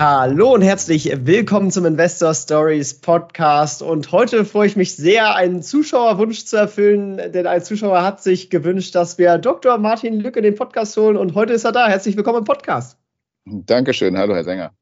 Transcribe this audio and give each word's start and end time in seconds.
Hallo 0.00 0.54
und 0.54 0.62
herzlich 0.62 1.10
willkommen 1.24 1.72
zum 1.72 1.84
Investor 1.84 2.32
Stories 2.32 3.00
Podcast. 3.00 3.82
Und 3.82 4.12
heute 4.12 4.44
freue 4.44 4.68
ich 4.68 4.76
mich 4.76 4.94
sehr, 4.94 5.34
einen 5.34 5.60
Zuschauerwunsch 5.60 6.44
zu 6.44 6.56
erfüllen, 6.56 7.16
denn 7.16 7.48
ein 7.48 7.64
Zuschauer 7.64 8.04
hat 8.04 8.22
sich 8.22 8.48
gewünscht, 8.48 8.94
dass 8.94 9.18
wir 9.18 9.38
Dr. 9.38 9.76
Martin 9.78 10.20
Lücke 10.20 10.40
den 10.40 10.54
Podcast 10.54 10.96
holen. 10.96 11.16
Und 11.16 11.34
heute 11.34 11.52
ist 11.52 11.64
er 11.64 11.72
da. 11.72 11.88
Herzlich 11.88 12.16
willkommen 12.16 12.38
im 12.38 12.44
Podcast. 12.44 12.96
Dankeschön. 13.44 14.16
Hallo, 14.16 14.36
Herr 14.36 14.44
Sänger. 14.44 14.72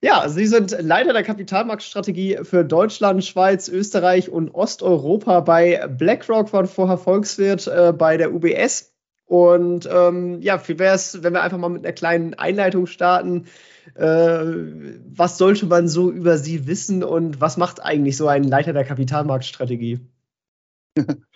Ja, 0.00 0.26
Sie 0.30 0.46
sind 0.46 0.74
Leiter 0.80 1.12
der 1.12 1.24
Kapitalmarktstrategie 1.24 2.38
für 2.44 2.64
Deutschland, 2.64 3.26
Schweiz, 3.26 3.68
Österreich 3.68 4.30
und 4.30 4.54
Osteuropa 4.54 5.40
bei 5.40 5.86
BlackRock, 5.88 6.54
waren 6.54 6.68
vorher 6.68 6.96
Volkswirt 6.96 7.66
äh, 7.66 7.92
bei 7.92 8.16
der 8.16 8.32
UBS. 8.32 8.94
Und 9.26 9.86
ähm, 9.92 10.40
ja, 10.40 10.58
wie 10.66 10.78
wäre 10.78 10.94
es, 10.94 11.22
wenn 11.22 11.34
wir 11.34 11.42
einfach 11.42 11.58
mal 11.58 11.68
mit 11.68 11.84
einer 11.84 11.92
kleinen 11.92 12.32
Einleitung 12.32 12.86
starten? 12.86 13.44
Äh, 13.94 14.98
was 15.16 15.38
sollte 15.38 15.66
man 15.66 15.88
so 15.88 16.10
über 16.10 16.38
sie 16.38 16.66
wissen 16.66 17.02
und 17.02 17.40
was 17.40 17.56
macht 17.56 17.82
eigentlich 17.82 18.16
so 18.16 18.28
ein 18.28 18.44
Leiter 18.44 18.72
der 18.72 18.84
Kapitalmarktstrategie? 18.84 20.00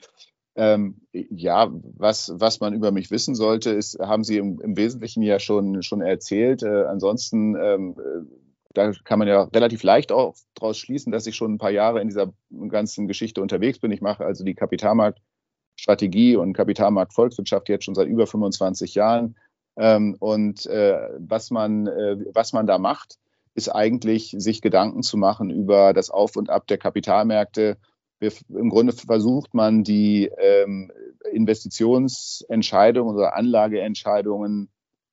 ähm, 0.57 1.01
ja, 1.13 1.71
was, 1.73 2.33
was 2.37 2.61
man 2.61 2.75
über 2.75 2.91
mich 2.91 3.11
wissen 3.11 3.35
sollte, 3.35 3.71
ist, 3.71 3.99
haben 3.99 4.25
Sie 4.25 4.37
im, 4.39 4.61
im 4.61 4.77
Wesentlichen 4.77 5.23
ja 5.23 5.39
schon, 5.39 5.83
schon 5.83 6.01
erzählt. 6.01 6.63
Äh, 6.63 6.85
ansonsten, 6.85 7.57
ähm, 7.57 7.97
da 8.75 8.93
kann 9.05 9.19
man 9.19 9.29
ja 9.29 9.43
relativ 9.45 9.83
leicht 9.83 10.13
auch 10.13 10.35
daraus 10.55 10.79
schließen, 10.79 11.13
dass 11.13 11.27
ich 11.27 11.37
schon 11.37 11.55
ein 11.55 11.59
paar 11.59 11.71
Jahre 11.71 12.01
in 12.01 12.09
dieser 12.09 12.33
ganzen 12.69 13.07
Geschichte 13.07 13.43
unterwegs 13.43 13.79
bin. 13.79 13.93
Ich 13.93 14.01
mache 14.01 14.25
also 14.25 14.45
die 14.45 14.55
Kapitalmarktstrategie 14.55 16.37
und 16.37 16.55
Kapitalmarktvolkswirtschaft 16.55 17.69
jetzt 17.69 17.85
schon 17.85 17.95
seit 17.95 18.09
über 18.09 18.27
25 18.27 18.95
Jahren. 18.95 19.37
Ähm, 19.77 20.17
und 20.19 20.67
äh, 20.67 21.09
was, 21.19 21.51
man, 21.51 21.87
äh, 21.87 22.17
was 22.33 22.53
man 22.53 22.67
da 22.67 22.79
macht, 22.79 23.19
ist 23.55 23.69
eigentlich, 23.69 24.35
sich 24.39 24.63
Gedanken 24.63 25.03
zu 25.03 25.17
machen 25.17 25.51
über 25.51 25.93
das 25.93 26.11
Auf 26.11 26.37
und 26.37 26.51
Ab 26.51 26.67
der 26.67 26.79
Kapitalmärkte. 26.79 27.77
Wir, 28.19 28.33
Im 28.49 28.71
Grunde 28.71 28.93
versucht 28.93 29.55
man, 29.55 29.85
die 29.85 30.31
ähm, 30.39 30.91
Investitionsentscheidungen 31.31 33.15
oder 33.15 33.35
Anlageentscheidungen 33.35 34.71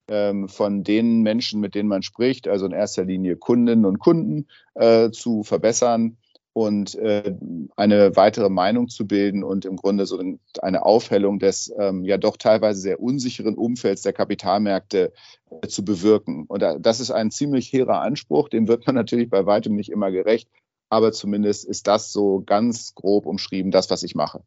ähm, 0.07 0.47
von 0.47 0.83
den 0.83 1.21
Menschen, 1.21 1.59
mit 1.59 1.75
denen 1.75 1.89
man 1.89 2.01
spricht, 2.01 2.47
also 2.47 2.65
in 2.65 2.71
erster 2.71 3.05
Linie 3.05 3.35
Kundinnen 3.35 3.85
und 3.85 3.99
Kunden, 3.99 4.47
äh, 4.75 5.11
zu 5.11 5.43
verbessern 5.43 6.17
und 6.53 6.95
äh, 6.95 7.35
eine 7.75 8.15
weitere 8.15 8.49
Meinung 8.49 8.89
zu 8.89 9.07
bilden 9.07 9.43
und 9.43 9.65
im 9.65 9.75
Grunde 9.75 10.05
so 10.05 10.21
eine 10.61 10.85
Aufhellung 10.85 11.39
des 11.39 11.71
ähm, 11.77 12.03
ja 12.03 12.17
doch 12.17 12.37
teilweise 12.37 12.81
sehr 12.81 12.99
unsicheren 12.99 13.55
Umfelds 13.55 14.01
der 14.01 14.13
Kapitalmärkte 14.13 15.13
äh, 15.61 15.67
zu 15.67 15.85
bewirken. 15.85 16.45
Und 16.47 16.63
äh, 16.63 16.79
das 16.79 16.99
ist 16.99 17.11
ein 17.11 17.31
ziemlich 17.31 17.71
hehrer 17.71 18.01
Anspruch, 18.01 18.49
dem 18.49 18.67
wird 18.67 18.85
man 18.87 18.95
natürlich 18.99 19.29
bei 19.29 19.45
weitem 19.45 19.75
nicht 19.75 19.91
immer 19.91 20.11
gerecht, 20.11 20.49
aber 20.89 21.11
zumindest 21.11 21.65
ist 21.65 21.87
das 21.87 22.11
so 22.11 22.41
ganz 22.45 22.95
grob 22.95 23.25
umschrieben, 23.25 23.71
das, 23.71 23.89
was 23.89 24.03
ich 24.03 24.15
mache. 24.15 24.41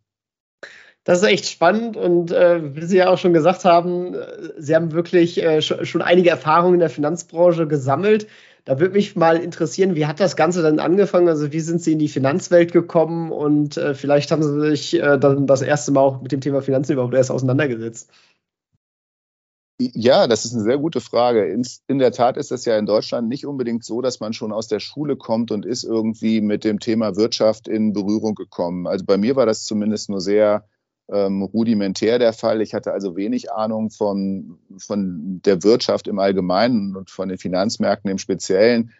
Das 1.05 1.19
ist 1.19 1.29
echt 1.29 1.47
spannend 1.47 1.97
und 1.97 2.31
äh, 2.31 2.77
wie 2.77 2.85
Sie 2.85 2.99
ja 2.99 3.11
auch 3.11 3.19
schon 3.19 3.33
gesagt 3.33 3.65
haben, 3.65 4.15
äh, 4.15 4.51
Sie 4.59 4.75
haben 4.75 4.93
wirklich 4.93 5.43
äh, 5.43 5.61
schon 5.61 6.03
einige 6.03 6.31
Erfahrungen 6.31 6.75
in 6.75 6.81
der 6.81 6.91
Finanzbranche 6.91 7.67
gesammelt. 7.67 8.29
Da 8.65 8.79
würde 8.79 8.95
mich 8.95 9.17
mal 9.17 9.39
interessieren, 9.39 9.97
wie 9.97 10.07
hat 10.07 10.21
das 10.21 10.37
Ganze 10.37 10.63
dann 10.63 10.79
angefangen? 10.79 11.29
Also 11.29 11.53
wie 11.53 11.61
sind 11.61 11.83
Sie 11.83 11.93
in 11.93 11.99
die 11.99 12.09
Finanzwelt 12.09 12.73
gekommen 12.73 13.33
und 13.33 13.77
äh, 13.77 13.95
vielleicht 13.95 14.31
haben 14.31 14.43
Sie 14.43 14.61
sich 14.61 14.95
äh, 14.95 15.19
dann 15.19 15.49
das 15.49 15.63
erste 15.63 15.91
Mal 15.91 16.01
auch 16.01 16.23
mit 16.23 16.31
dem 16.31 16.41
Thema 16.41 16.63
Finanzen 16.63 16.93
überhaupt 16.93 17.15
erst 17.15 17.33
auseinandergesetzt? 17.33 18.11
Ja, 19.81 20.29
das 20.29 20.45
ist 20.45 20.55
eine 20.55 20.63
sehr 20.63 20.79
gute 20.79 21.01
Frage. 21.01 21.47
In, 21.47 21.67
in, 21.89 21.99
der 21.99 22.13
Tat 22.13 22.37
ist 22.37 22.53
es 22.53 22.65
ja 22.65 22.79
in 22.79 22.87
Deutschland 22.87 23.29
nicht 23.29 23.47
unbedingt 23.47 23.85
so, 23.85 24.01
dass 24.01 24.21
man 24.21 24.33
schon 24.33 24.53
aus 24.53 24.69
der 24.69 24.79
Schule 24.79 25.17
kommt 25.17 25.51
und 25.51 25.67
ist 25.67 25.83
irgendwie 25.83 26.41
mit 26.41 26.63
dem 26.63 26.79
Thema 26.79 27.17
Wirtschaft 27.17 27.67
in 27.67 27.93
Berührung 27.93 28.37
gekommen. 28.37 28.87
Also 28.87 29.05
bei 29.05 29.17
mir 29.17 29.35
war 29.35 29.47
das 29.47 29.65
zumindest 29.65 30.09
nur 30.09 30.21
sehr 30.21 30.69
ähm, 31.13 31.43
rudimentär 31.43 32.19
der 32.19 32.33
Fall. 32.33 32.61
Ich 32.63 32.75
hatte 32.75 32.93
also 32.93 33.17
wenig 33.17 33.53
Ahnung 33.53 33.91
von, 33.91 34.59
von 34.79 35.41
der 35.45 35.63
Wirtschaft 35.63 36.09
im 36.09 36.19
Allgemeinen 36.19 36.97
und 36.97 37.11
von 37.11 37.29
den 37.29 37.39
Finanzmärkten 37.39 38.11
im 38.11 38.19
Speziellen. 38.19 38.93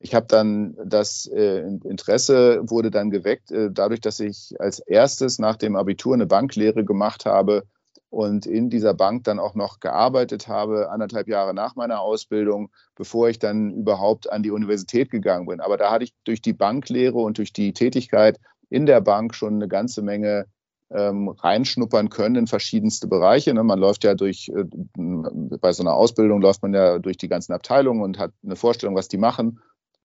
Ich 0.00 0.14
habe 0.14 0.26
dann 0.26 0.76
das 0.84 1.26
äh, 1.26 1.60
Interesse 1.60 2.60
wurde 2.62 2.90
dann 2.90 3.10
geweckt, 3.10 3.50
äh, 3.50 3.70
dadurch, 3.70 4.00
dass 4.00 4.20
ich 4.20 4.54
als 4.58 4.78
erstes 4.78 5.38
nach 5.38 5.56
dem 5.56 5.76
Abitur 5.76 6.14
eine 6.14 6.26
Banklehre 6.26 6.84
gemacht 6.84 7.26
habe 7.26 7.64
und 8.10 8.46
in 8.46 8.70
dieser 8.70 8.94
Bank 8.94 9.24
dann 9.24 9.38
auch 9.38 9.54
noch 9.54 9.80
gearbeitet 9.80 10.48
habe, 10.48 10.90
anderthalb 10.90 11.28
Jahre 11.28 11.52
nach 11.52 11.76
meiner 11.76 12.00
Ausbildung, 12.00 12.70
bevor 12.94 13.28
ich 13.28 13.38
dann 13.38 13.70
überhaupt 13.70 14.30
an 14.30 14.42
die 14.42 14.50
Universität 14.50 15.10
gegangen 15.10 15.46
bin. 15.46 15.60
Aber 15.60 15.76
da 15.76 15.90
hatte 15.90 16.04
ich 16.04 16.14
durch 16.24 16.40
die 16.40 16.54
Banklehre 16.54 17.18
und 17.18 17.38
durch 17.38 17.52
die 17.52 17.72
Tätigkeit 17.72 18.38
in 18.70 18.86
der 18.86 19.00
Bank 19.00 19.34
schon 19.34 19.54
eine 19.54 19.68
ganze 19.68 20.02
Menge 20.02 20.46
ähm, 20.90 21.28
reinschnuppern 21.28 22.08
können 22.08 22.36
in 22.36 22.46
verschiedenste 22.46 23.08
Bereiche. 23.08 23.52
Ne? 23.52 23.62
Man 23.62 23.78
läuft 23.78 24.04
ja 24.04 24.14
durch, 24.14 24.48
äh, 24.48 24.64
bei 24.96 25.72
so 25.72 25.82
einer 25.82 25.94
Ausbildung 25.94 26.40
läuft 26.40 26.62
man 26.62 26.72
ja 26.72 26.98
durch 26.98 27.16
die 27.16 27.28
ganzen 27.28 27.52
Abteilungen 27.52 28.02
und 28.02 28.18
hat 28.18 28.32
eine 28.42 28.56
Vorstellung, 28.56 28.94
was 28.94 29.08
die 29.08 29.18
machen. 29.18 29.60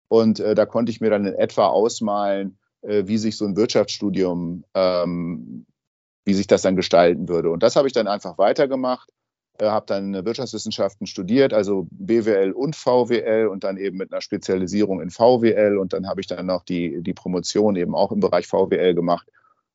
Und 0.08 0.40
äh, 0.40 0.56
da 0.56 0.66
konnte 0.66 0.92
ich 0.92 1.02
mir 1.02 1.10
dann 1.10 1.26
in 1.26 1.36
etwa 1.36 1.68
ausmalen, 1.68 2.58
äh, 2.82 3.04
wie 3.06 3.18
sich 3.18 3.38
so 3.38 3.46
ein 3.46 3.56
Wirtschaftsstudium, 3.56 4.64
ähm, 4.74 5.66
wie 6.26 6.34
sich 6.34 6.48
das 6.48 6.64
dann 6.64 6.76
gestalten 6.76 7.30
würde. 7.30 7.52
Und 7.52 7.62
das 7.62 7.76
habe 7.76 7.88
ich 7.88 7.94
dann 7.94 8.08
einfach 8.08 8.38
weitergemacht. 8.38 9.10
Äh, 9.60 9.66
habe 9.66 9.86
dann 9.86 10.26
Wirtschaftswissenschaften 10.26 11.06
studiert, 11.06 11.54
also 11.54 11.88
BWL 11.92 12.52
und 12.52 12.76
VWL 12.76 13.48
und 13.48 13.64
dann 13.64 13.78
eben 13.78 13.98
mit 13.98 14.12
einer 14.12 14.22
Spezialisierung 14.22 15.02
in 15.02 15.12
VWL 15.12 15.78
und 15.78 15.94
dann 15.94 16.08
habe 16.08 16.22
ich 16.22 16.28
dann 16.28 16.48
noch 16.48 16.64
die, 16.64 17.04
die 17.04 17.14
Promotion 17.14 17.76
eben 17.76 17.94
auch 17.94 18.12
im 18.12 18.20
Bereich 18.20 18.48
VWL 18.48 18.96
gemacht 18.96 19.28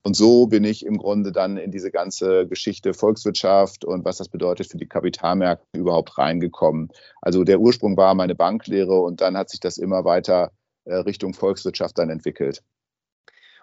und 0.03 0.15
so 0.15 0.47
bin 0.47 0.65
ich 0.65 0.87
im 0.87 0.97
Grunde 0.97 1.33
dann 1.33 1.57
in 1.57 1.71
diese 1.71 1.91
ganze 1.91 2.47
Geschichte 2.47 2.95
Volkswirtschaft 2.95 3.85
und 3.85 4.05
was 4.05 4.19
das 4.19 4.29
bedeutet 4.29 4.71
für 4.71 4.79
die 4.79 4.87
Kapitalmärkte 4.87 5.67
überhaupt 5.79 6.19
reingekommen. 6.19 6.89
Also 7.21 7.45
der 7.45 7.61
Ursprung 7.61 7.97
war 7.97 8.15
meine 8.15 8.35
Banklehre 8.35 9.01
und 9.01 9.21
dann 9.21 9.37
hat 9.37 9.51
sich 9.51 9.61
das 9.61 9.77
immer 9.77 10.05
weiter 10.05 10.53
äh, 10.85 10.95
Richtung 10.95 11.35
Volkswirtschaft 11.35 11.99
dann 11.99 12.11
entwickelt. 12.11 12.63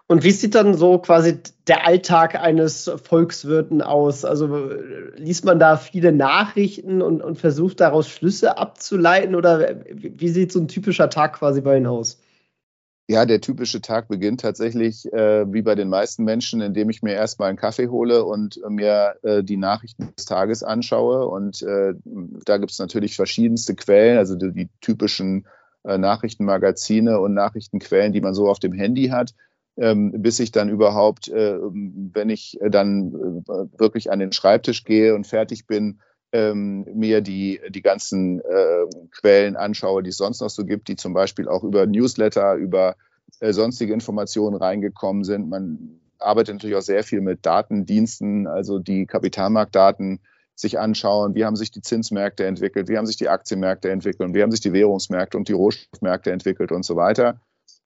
Und 0.08 0.24
wie 0.24 0.32
sieht 0.32 0.54
dann 0.54 0.76
so 0.76 1.00
quasi 1.00 1.40
der 1.68 1.88
Alltag 1.88 2.36
eines 2.36 2.92
Volkswirten 3.04 3.82
aus? 3.82 4.24
Also 4.24 4.70
liest 5.16 5.46
man 5.46 5.58
da 5.58 5.78
viele 5.78 6.12
Nachrichten 6.12 7.02
und, 7.02 7.24
und 7.24 7.40
versucht 7.40 7.80
daraus 7.80 8.08
Schlüsse 8.08 8.60
abzuleiten 8.60 9.34
oder 9.34 9.84
wie 9.90 10.30
sieht 10.30 10.52
so 10.52 10.60
ein 10.60 10.68
typischer 10.68 11.10
Tag 11.10 11.34
quasi 11.40 11.62
bei 11.62 11.78
Ihnen 11.78 11.88
aus? 11.88 12.20
Ja, 13.08 13.28
der 13.28 13.40
typische 13.40 13.82
Tag 13.82 14.08
beginnt 14.08 14.42
tatsächlich 14.42 15.12
äh, 15.14 15.52
wie 15.54 15.62
bei 15.62 15.76
den 15.76 15.90
meisten 15.90 16.24
Menschen, 16.24 16.62
indem 16.62 16.90
ich 16.90 17.04
mir 17.04 17.14
erstmal 17.14 17.50
einen 17.50 17.58
Kaffee 17.58 17.88
hole 17.88 18.26
und 18.26 18.60
mir 18.68 19.16
äh, 19.22 19.44
die 19.44 19.58
Nachrichten 19.58 20.10
des 20.18 20.26
Tages 20.26 20.64
anschaue. 20.64 21.28
Und 21.28 21.62
äh, 21.62 21.94
da 22.46 22.58
gibt 22.58 22.72
es 22.72 22.80
natürlich 22.80 23.16
verschiedenste 23.16 23.76
Quellen, 23.76 24.18
also 24.18 24.36
die, 24.36 24.52
die 24.52 24.70
typischen 24.82 25.46
äh, 25.84 26.00
Nachrichtenmagazine 26.00 27.20
und 27.20 27.36
Nachrichtenquellen, 27.36 28.12
die 28.12 28.22
man 28.22 28.34
so 28.34 28.50
auf 28.50 28.58
dem 28.58 28.74
Handy 28.74 29.10
hat. 29.10 29.36
Ähm, 29.78 30.14
bis 30.24 30.40
ich 30.40 30.52
dann 30.52 30.70
überhaupt, 30.70 31.28
äh, 31.28 31.60
wenn 31.60 32.30
ich 32.30 32.58
dann 32.62 33.44
äh, 33.48 33.80
wirklich 33.80 34.12
an 34.12 34.20
den 34.20 34.32
Schreibtisch 34.32 34.84
gehe 34.84 35.14
und 35.14 35.28
fertig 35.28 35.68
bin, 35.68 36.00
ähm, 36.36 36.86
mir 36.94 37.22
die, 37.22 37.62
die 37.70 37.82
ganzen 37.82 38.42
äh, 38.42 38.86
Quellen 39.12 39.56
anschaue, 39.56 40.04
die 40.04 40.10
es 40.10 40.18
sonst 40.18 40.42
noch 40.42 40.50
so 40.50 40.66
gibt, 40.66 40.90
die 40.90 40.98
zum 40.98 41.14
Beispiel 41.14 41.48
auch 41.48 41.64
über 41.64 41.86
Newsletter, 41.86 42.56
über 42.56 42.96
äh, 43.40 43.54
sonstige 43.54 43.94
Informationen 43.94 44.58
reingekommen 44.58 45.24
sind. 45.24 45.50
Man 45.50 46.02
arbeitet 46.20 46.56
natürlich 46.56 46.76
auch 46.76 46.82
sehr 46.82 47.04
viel 47.04 47.22
mit 47.22 47.46
Datendiensten, 47.46 48.48
also 48.48 48.80
die 48.80 49.06
Kapitalmarktdaten 49.06 50.20
sich 50.56 50.78
anschauen, 50.78 51.36
wie 51.36 51.46
haben 51.46 51.56
sich 51.56 51.72
die 51.72 51.82
Zinsmärkte 51.82 52.46
entwickelt, 52.46 52.90
wie 52.90 52.98
haben 52.98 53.06
sich 53.06 53.18
die 53.18 53.30
Aktienmärkte 53.30 53.90
entwickelt, 53.90 54.34
wie 54.34 54.42
haben 54.42 54.52
sich 54.52 54.62
die 54.62 54.74
Währungsmärkte 54.74 55.38
und 55.38 55.48
die 55.48 55.54
Rohstoffmärkte 55.54 56.32
entwickelt 56.32 56.72
und 56.72 56.84
so 56.84 56.98
weiter. 56.98 57.40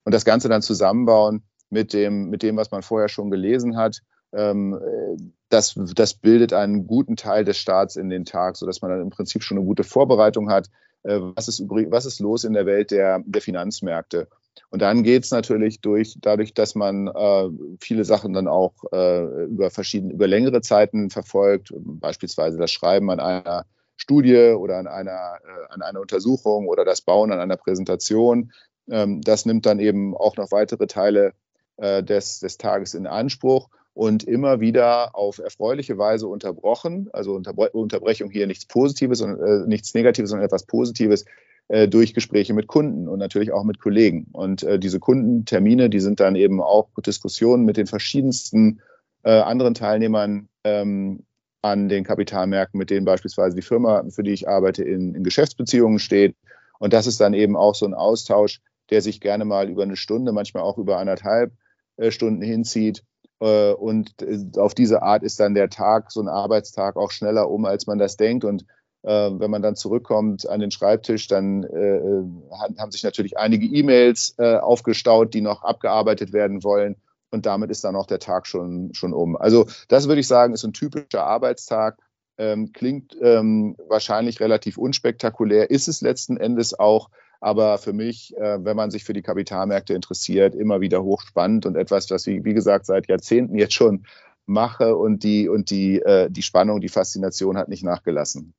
Und 0.06 0.13
das 0.13 0.25
Ganze 0.25 0.50
dann 0.50 0.63
zusammenbauen 0.63 1.44
mit 1.69 1.94
dem, 1.94 2.30
mit 2.30 2.42
dem 2.42 2.57
was 2.57 2.72
man 2.72 2.81
vorher 2.81 3.10
schon 3.10 3.30
gelesen 3.30 3.78
hat 3.78 4.02
das, 4.31 5.74
das 5.96 6.14
bildet 6.14 6.54
einen 6.54 6.86
guten 6.88 7.16
Teil 7.16 7.44
des 7.44 7.58
Staats 7.58 7.96
in 7.96 8.10
den 8.10 8.26
Tag, 8.26 8.56
sodass 8.56 8.81
man 8.81 8.92
dann 8.92 9.02
im 9.02 9.10
Prinzip 9.10 9.44
schon 9.44 9.58
eine 9.58 9.66
gute 9.66 9.84
Vorbereitung 9.84 10.52
hat. 10.52 10.70
Äh, 11.04 11.20
was, 11.36 11.48
ist 11.48 11.60
übrig, 11.60 11.88
was 11.90 12.06
ist 12.06 12.20
los 12.20 12.44
in 12.44 12.54
der 12.54 12.66
Welt 12.66 12.92
der, 12.92 13.22
der 13.26 13.42
Finanzmärkte? 13.42 14.28
Und 14.70 14.81
dann 14.81 15.04
geht 15.04 15.24
es 15.24 15.31
natürlich 15.31 15.81
durch, 15.81 16.18
dadurch, 16.22 16.54
dass 16.54 16.76
man 16.76 17.08
äh, 17.08 17.50
viele 17.80 18.06
Sachen 18.06 18.34
dann 18.34 18.48
auch 18.48 18.74
äh, 18.92 19.46
über 19.46 19.72
verschiedene, 19.72 20.14
über 20.14 20.28
längere 20.28 20.62
Zeiten 20.62 21.10
verfolgt, 21.10 21.74
beispielsweise 21.76 22.58
das 22.58 22.72
Schreiben 22.72 23.10
an 23.10 23.20
einer 23.20 23.66
Studie 23.96 24.54
oder 24.58 24.78
an 24.78 24.88
einer, 24.88 25.38
äh, 25.44 25.74
an 25.74 25.81
einer 25.81 26.02
Untersuchung 26.02 26.68
oder 26.68 26.86
das 26.86 27.02
Bauen 27.02 27.31
an 27.31 27.40
einer 27.40 27.58
Präsentation. 27.58 28.52
Ähm, 28.90 29.22
das 29.22 29.46
nimmt 29.46 29.66
dann 29.66 29.80
eben 29.80 30.16
auch 30.16 30.36
noch 30.38 30.52
weitere 30.52 30.86
Teile 30.88 31.34
äh, 31.78 32.04
des, 32.04 32.40
des 32.40 32.58
Tages 32.58 32.94
in 32.94 33.08
Anspruch 33.08 33.70
und 33.94 34.24
immer 34.24 34.59
wieder 34.59 35.15
auf 35.15 35.39
erfreuliche 35.39 35.97
Weise 35.97 36.27
unterbrochen. 36.27 37.09
Also 37.12 37.33
Unterbre 37.33 37.69
Unterbrechung 37.71 38.30
hier 38.30 38.47
nichts 38.47 38.65
Positives 38.65 39.21
und 39.21 39.39
äh, 39.39 39.68
nichts 39.68 39.94
Negatives, 39.94 40.30
sondern 40.30 40.45
etwas 40.45 40.65
Positives 40.65 41.25
äh, 41.68 41.88
durch 41.88 42.13
Gespräche 42.13 42.53
mit 42.53 42.68
Kunden 42.68 43.07
und 43.07 43.19
natürlich 43.19 43.51
auch 43.51 43.63
mit 43.63 43.80
Kollegen. 43.80 44.27
Und 44.31 44.63
äh, 44.63 44.80
diese 44.80 45.00
Kundentermine, 45.00 45.89
die 45.89 46.00
sind 46.00 46.19
dann 46.19 46.36
eben 46.36 46.62
auch 46.62 46.89
Diskussionen 47.06 47.65
mit 47.65 47.77
den 47.77 47.88
verschiedensten 47.88 48.81
äh, 49.24 49.31
anderen 49.31 49.74
Teilnehmern 49.74 50.50
ähm, 50.63 51.25
an 51.62 51.89
den 51.89 52.03
Kapitalmärkten, 52.03 52.77
mit 52.77 52.89
denen 52.89 53.06
beispielsweise 53.06 53.56
die 53.56 53.62
Firma, 53.62 54.03
für 54.09 54.24
die 54.24 54.31
ich 54.31 54.47
arbeite, 54.47 54.83
in, 54.83 55.13
in 55.13 55.24
Geschäftsbeziehungen 55.24 56.00
steht. 56.00 56.35
Und 56.80 56.94
das 56.94 57.06
ist 57.06 57.19
dann 57.19 57.33
eben 57.33 57.57
auch 57.57 57.75
so 57.75 57.85
ein 57.85 57.94
Austausch, 57.94 58.62
der 58.89 59.01
sich 59.01 59.19
gerne 59.19 59.45
mal 59.45 59.69
über 59.69 59.83
eine 59.83 59.97
Stunde, 59.97 60.31
manchmal 60.31 60.63
auch 60.63 60.77
über 60.77 60.97
anderthalb 60.97 61.51
äh, 61.97 62.12
Stunden 62.12 62.42
hinzieht. 62.42 63.03
Äh, 63.39 63.74
und 63.74 64.21
äh, 64.21 64.39
auf 64.57 64.74
diese 64.74 65.01
Art 65.01 65.24
ist 65.24 65.39
dann 65.39 65.53
der 65.53 65.69
Tag, 65.69 66.12
so 66.12 66.21
ein 66.21 66.27
Arbeitstag 66.27 66.95
auch 66.97 67.12
schneller 67.12 67.50
um, 67.50 67.65
als 67.65 67.88
man 67.88 67.97
das 67.97 68.18
denkt. 68.18 68.45
Und 68.45 68.65
wenn 69.01 69.50
man 69.50 69.62
dann 69.62 69.77
zurückkommt 69.77 70.45
an 70.50 70.59
den 70.59 70.71
Schreibtisch, 70.71 71.30
dann 71.30 71.63
haben 71.63 72.91
sich 72.91 73.01
natürlich 73.01 73.38
einige 73.38 73.65
E-Mails 73.65 74.38
aufgestaut, 74.38 75.33
die 75.33 75.39
noch 75.39 75.63
abgearbeitet 75.63 76.33
werden 76.33 76.65
wollen. 76.65 76.97
Und 77.31 77.45
damit 77.45 77.71
ist 77.71 77.86
dann 77.86 77.95
auch 77.95 78.07
der 78.07 78.19
Tag 78.19 78.45
schon, 78.45 78.94
schon 78.94 79.13
um. 79.13 79.38
Also 79.38 79.68
das 79.88 80.09
würde 80.09 80.19
ich 80.19 80.27
sagen, 80.27 80.53
ist 80.53 80.65
ein 80.65 80.74
typischer 80.74 81.24
Arbeitstag. 81.24 81.97
Ähm, 82.38 82.74
klingt 82.74 83.15
ähm, 83.21 83.77
wahrscheinlich 83.88 84.42
relativ 84.42 84.77
unspektakulär, 84.77 85.69
ist 85.69 85.88
es 85.88 86.01
letzten 86.01 86.35
Endes 86.35 86.77
auch 86.77 87.09
aber 87.39 87.77
für 87.77 87.94
mich, 87.94 88.36
äh, 88.38 88.63
wenn 88.63 88.75
man 88.75 88.91
sich 88.91 89.03
für 89.03 89.13
die 89.13 89.21
Kapitalmärkte 89.21 89.94
interessiert, 89.94 90.56
immer 90.56 90.81
wieder 90.81 91.03
hochspannend 91.03 91.65
und 91.65 91.75
etwas, 91.75 92.09
was 92.12 92.27
ich, 92.27 92.44
wie 92.44 92.53
gesagt, 92.53 92.86
seit 92.86 93.07
Jahrzehnten 93.07 93.57
jetzt 93.57 93.74
schon 93.74 94.06
mache 94.45 94.95
und 94.95 95.24
die, 95.24 95.47
und 95.47 95.69
die, 95.69 96.01
äh, 96.01 96.30
die 96.30 96.41
Spannung, 96.41 96.81
die 96.81 96.89
Faszination 96.89 97.57
hat 97.57 97.69
nicht 97.69 97.83
nachgelassen. 97.83 98.53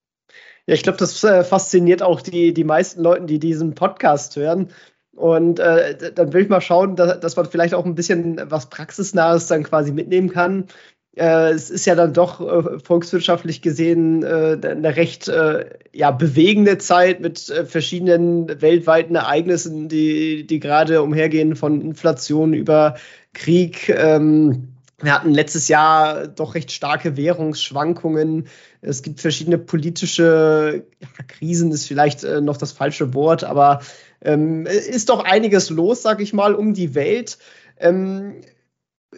Ja, 0.67 0.75
ich 0.75 0.83
glaube, 0.83 0.99
das 0.99 1.23
äh, 1.25 1.45
fasziniert 1.45 2.03
auch 2.03 2.21
die, 2.21 2.55
die 2.55 2.65
meisten 2.65 3.03
Leute, 3.03 3.27
die 3.27 3.39
diesen 3.39 3.75
Podcast 3.75 4.37
hören. 4.37 4.69
Und 5.17 5.59
äh, 5.59 6.13
dann 6.13 6.33
will 6.33 6.45
ich 6.45 6.49
mal 6.49 6.61
schauen, 6.61 6.97
dass, 6.97 7.21
dass, 7.21 7.37
man 7.37 7.47
vielleicht 7.47 7.75
auch 7.75 7.85
ein 7.85 7.95
bisschen 7.95 8.41
was 8.45 8.71
Praxisnahes 8.71 9.49
dann 9.49 9.65
quasi 9.65 9.93
mitnehmen 9.93 10.31
kann 10.31 10.69
äh, 11.17 11.51
es 11.51 11.71
ist 11.71 11.87
ja 11.87 11.95
dann 11.95 12.13
doch 12.13 12.41
äh, 12.41 12.79
volkswirtschaftlich 12.79 13.63
gesehen 13.63 14.23
äh, 14.23 14.59
eine 14.63 14.97
recht 14.97 15.29
äh, 15.29 15.67
ja, 15.93 16.11
bewegende 16.11 16.79
Zeit 16.79 17.21
mit 17.21 17.49
äh, 17.51 17.67
verschiedenen 17.67 18.61
weltweiten 18.61 19.17
Ereignissen, 19.17 19.89
die, 19.89 20.47
die 20.47 20.61
gerade 20.61 21.03
umhergehen, 21.03 21.57
von 21.57 21.81
Inflation 21.81 22.55
über 22.55 22.97
Krieg. 23.33 23.89
Ähm, 23.89 24.69
wir 25.03 25.15
hatten 25.15 25.33
letztes 25.33 25.69
Jahr 25.69 26.29
doch 26.29 26.55
recht 26.55 26.71
starke 26.71 27.17
Währungsschwankungen. 27.17 28.47
Es 28.83 29.03
gibt 29.03 29.21
verschiedene 29.21 29.59
politische 29.59 30.85
ja, 31.01 31.09
Krisen, 31.27 31.73
ist 31.73 31.87
vielleicht 31.87 32.23
äh, 32.23 32.41
noch 32.41 32.57
das 32.57 32.73
falsche 32.73 33.15
Wort, 33.15 33.43
aber 33.43 33.81
ähm, 34.23 34.67
ist 34.67 35.09
doch 35.09 35.25
einiges 35.25 35.71
los, 35.71 36.03
sag 36.03 36.21
ich 36.21 36.33
mal, 36.33 36.55
um 36.55 36.75
die 36.75 36.95
Welt. 36.95 37.39
Ähm, 37.79 38.43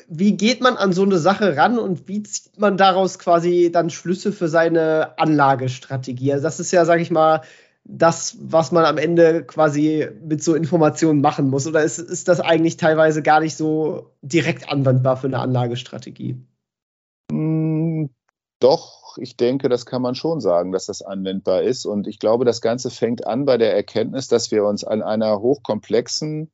wie 0.08 0.36
geht 0.36 0.60
man 0.60 0.76
an 0.76 0.92
so 0.92 1.02
eine 1.02 1.18
Sache 1.18 1.56
ran 1.56 1.78
und 1.78 2.08
wie 2.08 2.22
zieht 2.22 2.58
man 2.58 2.76
daraus 2.76 3.18
quasi 3.18 3.70
dann 3.72 3.90
Schlüsse 3.90 4.32
für 4.32 4.48
seine 4.48 5.18
Anlagestrategie? 5.18 6.32
Also 6.32 6.44
das 6.44 6.60
ist 6.60 6.72
ja, 6.72 6.84
sage 6.84 7.02
ich 7.02 7.10
mal, 7.10 7.42
das, 7.84 8.36
was 8.40 8.72
man 8.72 8.84
am 8.84 8.98
Ende 8.98 9.44
quasi 9.44 10.08
mit 10.22 10.42
so 10.42 10.54
Informationen 10.54 11.20
machen 11.20 11.50
muss. 11.50 11.66
Oder 11.66 11.82
ist, 11.82 11.98
ist 11.98 12.28
das 12.28 12.40
eigentlich 12.40 12.76
teilweise 12.76 13.22
gar 13.22 13.40
nicht 13.40 13.56
so 13.56 14.12
direkt 14.22 14.70
anwendbar 14.70 15.16
für 15.16 15.26
eine 15.26 15.40
Anlagestrategie? 15.40 16.36
Hm, 17.30 18.10
doch, 18.60 19.18
ich 19.18 19.36
denke, 19.36 19.68
das 19.68 19.84
kann 19.86 20.02
man 20.02 20.14
schon 20.14 20.40
sagen, 20.40 20.72
dass 20.72 20.86
das 20.86 21.02
anwendbar 21.02 21.62
ist. 21.62 21.84
Und 21.84 22.06
ich 22.06 22.18
glaube, 22.18 22.44
das 22.44 22.60
Ganze 22.60 22.90
fängt 22.90 23.26
an 23.26 23.44
bei 23.44 23.58
der 23.58 23.74
Erkenntnis, 23.74 24.28
dass 24.28 24.50
wir 24.50 24.64
uns 24.64 24.84
an 24.84 25.02
einer 25.02 25.40
hochkomplexen 25.40 26.50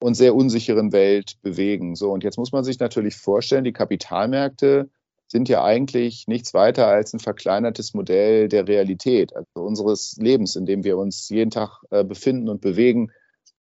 und 0.00 0.14
sehr 0.14 0.34
unsicheren 0.34 0.92
Welt 0.92 1.34
bewegen. 1.42 1.94
So, 1.94 2.12
und 2.12 2.24
jetzt 2.24 2.38
muss 2.38 2.52
man 2.52 2.64
sich 2.64 2.78
natürlich 2.78 3.16
vorstellen, 3.16 3.64
die 3.64 3.72
Kapitalmärkte 3.72 4.88
sind 5.26 5.48
ja 5.48 5.62
eigentlich 5.62 6.26
nichts 6.26 6.54
weiter 6.54 6.86
als 6.86 7.12
ein 7.12 7.18
verkleinertes 7.18 7.94
Modell 7.94 8.48
der 8.48 8.66
Realität, 8.66 9.34
also 9.36 9.66
unseres 9.66 10.16
Lebens, 10.18 10.56
in 10.56 10.64
dem 10.64 10.84
wir 10.84 10.96
uns 10.96 11.28
jeden 11.28 11.50
Tag 11.50 11.82
äh, 11.90 12.04
befinden 12.04 12.48
und 12.48 12.60
bewegen. 12.60 13.12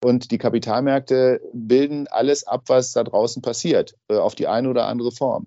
Und 0.03 0.31
die 0.31 0.39
Kapitalmärkte 0.39 1.39
bilden 1.53 2.07
alles 2.07 2.47
ab, 2.47 2.63
was 2.67 2.91
da 2.93 3.03
draußen 3.03 3.43
passiert, 3.43 3.95
äh, 4.07 4.15
auf 4.15 4.33
die 4.33 4.47
eine 4.47 4.69
oder 4.69 4.87
andere 4.87 5.11
Form 5.11 5.45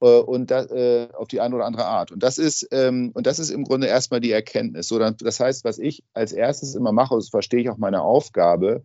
äh, 0.00 0.06
und 0.06 0.50
da, 0.50 0.64
äh, 0.64 1.08
auf 1.12 1.28
die 1.28 1.40
eine 1.40 1.56
oder 1.56 1.64
andere 1.64 1.86
Art. 1.86 2.12
Und 2.12 2.22
das 2.22 2.38
ist 2.38 2.68
ähm, 2.70 3.10
und 3.14 3.26
das 3.26 3.38
ist 3.38 3.50
im 3.50 3.64
Grunde 3.64 3.86
erstmal 3.88 4.20
die 4.20 4.30
Erkenntnis. 4.30 4.88
So, 4.88 4.98
dann, 4.98 5.16
das 5.18 5.40
heißt, 5.40 5.64
was 5.64 5.78
ich 5.78 6.04
als 6.14 6.32
erstes 6.32 6.74
immer 6.74 6.92
mache, 6.92 7.16
das 7.16 7.28
verstehe 7.28 7.60
ich 7.60 7.70
auch 7.70 7.78
meine 7.78 8.02
Aufgabe, 8.02 8.84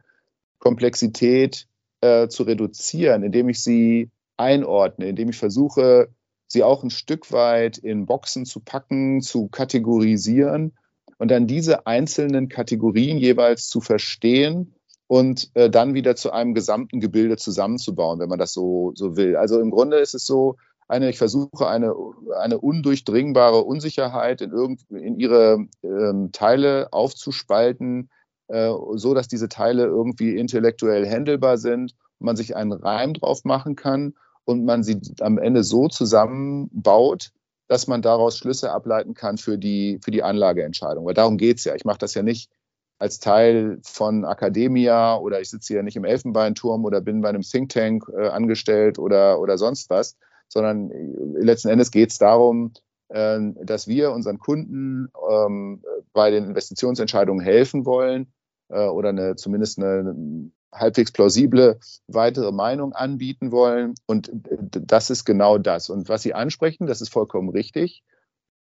Komplexität 0.62 1.68
äh, 2.00 2.30
zu 2.30 2.44
reduzieren, 2.44 3.24
indem 3.24 3.50
ich 3.50 3.62
sie 3.62 4.10
einordne, 4.38 5.10
indem 5.10 5.30
ich 5.30 5.38
versuche, 5.38 6.08
sie 6.48 6.64
auch 6.64 6.84
ein 6.84 6.90
Stück 6.90 7.32
weit 7.32 7.78
in 7.78 8.06
Boxen 8.06 8.46
zu 8.46 8.62
packen, 8.62 9.22
zu 9.22 9.48
kategorisieren 9.48 10.74
und 11.18 11.30
dann 11.32 11.48
diese 11.48 11.88
einzelnen 11.88 12.48
Kategorien 12.48 13.18
jeweils 13.18 13.68
zu 13.68 13.82
verstehen 13.82 14.74
und 15.08 15.50
äh, 15.56 15.70
dann 15.70 15.94
wieder 15.94 16.16
zu 16.16 16.32
einem 16.32 16.54
gesamten 16.54 17.00
Gebilde 17.00 17.38
zusammenzubauen, 17.38 18.20
wenn 18.20 18.30
man 18.30 18.40
das 18.40 18.54
so, 18.54 18.92
so 18.96 19.18
will. 19.18 19.36
Also 19.36 19.60
im 19.60 19.72
Grunde 19.72 19.98
ist 19.98 20.14
es 20.14 20.26
so, 20.26 20.58
eine, 20.88 21.10
ich 21.10 21.18
versuche 21.18 21.68
eine, 21.68 21.94
eine 22.38 22.60
undurchdringbare 22.60 23.64
Unsicherheit 23.64 24.42
in, 24.42 24.52
irgend, 24.52 24.82
in 24.90 25.18
ihre 25.18 25.68
ähm, 25.84 26.32
Teile 26.34 26.92
aufzuspalten, 26.92 28.10
äh, 28.52 28.72
so 28.96 29.14
dass 29.14 29.28
diese 29.28 29.50
Teile 29.50 29.86
irgendwie 29.86 30.36
intellektuell 30.36 31.08
handelbar 31.10 31.58
sind, 31.58 31.96
man 32.20 32.36
sich 32.36 32.56
einen 32.56 32.74
Reim 32.74 33.14
drauf 33.14 33.44
machen 33.44 33.76
kann 33.76 34.14
und 34.46 34.66
man 34.66 34.84
sie 34.84 35.00
am 35.20 35.38
Ende 35.38 35.64
so 35.64 35.88
zusammenbaut, 35.88 37.32
dass 37.68 37.88
man 37.88 38.02
daraus 38.02 38.38
Schlüsse 38.38 38.72
ableiten 38.72 39.14
kann 39.14 39.38
für 39.38 39.58
die, 39.58 40.00
für 40.04 40.12
die 40.12 40.24
Anlageentscheidung. 40.24 41.06
Weil 41.06 41.14
darum 41.14 41.38
geht 41.38 41.60
es 41.60 41.64
ja. 41.64 41.76
Ich 41.76 41.86
mache 41.86 42.00
das 42.00 42.14
ja 42.14 42.24
nicht 42.24 42.52
als 43.00 43.20
Teil 43.20 43.80
von 43.84 44.26
Academia 44.26 45.18
oder 45.18 45.42
ich 45.42 45.50
sitze 45.50 45.74
hier 45.74 45.84
nicht 45.84 45.96
im 45.96 46.06
Elfenbeinturm 46.06 46.86
oder 46.86 47.02
bin 47.02 47.22
bei 47.22 47.30
einem 47.30 47.42
Think 47.42 47.70
Tank 47.70 48.04
äh, 48.16 48.28
angestellt 48.28 49.00
oder, 49.00 49.40
oder 49.40 49.58
sonst 49.58 49.90
was, 49.90 50.18
sondern 50.48 50.92
äh, 50.92 51.44
letzten 51.44 51.70
Endes 51.70 51.92
geht 51.92 52.12
es 52.12 52.18
darum, 52.18 52.74
äh, 53.08 53.40
dass 53.64 53.88
wir 53.88 54.12
unseren 54.12 54.38
Kunden 54.38 55.10
ähm, 55.32 55.82
bei 56.14 56.30
den 56.30 56.44
Investitionsentscheidungen 56.44 57.44
helfen 57.44 57.86
wollen, 57.86 58.32
äh, 58.72 58.88
oder 58.88 59.10
eine, 59.10 59.36
zumindest 59.36 59.80
eine 59.80 60.52
halbwegs 60.74 61.12
plausible 61.12 61.80
weitere 62.08 62.52
Meinung 62.52 62.94
anbieten 62.94 63.52
wollen. 63.52 63.96
Und 64.06 64.32
das 64.70 65.10
ist 65.10 65.26
genau 65.26 65.58
das. 65.58 65.90
Und 65.90 66.10
was 66.10 66.22
Sie 66.22 66.34
ansprechen, 66.34 66.88
das 66.88 67.02
ist 67.02 67.10
vollkommen 67.10 67.50
richtig. 67.50 68.04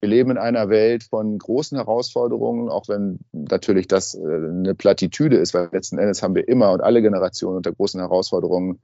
Wir 0.01 0.09
leben 0.09 0.31
in 0.31 0.37
einer 0.37 0.69
Welt 0.69 1.03
von 1.03 1.37
großen 1.37 1.77
Herausforderungen, 1.77 2.69
auch 2.69 2.87
wenn 2.89 3.19
natürlich 3.31 3.87
das 3.87 4.13
äh, 4.13 4.19
eine 4.19 4.75
Plattitüde 4.75 5.37
ist, 5.37 5.53
weil 5.53 5.69
letzten 5.71 5.97
Endes 5.97 6.21
haben 6.21 6.35
wir 6.35 6.47
immer 6.47 6.71
und 6.71 6.81
alle 6.81 7.01
Generationen 7.01 7.57
unter 7.57 7.71
großen 7.71 7.99
Herausforderungen 7.99 8.81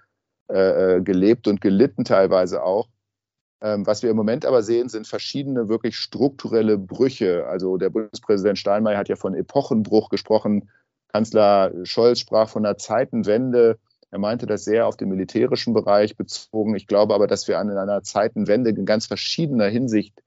äh, 0.50 0.96
äh 0.98 1.02
gelebt 1.02 1.48
und 1.48 1.62
gelitten 1.62 2.06
teilweise 2.06 2.64
auch. 2.64 2.88
Ähm, 3.62 3.86
was 3.86 4.02
wir 4.02 4.10
im 4.10 4.18
Moment 4.18 4.46
aber 4.46 4.64
sehen, 4.64 4.90
sind 4.90 5.06
verschiedene 5.06 5.70
wirklich 5.70 5.96
strukturelle 5.98 6.80
Brüche. 6.80 7.46
Also 7.46 7.78
der 7.78 7.92
Bundespräsident 7.92 8.58
Steinmeier 8.58 8.98
hat 8.98 9.10
ja 9.10 9.16
von 9.16 9.36
Epochenbruch 9.36 10.10
gesprochen. 10.10 10.70
Kanzler 11.12 11.72
Scholz 11.84 12.20
sprach 12.20 12.50
von 12.50 12.66
einer 12.66 12.78
Zeitenwende. 12.78 13.78
Er 14.12 14.20
meinte 14.20 14.46
das 14.46 14.64
sehr 14.64 14.88
auf 14.88 14.98
den 14.98 15.10
militärischen 15.10 15.74
Bereich 15.74 16.16
bezogen. 16.16 16.76
Ich 16.76 16.88
glaube 16.88 17.14
aber, 17.14 17.28
dass 17.28 17.48
wir 17.48 17.60
an 17.60 17.70
einer 17.70 18.04
Zeitenwende 18.04 18.72
in 18.72 18.86
ganz 18.86 19.06
verschiedener 19.06 19.68
Hinsicht 19.68 20.22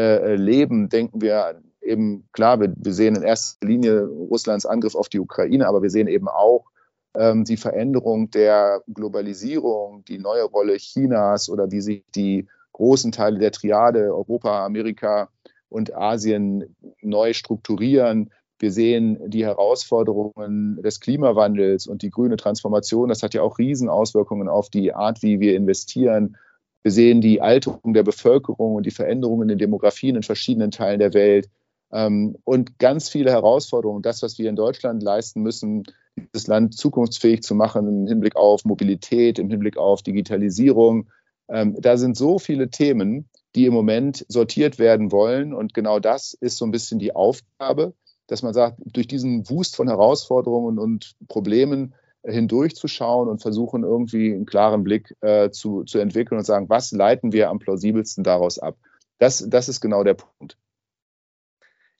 äh, 0.00 0.34
leben. 0.34 0.88
Denken 0.88 1.20
wir 1.20 1.60
eben, 1.80 2.28
klar, 2.32 2.60
wir, 2.60 2.72
wir, 2.76 2.92
sehen 2.92 3.16
in 3.16 3.22
erster 3.22 3.66
Linie 3.66 4.04
Russlands 4.04 4.66
Angriff 4.66 4.94
auf 4.94 5.08
die 5.08 5.20
Ukraine, 5.20 5.66
aber 5.66 5.82
wir 5.82 5.90
sehen 5.90 6.08
eben 6.08 6.28
auch 6.28 6.66
ähm, 7.14 7.44
die 7.44 7.56
Veränderung 7.56 8.30
der 8.30 8.82
Globalisierung, 8.92 10.04
die 10.04 10.18
neue 10.18 10.44
Rolle 10.44 10.76
Chinas 10.76 11.48
oder 11.48 11.70
wie 11.70 11.80
sich 11.80 12.04
die 12.14 12.46
großen 12.72 13.12
Teile 13.12 13.38
der 13.38 13.52
Triade 13.52 14.12
Europa, 14.14 14.64
Amerika 14.64 15.28
und 15.68 15.94
Asien 15.94 16.76
neu 17.00 17.32
strukturieren. 17.32 18.30
Wir 18.64 18.72
sehen 18.72 19.18
die 19.28 19.44
Herausforderungen 19.44 20.80
des 20.82 20.98
Klimawandels 20.98 21.86
und 21.86 22.00
die 22.00 22.08
grüne 22.08 22.38
Transformation. 22.38 23.10
Das 23.10 23.22
hat 23.22 23.34
ja 23.34 23.42
auch 23.42 23.58
Riesenauswirkungen 23.58 24.48
auf 24.48 24.70
die 24.70 24.94
Art, 24.94 25.22
wie 25.22 25.38
wir 25.38 25.54
investieren. 25.54 26.38
Wir 26.82 26.90
sehen 26.90 27.20
die 27.20 27.42
Alterung 27.42 27.92
der 27.92 28.04
Bevölkerung 28.04 28.76
und 28.76 28.86
die 28.86 28.90
Veränderungen 28.90 29.42
in 29.42 29.48
den 29.48 29.58
Demografien 29.58 30.16
in 30.16 30.22
verschiedenen 30.22 30.70
Teilen 30.70 30.98
der 30.98 31.12
Welt. 31.12 31.50
Ähm, 31.92 32.38
und 32.44 32.78
ganz 32.78 33.10
viele 33.10 33.30
Herausforderungen. 33.30 34.00
Das, 34.00 34.22
was 34.22 34.38
wir 34.38 34.48
in 34.48 34.56
Deutschland 34.56 35.02
leisten 35.02 35.42
müssen, 35.42 35.82
das 36.32 36.46
Land 36.46 36.74
zukunftsfähig 36.74 37.42
zu 37.42 37.54
machen 37.54 37.86
im 37.86 38.06
Hinblick 38.06 38.36
auf 38.36 38.64
Mobilität, 38.64 39.38
im 39.38 39.50
Hinblick 39.50 39.76
auf 39.76 40.00
Digitalisierung. 40.00 41.10
Ähm, 41.50 41.76
da 41.78 41.98
sind 41.98 42.16
so 42.16 42.38
viele 42.38 42.70
Themen, 42.70 43.28
die 43.56 43.66
im 43.66 43.74
Moment 43.74 44.24
sortiert 44.26 44.78
werden 44.78 45.12
wollen. 45.12 45.52
Und 45.52 45.74
genau 45.74 46.00
das 46.00 46.32
ist 46.32 46.56
so 46.56 46.64
ein 46.64 46.70
bisschen 46.70 46.98
die 46.98 47.14
Aufgabe, 47.14 47.92
dass 48.26 48.42
man 48.42 48.54
sagt, 48.54 48.78
durch 48.84 49.06
diesen 49.06 49.48
Wust 49.50 49.76
von 49.76 49.88
Herausforderungen 49.88 50.78
und 50.78 51.14
Problemen 51.28 51.94
hindurchzuschauen 52.24 53.28
und 53.28 53.42
versuchen 53.42 53.82
irgendwie 53.82 54.32
einen 54.32 54.46
klaren 54.46 54.82
Blick 54.82 55.14
äh, 55.20 55.50
zu, 55.50 55.84
zu 55.84 55.98
entwickeln 55.98 56.38
und 56.38 56.44
sagen, 56.44 56.68
was 56.68 56.92
leiten 56.92 57.32
wir 57.32 57.50
am 57.50 57.58
plausibelsten 57.58 58.24
daraus 58.24 58.58
ab? 58.58 58.76
Das, 59.18 59.44
das 59.48 59.68
ist 59.68 59.80
genau 59.80 60.04
der 60.04 60.14
Punkt. 60.14 60.56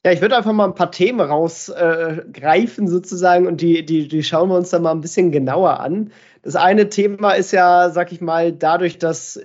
Ja, 0.04 0.12
ich 0.12 0.20
würde 0.20 0.36
einfach 0.36 0.52
mal 0.52 0.66
ein 0.66 0.74
paar 0.74 0.90
Themen 0.90 1.20
rausgreifen 1.20 2.86
äh, 2.86 2.88
sozusagen 2.88 3.46
und 3.46 3.62
die, 3.62 3.86
die, 3.86 4.06
die 4.06 4.22
schauen 4.22 4.50
wir 4.50 4.56
uns 4.56 4.68
dann 4.68 4.82
mal 4.82 4.90
ein 4.90 5.00
bisschen 5.00 5.32
genauer 5.32 5.80
an. 5.80 6.12
Das 6.42 6.56
eine 6.56 6.90
Thema 6.90 7.32
ist 7.32 7.52
ja, 7.52 7.88
sag 7.88 8.12
ich 8.12 8.20
mal, 8.20 8.52
dadurch, 8.52 8.98
dass 8.98 9.40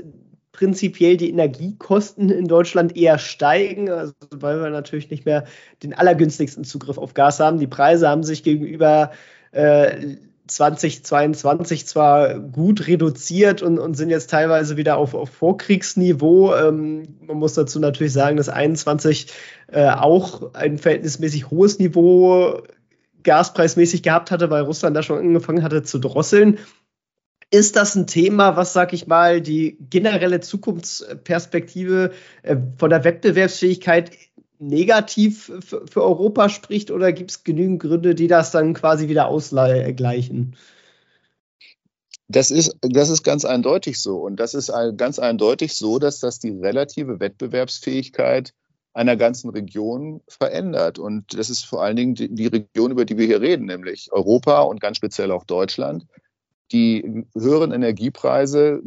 prinzipiell 0.59 1.15
die 1.15 1.29
Energiekosten 1.29 2.29
in 2.29 2.49
Deutschland 2.49 2.97
eher 2.97 3.17
steigen, 3.17 3.89
also 3.89 4.11
weil 4.35 4.61
wir 4.61 4.69
natürlich 4.69 5.09
nicht 5.09 5.25
mehr 5.25 5.45
den 5.83 5.93
allergünstigsten 5.93 6.65
Zugriff 6.65 6.97
auf 6.97 7.13
Gas 7.13 7.39
haben. 7.39 7.59
Die 7.59 7.67
Preise 7.67 8.09
haben 8.09 8.23
sich 8.23 8.43
gegenüber 8.43 9.11
äh, 9.53 10.17
2022 10.47 11.87
zwar 11.87 12.37
gut 12.39 12.87
reduziert 12.87 13.61
und, 13.61 13.79
und 13.79 13.93
sind 13.93 14.09
jetzt 14.09 14.31
teilweise 14.31 14.75
wieder 14.75 14.97
auf, 14.97 15.13
auf 15.13 15.29
Vorkriegsniveau. 15.29 16.53
Ähm, 16.53 17.03
man 17.25 17.37
muss 17.37 17.53
dazu 17.53 17.79
natürlich 17.79 18.11
sagen, 18.11 18.35
dass 18.35 18.49
21 18.49 19.27
äh, 19.71 19.87
auch 19.87 20.53
ein 20.55 20.77
verhältnismäßig 20.77 21.51
hohes 21.51 21.79
Niveau 21.79 22.63
gaspreismäßig 23.23 24.03
gehabt 24.03 24.29
hatte, 24.29 24.49
weil 24.49 24.63
Russland 24.63 24.97
da 24.97 25.03
schon 25.03 25.19
angefangen 25.19 25.63
hatte 25.63 25.83
zu 25.83 25.99
drosseln. 25.99 26.57
Ist 27.51 27.75
das 27.75 27.95
ein 27.95 28.05
Thema, 28.05 28.55
was, 28.55 28.73
sag 28.73 28.93
ich 28.93 29.07
mal, 29.07 29.41
die 29.41 29.77
generelle 29.89 30.39
Zukunftsperspektive 30.39 32.11
äh, 32.43 32.57
von 32.77 32.89
der 32.89 33.03
Wettbewerbsfähigkeit 33.03 34.11
negativ 34.59 35.51
für 35.61 36.03
Europa 36.03 36.49
spricht 36.49 36.91
oder 36.91 37.13
gibt 37.13 37.31
es 37.31 37.43
genügend 37.43 37.81
Gründe, 37.81 38.13
die 38.13 38.27
das 38.27 38.51
dann 38.51 38.73
quasi 38.73 39.07
wieder 39.07 39.27
ausgleichen? 39.27 40.55
Das 42.27 42.51
ist, 42.51 42.75
das 42.81 43.09
ist 43.09 43.23
ganz 43.23 43.45
eindeutig 43.45 43.99
so. 43.99 44.17
Und 44.17 44.35
das 44.35 44.53
ist 44.53 44.71
ganz 44.97 45.17
eindeutig 45.17 45.73
so, 45.75 45.97
dass 45.97 46.19
das 46.19 46.39
die 46.39 46.51
relative 46.51 47.19
Wettbewerbsfähigkeit 47.19 48.53
einer 48.93 49.15
ganzen 49.15 49.49
Region 49.49 50.21
verändert. 50.27 50.99
Und 50.99 51.33
das 51.33 51.49
ist 51.49 51.65
vor 51.65 51.81
allen 51.81 51.95
Dingen 51.95 52.15
die, 52.15 52.33
die 52.33 52.47
Region, 52.47 52.91
über 52.91 53.05
die 53.05 53.17
wir 53.17 53.25
hier 53.25 53.41
reden, 53.41 53.65
nämlich 53.65 54.11
Europa 54.11 54.61
und 54.61 54.81
ganz 54.81 54.97
speziell 54.97 55.31
auch 55.31 55.45
Deutschland. 55.45 56.05
Die 56.71 57.25
höheren 57.35 57.71
Energiepreise 57.71 58.81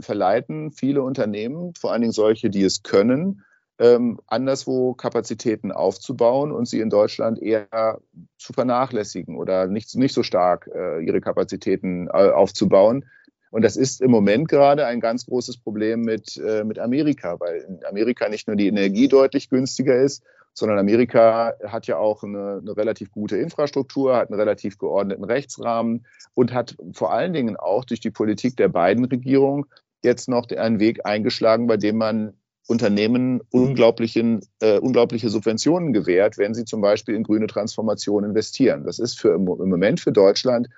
verleiten 0.00 0.70
viele 0.70 1.02
Unternehmen, 1.02 1.74
vor 1.78 1.92
allen 1.92 2.02
Dingen 2.02 2.12
solche, 2.12 2.50
die 2.50 2.62
es 2.62 2.82
können, 2.82 3.42
ähm, 3.78 4.20
anderswo 4.26 4.94
Kapazitäten 4.94 5.72
aufzubauen 5.72 6.52
und 6.52 6.68
sie 6.68 6.80
in 6.80 6.90
Deutschland 6.90 7.42
eher 7.42 8.00
zu 8.38 8.52
vernachlässigen 8.52 9.36
oder 9.36 9.66
nicht, 9.66 9.94
nicht 9.96 10.14
so 10.14 10.22
stark 10.22 10.70
äh, 10.72 11.04
ihre 11.04 11.20
Kapazitäten 11.20 12.06
äh, 12.06 12.30
aufzubauen. 12.30 13.06
Und 13.50 13.62
das 13.62 13.76
ist 13.76 14.00
im 14.00 14.10
Moment 14.10 14.48
gerade 14.48 14.86
ein 14.86 15.00
ganz 15.00 15.26
großes 15.26 15.58
Problem 15.58 16.02
mit, 16.02 16.36
äh, 16.38 16.64
mit 16.64 16.78
Amerika, 16.78 17.38
weil 17.40 17.66
in 17.68 17.84
Amerika 17.84 18.28
nicht 18.28 18.46
nur 18.46 18.56
die 18.56 18.68
Energie 18.68 19.08
deutlich 19.08 19.50
günstiger 19.50 20.00
ist, 20.00 20.22
sondern 20.54 20.78
Amerika 20.78 21.54
hat 21.66 21.86
ja 21.86 21.96
auch 21.96 22.22
eine, 22.22 22.60
eine 22.60 22.76
relativ 22.76 23.10
gute 23.10 23.36
Infrastruktur, 23.36 24.16
hat 24.16 24.30
einen 24.30 24.38
relativ 24.38 24.78
geordneten 24.78 25.24
Rechtsrahmen 25.24 26.06
und 26.34 26.52
hat 26.52 26.76
vor 26.92 27.12
allen 27.12 27.32
Dingen 27.32 27.56
auch 27.56 27.84
durch 27.84 28.00
die 28.00 28.10
Politik 28.10 28.56
der 28.56 28.68
beiden 28.68 29.04
Regierungen 29.04 29.64
jetzt 30.02 30.28
noch 30.28 30.48
einen 30.50 30.80
Weg 30.80 31.06
eingeschlagen, 31.06 31.66
bei 31.66 31.76
dem 31.76 31.96
man 31.96 32.34
Unternehmen 32.68 33.40
unglaublichen, 33.50 34.40
äh, 34.60 34.78
unglaubliche 34.78 35.30
Subventionen 35.30 35.92
gewährt, 35.92 36.38
wenn 36.38 36.54
sie 36.54 36.64
zum 36.64 36.80
Beispiel 36.80 37.14
in 37.14 37.24
grüne 37.24 37.46
Transformation 37.46 38.24
investieren. 38.24 38.84
Das 38.84 38.98
ist 38.98 39.18
für 39.18 39.34
im 39.34 39.44
Moment 39.44 40.00
für 40.00 40.12
Deutschland 40.12 40.68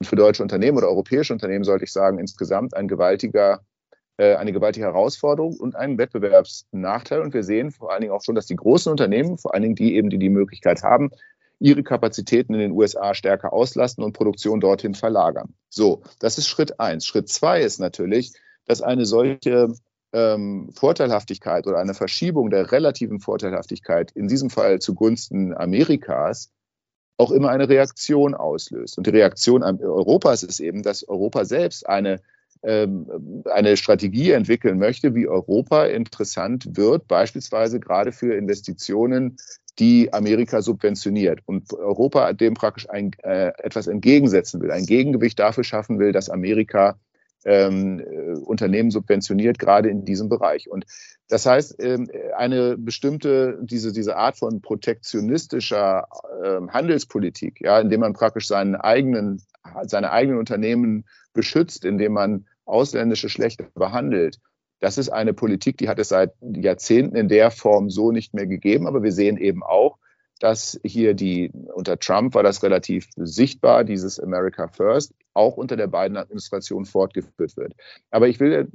und 0.00 0.06
für 0.06 0.16
deutsche 0.16 0.42
Unternehmen 0.42 0.78
oder 0.78 0.88
europäische 0.88 1.32
Unternehmen, 1.32 1.64
sollte 1.64 1.84
ich 1.84 1.92
sagen, 1.92 2.18
insgesamt 2.18 2.74
ein 2.74 2.88
gewaltiger, 2.88 3.60
eine 4.24 4.52
gewaltige 4.52 4.86
Herausforderung 4.86 5.56
und 5.56 5.76
ein 5.76 5.98
Wettbewerbsnachteil. 5.98 7.20
Und 7.20 7.34
wir 7.34 7.44
sehen 7.44 7.70
vor 7.70 7.92
allen 7.92 8.00
Dingen 8.00 8.12
auch 8.12 8.22
schon, 8.22 8.34
dass 8.34 8.46
die 8.46 8.56
großen 8.56 8.90
Unternehmen, 8.90 9.38
vor 9.38 9.54
allen 9.54 9.62
Dingen 9.62 9.74
die 9.74 9.94
eben, 9.94 10.10
die 10.10 10.18
die 10.18 10.28
Möglichkeit 10.28 10.82
haben, 10.82 11.10
ihre 11.60 11.82
Kapazitäten 11.82 12.54
in 12.54 12.60
den 12.60 12.72
USA 12.72 13.14
stärker 13.14 13.52
auslasten 13.52 14.04
und 14.04 14.12
Produktion 14.12 14.60
dorthin 14.60 14.94
verlagern. 14.94 15.54
So, 15.68 16.02
das 16.20 16.38
ist 16.38 16.48
Schritt 16.48 16.78
eins. 16.80 17.06
Schritt 17.06 17.28
zwei 17.28 17.62
ist 17.62 17.80
natürlich, 17.80 18.32
dass 18.66 18.82
eine 18.82 19.06
solche 19.06 19.72
ähm, 20.12 20.70
Vorteilhaftigkeit 20.74 21.66
oder 21.66 21.78
eine 21.78 21.94
Verschiebung 21.94 22.50
der 22.50 22.70
relativen 22.70 23.20
Vorteilhaftigkeit, 23.20 24.10
in 24.12 24.28
diesem 24.28 24.50
Fall 24.50 24.78
zugunsten 24.78 25.54
Amerikas, 25.54 26.50
auch 27.16 27.32
immer 27.32 27.50
eine 27.50 27.68
Reaktion 27.68 28.34
auslöst. 28.34 28.96
Und 28.96 29.06
die 29.06 29.10
Reaktion 29.10 29.62
Europas 29.62 30.44
ist 30.44 30.60
eben, 30.60 30.82
dass 30.82 31.06
Europa 31.06 31.44
selbst 31.44 31.88
eine, 31.88 32.20
eine 32.62 33.76
Strategie 33.76 34.32
entwickeln 34.32 34.78
möchte, 34.78 35.14
wie 35.14 35.28
Europa 35.28 35.86
interessant 35.86 36.76
wird, 36.76 37.08
beispielsweise 37.08 37.80
gerade 37.80 38.12
für 38.12 38.34
Investitionen, 38.34 39.36
die 39.78 40.12
Amerika 40.12 40.60
subventioniert 40.60 41.40
und 41.46 41.72
Europa 41.72 42.32
dem 42.32 42.54
praktisch 42.54 42.90
ein, 42.90 43.12
äh, 43.22 43.52
etwas 43.58 43.86
entgegensetzen 43.86 44.60
will, 44.60 44.72
ein 44.72 44.86
Gegengewicht 44.86 45.38
dafür 45.38 45.64
schaffen 45.64 45.98
will, 45.98 46.12
dass 46.12 46.30
Amerika 46.30 46.98
ähm, 47.44 48.00
äh, 48.00 48.38
Unternehmen 48.38 48.90
subventioniert, 48.90 49.58
gerade 49.58 49.88
in 49.88 50.04
diesem 50.04 50.28
Bereich. 50.28 50.68
Und 50.68 50.84
das 51.28 51.46
heißt, 51.46 51.76
ähm, 51.82 52.10
eine 52.36 52.76
bestimmte, 52.76 53.58
diese, 53.62 53.92
diese 53.92 54.16
Art 54.16 54.38
von 54.38 54.60
protektionistischer 54.60 56.06
ähm, 56.44 56.72
Handelspolitik, 56.72 57.60
ja, 57.60 57.80
indem 57.80 58.00
man 58.00 58.12
praktisch 58.12 58.48
seinen 58.48 58.76
eigenen, 58.76 59.42
seine 59.82 60.10
eigenen 60.10 60.38
Unternehmen 60.38 61.04
beschützt, 61.32 61.84
indem 61.84 62.12
man 62.12 62.46
ausländische 62.64 63.28
schlechter 63.28 63.66
behandelt, 63.74 64.38
das 64.80 64.96
ist 64.96 65.08
eine 65.08 65.34
Politik, 65.34 65.76
die 65.78 65.88
hat 65.88 65.98
es 65.98 66.08
seit 66.08 66.34
Jahrzehnten 66.40 67.16
in 67.16 67.28
der 67.28 67.50
Form 67.50 67.90
so 67.90 68.12
nicht 68.12 68.34
mehr 68.34 68.46
gegeben. 68.46 68.86
Aber 68.86 69.02
wir 69.02 69.12
sehen 69.12 69.36
eben 69.36 69.62
auch, 69.62 69.98
dass 70.40 70.78
hier 70.84 71.14
die, 71.14 71.50
unter 71.74 71.98
Trump 71.98 72.34
war 72.34 72.42
das 72.42 72.62
relativ 72.62 73.08
sichtbar, 73.16 73.84
dieses 73.84 74.20
America 74.20 74.68
First, 74.68 75.12
auch 75.34 75.56
unter 75.56 75.76
der 75.76 75.86
Biden-Administration 75.86 76.84
fortgeführt 76.84 77.56
wird. 77.56 77.74
Aber 78.10 78.28
ich 78.28 78.40
will, 78.40 78.68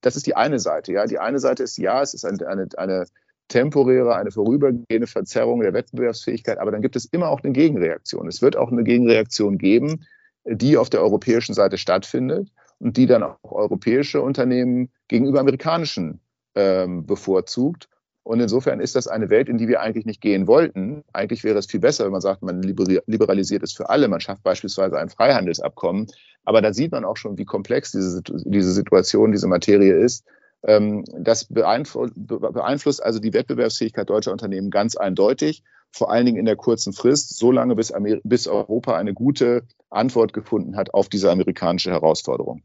das 0.00 0.16
ist 0.16 0.26
die 0.26 0.36
eine 0.36 0.58
Seite, 0.58 0.92
ja. 0.92 1.06
Die 1.06 1.18
eine 1.18 1.38
Seite 1.38 1.62
ist, 1.62 1.76
ja, 1.76 2.02
es 2.02 2.14
ist 2.14 2.24
eine, 2.24 2.46
eine, 2.46 2.68
eine 2.76 3.04
temporäre, 3.48 4.14
eine 4.14 4.30
vorübergehende 4.30 5.06
Verzerrung 5.06 5.60
der 5.60 5.72
Wettbewerbsfähigkeit, 5.72 6.58
aber 6.58 6.70
dann 6.70 6.82
gibt 6.82 6.96
es 6.96 7.04
immer 7.04 7.28
auch 7.28 7.42
eine 7.42 7.52
Gegenreaktion. 7.52 8.28
Es 8.28 8.42
wird 8.42 8.56
auch 8.56 8.72
eine 8.72 8.84
Gegenreaktion 8.84 9.58
geben, 9.58 10.06
die 10.44 10.76
auf 10.76 10.90
der 10.90 11.02
europäischen 11.02 11.54
Seite 11.54 11.78
stattfindet 11.78 12.50
und 12.78 12.96
die 12.96 13.06
dann 13.06 13.22
auch 13.22 13.38
europäische 13.42 14.22
Unternehmen 14.22 14.90
gegenüber 15.08 15.40
amerikanischen 15.40 16.20
ähm, 16.54 17.06
bevorzugt. 17.06 17.88
Und 18.24 18.40
insofern 18.40 18.80
ist 18.80 18.96
das 18.96 19.06
eine 19.06 19.28
Welt, 19.28 19.50
in 19.50 19.58
die 19.58 19.68
wir 19.68 19.82
eigentlich 19.82 20.06
nicht 20.06 20.22
gehen 20.22 20.46
wollten. 20.46 21.04
Eigentlich 21.12 21.44
wäre 21.44 21.58
es 21.58 21.66
viel 21.66 21.80
besser, 21.80 22.06
wenn 22.06 22.12
man 22.12 22.22
sagt, 22.22 22.42
man 22.42 22.62
liberalisiert 22.62 23.62
es 23.62 23.74
für 23.74 23.90
alle. 23.90 24.08
Man 24.08 24.20
schafft 24.20 24.42
beispielsweise 24.42 24.98
ein 24.98 25.10
Freihandelsabkommen. 25.10 26.06
Aber 26.42 26.62
da 26.62 26.72
sieht 26.72 26.92
man 26.92 27.04
auch 27.04 27.18
schon, 27.18 27.36
wie 27.36 27.44
komplex 27.44 27.92
diese, 27.92 28.22
diese 28.22 28.72
Situation, 28.72 29.30
diese 29.30 29.46
Materie 29.46 29.94
ist. 29.94 30.24
Ähm, 30.66 31.04
das 31.18 31.44
beeinflusst 31.44 33.02
also 33.02 33.20
die 33.20 33.34
Wettbewerbsfähigkeit 33.34 34.08
deutscher 34.08 34.32
Unternehmen 34.32 34.70
ganz 34.70 34.96
eindeutig, 34.96 35.62
vor 35.92 36.10
allen 36.10 36.24
Dingen 36.24 36.38
in 36.38 36.46
der 36.46 36.56
kurzen 36.56 36.94
Frist, 36.94 37.36
so 37.36 37.52
lange 37.52 37.76
bis, 37.76 37.92
bis 38.24 38.48
Europa 38.48 38.96
eine 38.96 39.12
gute 39.12 39.64
Antwort 39.90 40.32
gefunden 40.32 40.76
hat 40.76 40.94
auf 40.94 41.10
diese 41.10 41.30
amerikanische 41.30 41.90
Herausforderung. 41.90 42.62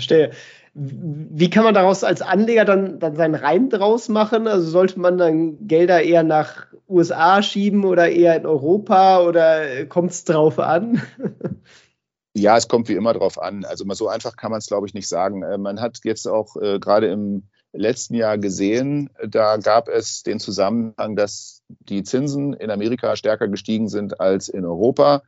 Verstehe. 0.00 0.30
Wie 0.72 1.50
kann 1.50 1.64
man 1.64 1.74
daraus 1.74 2.04
als 2.04 2.22
Anleger 2.22 2.64
dann, 2.64 3.00
dann 3.00 3.16
seinen 3.16 3.34
Reim 3.34 3.68
draus 3.68 4.08
machen? 4.08 4.46
Also 4.46 4.70
sollte 4.70 4.98
man 4.98 5.18
dann 5.18 5.66
Gelder 5.66 6.02
eher 6.02 6.22
nach 6.22 6.66
USA 6.88 7.42
schieben 7.42 7.84
oder 7.84 8.08
eher 8.08 8.36
in 8.36 8.46
Europa 8.46 9.20
oder 9.20 9.84
kommt 9.86 10.12
es 10.12 10.24
drauf 10.24 10.58
an? 10.58 11.02
Ja, 12.32 12.56
es 12.56 12.68
kommt 12.68 12.88
wie 12.88 12.94
immer 12.94 13.12
drauf 13.12 13.42
an. 13.42 13.64
Also 13.64 13.84
mal 13.84 13.96
so 13.96 14.06
einfach 14.06 14.36
kann 14.36 14.52
man 14.52 14.58
es, 14.58 14.68
glaube 14.68 14.86
ich, 14.86 14.94
nicht 14.94 15.08
sagen. 15.08 15.42
Äh, 15.42 15.58
man 15.58 15.80
hat 15.80 15.98
jetzt 16.04 16.28
auch 16.28 16.56
äh, 16.56 16.78
gerade 16.78 17.08
im 17.08 17.48
letzten 17.72 18.14
Jahr 18.14 18.38
gesehen, 18.38 19.10
da 19.26 19.56
gab 19.56 19.88
es 19.88 20.22
den 20.22 20.38
Zusammenhang, 20.38 21.16
dass 21.16 21.64
die 21.68 22.04
Zinsen 22.04 22.52
in 22.52 22.70
Amerika 22.70 23.16
stärker 23.16 23.48
gestiegen 23.48 23.88
sind 23.88 24.20
als 24.20 24.48
in 24.48 24.64
Europa. 24.64 25.22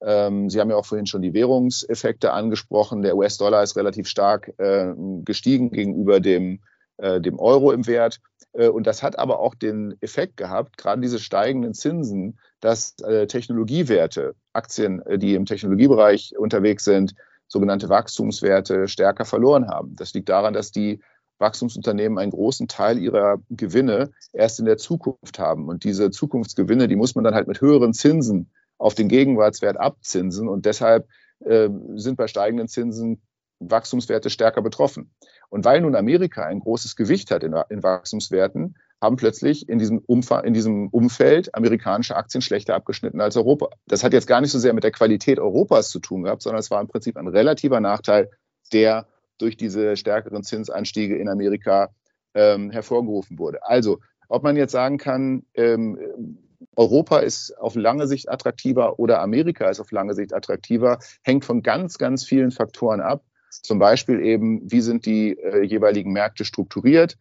Ähm, 0.00 0.48
Sie 0.50 0.60
haben 0.60 0.70
ja 0.70 0.76
auch 0.76 0.86
vorhin 0.86 1.06
schon 1.06 1.22
die 1.22 1.34
Währungseffekte 1.34 2.32
angesprochen. 2.32 3.02
Der 3.02 3.16
US-Dollar 3.16 3.62
ist 3.62 3.76
relativ 3.76 4.08
stark 4.08 4.52
äh, 4.58 4.92
gestiegen 5.24 5.70
gegenüber 5.70 6.20
dem, 6.20 6.60
äh, 6.98 7.20
dem 7.20 7.38
Euro 7.38 7.72
im 7.72 7.86
Wert. 7.86 8.20
Äh, 8.52 8.68
und 8.68 8.86
das 8.86 9.02
hat 9.02 9.18
aber 9.18 9.40
auch 9.40 9.54
den 9.54 9.96
Effekt 10.00 10.36
gehabt, 10.36 10.78
gerade 10.78 11.00
diese 11.00 11.18
steigenden 11.18 11.74
Zinsen, 11.74 12.38
dass 12.60 12.96
äh, 13.00 13.26
Technologiewerte, 13.26 14.34
Aktien, 14.52 15.02
äh, 15.02 15.18
die 15.18 15.34
im 15.34 15.46
Technologiebereich 15.46 16.34
unterwegs 16.38 16.84
sind, 16.84 17.14
sogenannte 17.48 17.88
Wachstumswerte 17.88 18.88
stärker 18.88 19.24
verloren 19.24 19.68
haben. 19.68 19.96
Das 19.96 20.12
liegt 20.12 20.28
daran, 20.28 20.54
dass 20.54 20.70
die 20.70 21.00
Wachstumsunternehmen 21.38 22.18
einen 22.18 22.32
großen 22.32 22.68
Teil 22.68 22.98
ihrer 22.98 23.38
Gewinne 23.48 24.10
erst 24.32 24.58
in 24.58 24.66
der 24.66 24.76
Zukunft 24.76 25.38
haben. 25.38 25.68
Und 25.68 25.84
diese 25.84 26.10
Zukunftsgewinne, 26.10 26.88
die 26.88 26.96
muss 26.96 27.14
man 27.14 27.24
dann 27.24 27.34
halt 27.34 27.48
mit 27.48 27.60
höheren 27.60 27.94
Zinsen 27.94 28.50
auf 28.78 28.94
den 28.94 29.08
Gegenwartswert 29.08 29.76
abzinsen. 29.76 30.48
Und 30.48 30.64
deshalb 30.64 31.08
äh, 31.40 31.68
sind 31.96 32.16
bei 32.16 32.26
steigenden 32.26 32.68
Zinsen 32.68 33.20
Wachstumswerte 33.60 34.30
stärker 34.30 34.62
betroffen. 34.62 35.10
Und 35.48 35.64
weil 35.64 35.80
nun 35.80 35.96
Amerika 35.96 36.44
ein 36.44 36.60
großes 36.60 36.96
Gewicht 36.96 37.30
hat 37.30 37.42
in, 37.42 37.54
in 37.70 37.82
Wachstumswerten, 37.82 38.76
haben 39.00 39.16
plötzlich 39.16 39.68
in 39.68 39.78
diesem, 39.78 39.98
Umfang, 39.98 40.44
in 40.44 40.54
diesem 40.54 40.88
Umfeld 40.88 41.54
amerikanische 41.54 42.16
Aktien 42.16 42.42
schlechter 42.42 42.74
abgeschnitten 42.74 43.20
als 43.20 43.36
Europa. 43.36 43.70
Das 43.86 44.02
hat 44.02 44.12
jetzt 44.12 44.26
gar 44.26 44.40
nicht 44.40 44.50
so 44.50 44.58
sehr 44.58 44.72
mit 44.72 44.84
der 44.84 44.90
Qualität 44.90 45.38
Europas 45.38 45.90
zu 45.90 46.00
tun 46.00 46.24
gehabt, 46.24 46.42
sondern 46.42 46.60
es 46.60 46.70
war 46.70 46.80
im 46.80 46.88
Prinzip 46.88 47.16
ein 47.16 47.28
relativer 47.28 47.80
Nachteil, 47.80 48.30
der 48.72 49.06
durch 49.38 49.56
diese 49.56 49.96
stärkeren 49.96 50.42
Zinsanstiege 50.42 51.16
in 51.16 51.28
Amerika 51.28 51.90
ähm, 52.34 52.70
hervorgerufen 52.70 53.38
wurde. 53.38 53.64
Also, 53.64 54.00
ob 54.28 54.42
man 54.42 54.56
jetzt 54.56 54.72
sagen 54.72 54.98
kann, 54.98 55.44
ähm, 55.54 56.38
Europa 56.78 57.18
ist 57.18 57.58
auf 57.58 57.74
lange 57.74 58.06
Sicht 58.06 58.30
attraktiver 58.30 59.00
oder 59.00 59.20
Amerika 59.20 59.68
ist 59.68 59.80
auf 59.80 59.90
lange 59.90 60.14
Sicht 60.14 60.32
attraktiver, 60.32 61.00
hängt 61.22 61.44
von 61.44 61.62
ganz, 61.62 61.98
ganz 61.98 62.24
vielen 62.24 62.52
Faktoren 62.52 63.00
ab. 63.00 63.24
Zum 63.50 63.80
Beispiel 63.80 64.20
eben, 64.20 64.70
wie 64.70 64.80
sind 64.80 65.04
die 65.04 65.36
äh, 65.36 65.64
jeweiligen 65.64 66.12
Märkte 66.12 66.44
strukturiert 66.44 67.16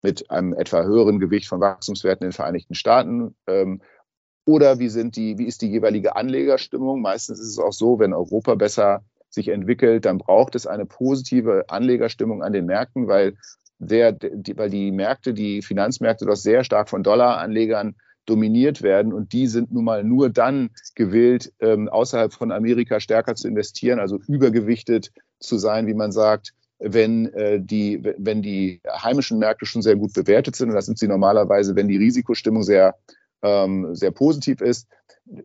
mit 0.00 0.30
einem 0.30 0.54
etwa 0.54 0.82
höheren 0.82 1.18
Gewicht 1.18 1.46
von 1.46 1.60
Wachstumswerten 1.60 2.24
in 2.24 2.30
den 2.30 2.34
Vereinigten 2.34 2.74
Staaten. 2.74 3.34
Ähm, 3.46 3.82
oder 4.46 4.78
wie, 4.78 4.88
sind 4.88 5.14
die, 5.14 5.36
wie 5.36 5.44
ist 5.44 5.60
die 5.60 5.68
jeweilige 5.70 6.16
Anlegerstimmung? 6.16 7.02
Meistens 7.02 7.38
ist 7.38 7.48
es 7.48 7.58
auch 7.58 7.74
so, 7.74 7.98
wenn 7.98 8.14
Europa 8.14 8.54
besser 8.54 9.04
sich 9.28 9.48
entwickelt, 9.48 10.06
dann 10.06 10.16
braucht 10.16 10.54
es 10.54 10.66
eine 10.66 10.86
positive 10.86 11.66
Anlegerstimmung 11.68 12.42
an 12.42 12.54
den 12.54 12.64
Märkten, 12.64 13.08
weil, 13.08 13.36
der, 13.78 14.12
die, 14.12 14.56
weil 14.56 14.70
die 14.70 14.90
Märkte, 14.90 15.34
die 15.34 15.60
Finanzmärkte 15.60 16.24
doch 16.24 16.36
sehr 16.36 16.64
stark 16.64 16.88
von 16.88 17.02
Dollaranlegern 17.02 17.94
dominiert 18.30 18.82
werden 18.82 19.12
und 19.12 19.32
die 19.32 19.46
sind 19.46 19.72
nun 19.72 19.84
mal 19.84 20.04
nur 20.04 20.30
dann 20.30 20.70
gewillt, 20.94 21.52
ähm, 21.60 21.88
außerhalb 21.88 22.32
von 22.32 22.52
Amerika 22.52 23.00
stärker 23.00 23.34
zu 23.34 23.48
investieren, 23.48 23.98
also 23.98 24.20
übergewichtet 24.28 25.10
zu 25.40 25.58
sein, 25.58 25.86
wie 25.86 25.94
man 25.94 26.12
sagt, 26.12 26.52
wenn, 26.78 27.26
äh, 27.34 27.60
die, 27.60 28.02
wenn 28.16 28.40
die 28.40 28.80
heimischen 28.88 29.38
Märkte 29.38 29.66
schon 29.66 29.82
sehr 29.82 29.96
gut 29.96 30.14
bewertet 30.14 30.56
sind 30.56 30.70
und 30.70 30.76
das 30.76 30.86
sind 30.86 30.98
sie 30.98 31.08
normalerweise, 31.08 31.76
wenn 31.76 31.88
die 31.88 31.98
Risikostimmung 31.98 32.62
sehr, 32.62 32.94
ähm, 33.42 33.94
sehr 33.94 34.12
positiv 34.12 34.60
ist. 34.60 34.88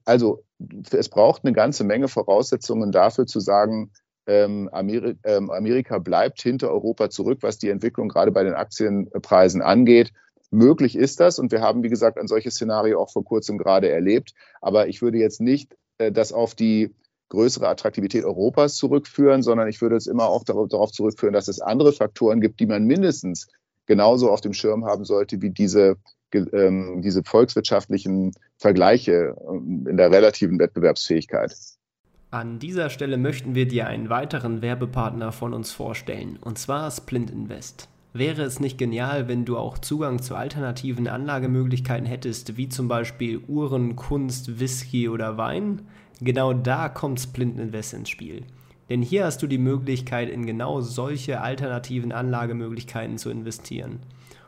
Also 0.06 0.44
es 0.92 1.10
braucht 1.10 1.44
eine 1.44 1.54
ganze 1.54 1.84
Menge 1.84 2.08
Voraussetzungen 2.08 2.92
dafür 2.92 3.25
zu 3.25 3.39
sagen, 3.39 3.92
ähm, 4.27 4.70
ähm, 4.74 5.51
Amerika 5.51 6.00
bleibt 6.00 6.42
hinter 6.42 6.72
Europa 6.72 7.10
zurück, 7.10 7.39
was 7.42 7.58
die 7.58 7.70
Entwicklung 7.70 8.10
gerade 8.10 8.32
bei 8.32 8.44
den 8.44 8.54
Aktienpreisen 8.54 9.62
angeht. 9.62 10.12
Möglich 10.52 10.96
ist 10.96 11.20
das 11.20 11.40
und 11.40 11.52
wir 11.52 11.62
haben, 11.62 11.84
wie 11.84 11.90
gesagt, 11.90 12.18
ein 12.18 12.28
solches 12.28 12.56
Szenario 12.56 13.02
auch 13.02 13.12
vor 13.12 13.24
kurzem 13.24 13.58
gerade 13.58 13.90
erlebt. 13.90 14.34
Aber 14.62 14.88
ich 14.88 15.02
würde 15.02 15.18
jetzt 15.18 15.42
nicht 15.42 15.75
äh, 15.98 16.12
das 16.12 16.34
auf 16.34 16.56
die 16.56 16.94
größere 17.30 17.68
Attraktivität 17.68 18.24
Europas 18.24 18.75
zurückführen, 18.75 19.42
sondern 19.42 19.68
ich 19.68 19.82
würde 19.82 19.96
es 19.96 20.08
immer 20.08 20.28
auch 20.28 20.44
darauf 20.44 20.92
zurückführen, 20.92 21.34
dass 21.34 21.48
es 21.48 21.60
andere 21.60 21.92
Faktoren 21.92 22.40
gibt, 22.40 22.60
die 22.60 22.68
man 22.68 22.86
mindestens 22.86 23.48
genauso 23.86 24.30
auf 24.30 24.42
dem 24.42 24.54
Schirm 24.54 24.86
haben 24.86 25.06
sollte 25.06 25.42
wie 25.42 25.50
diese, 25.50 25.98
ähm, 26.34 27.02
diese 27.04 27.24
volkswirtschaftlichen 27.24 28.34
Vergleiche 28.58 29.36
ähm, 29.50 29.88
in 29.89 29.98
der 29.98 30.12
relativen 30.12 30.60
Wettbewerbsfähigkeit. 30.60 31.56
An 32.32 32.60
dieser 32.60 32.89
Stelle 32.89 33.17
möchten 33.17 33.56
wir 33.56 33.67
dir 33.67 33.88
einen 33.88 34.10
weiteren 34.10 34.62
Werbepartner 34.62 35.32
von 35.32 35.54
uns 35.54 35.72
vorstellen, 35.72 36.38
und 36.41 36.58
zwar 36.58 36.91
Splint 36.91 37.32
Invest. 37.32 37.88
Wäre 38.17 38.43
es 38.43 38.62
nicht 38.62 38.78
genial, 38.78 39.28
wenn 39.28 39.43
du 39.43 39.58
auch 39.58 39.78
Zugang 39.78 40.21
zu 40.21 40.36
alternativen 40.36 41.10
Anlagemöglichkeiten 41.10 42.06
hättest, 42.06 42.56
wie 42.56 42.69
zum 42.69 42.88
Beispiel 42.88 43.39
Uhren, 43.39 43.97
Kunst, 43.97 44.58
Whisky 44.58 45.10
oder 45.10 45.36
Wein? 45.36 45.82
Genau 46.21 46.54
da 46.54 46.88
kommt 46.88 47.19
Splint 47.19 47.60
Invest 47.60 47.93
ins 47.93 48.08
Spiel. 48.08 48.43
Denn 48.88 49.01
hier 49.01 49.25
hast 49.25 49.43
du 49.43 49.47
die 49.47 49.58
Möglichkeit, 49.58 50.30
in 50.30 50.45
genau 50.45 50.80
solche 50.80 51.41
alternativen 51.41 52.13
Anlagemöglichkeiten 52.13 53.17
zu 53.17 53.30
investieren. 53.30 53.99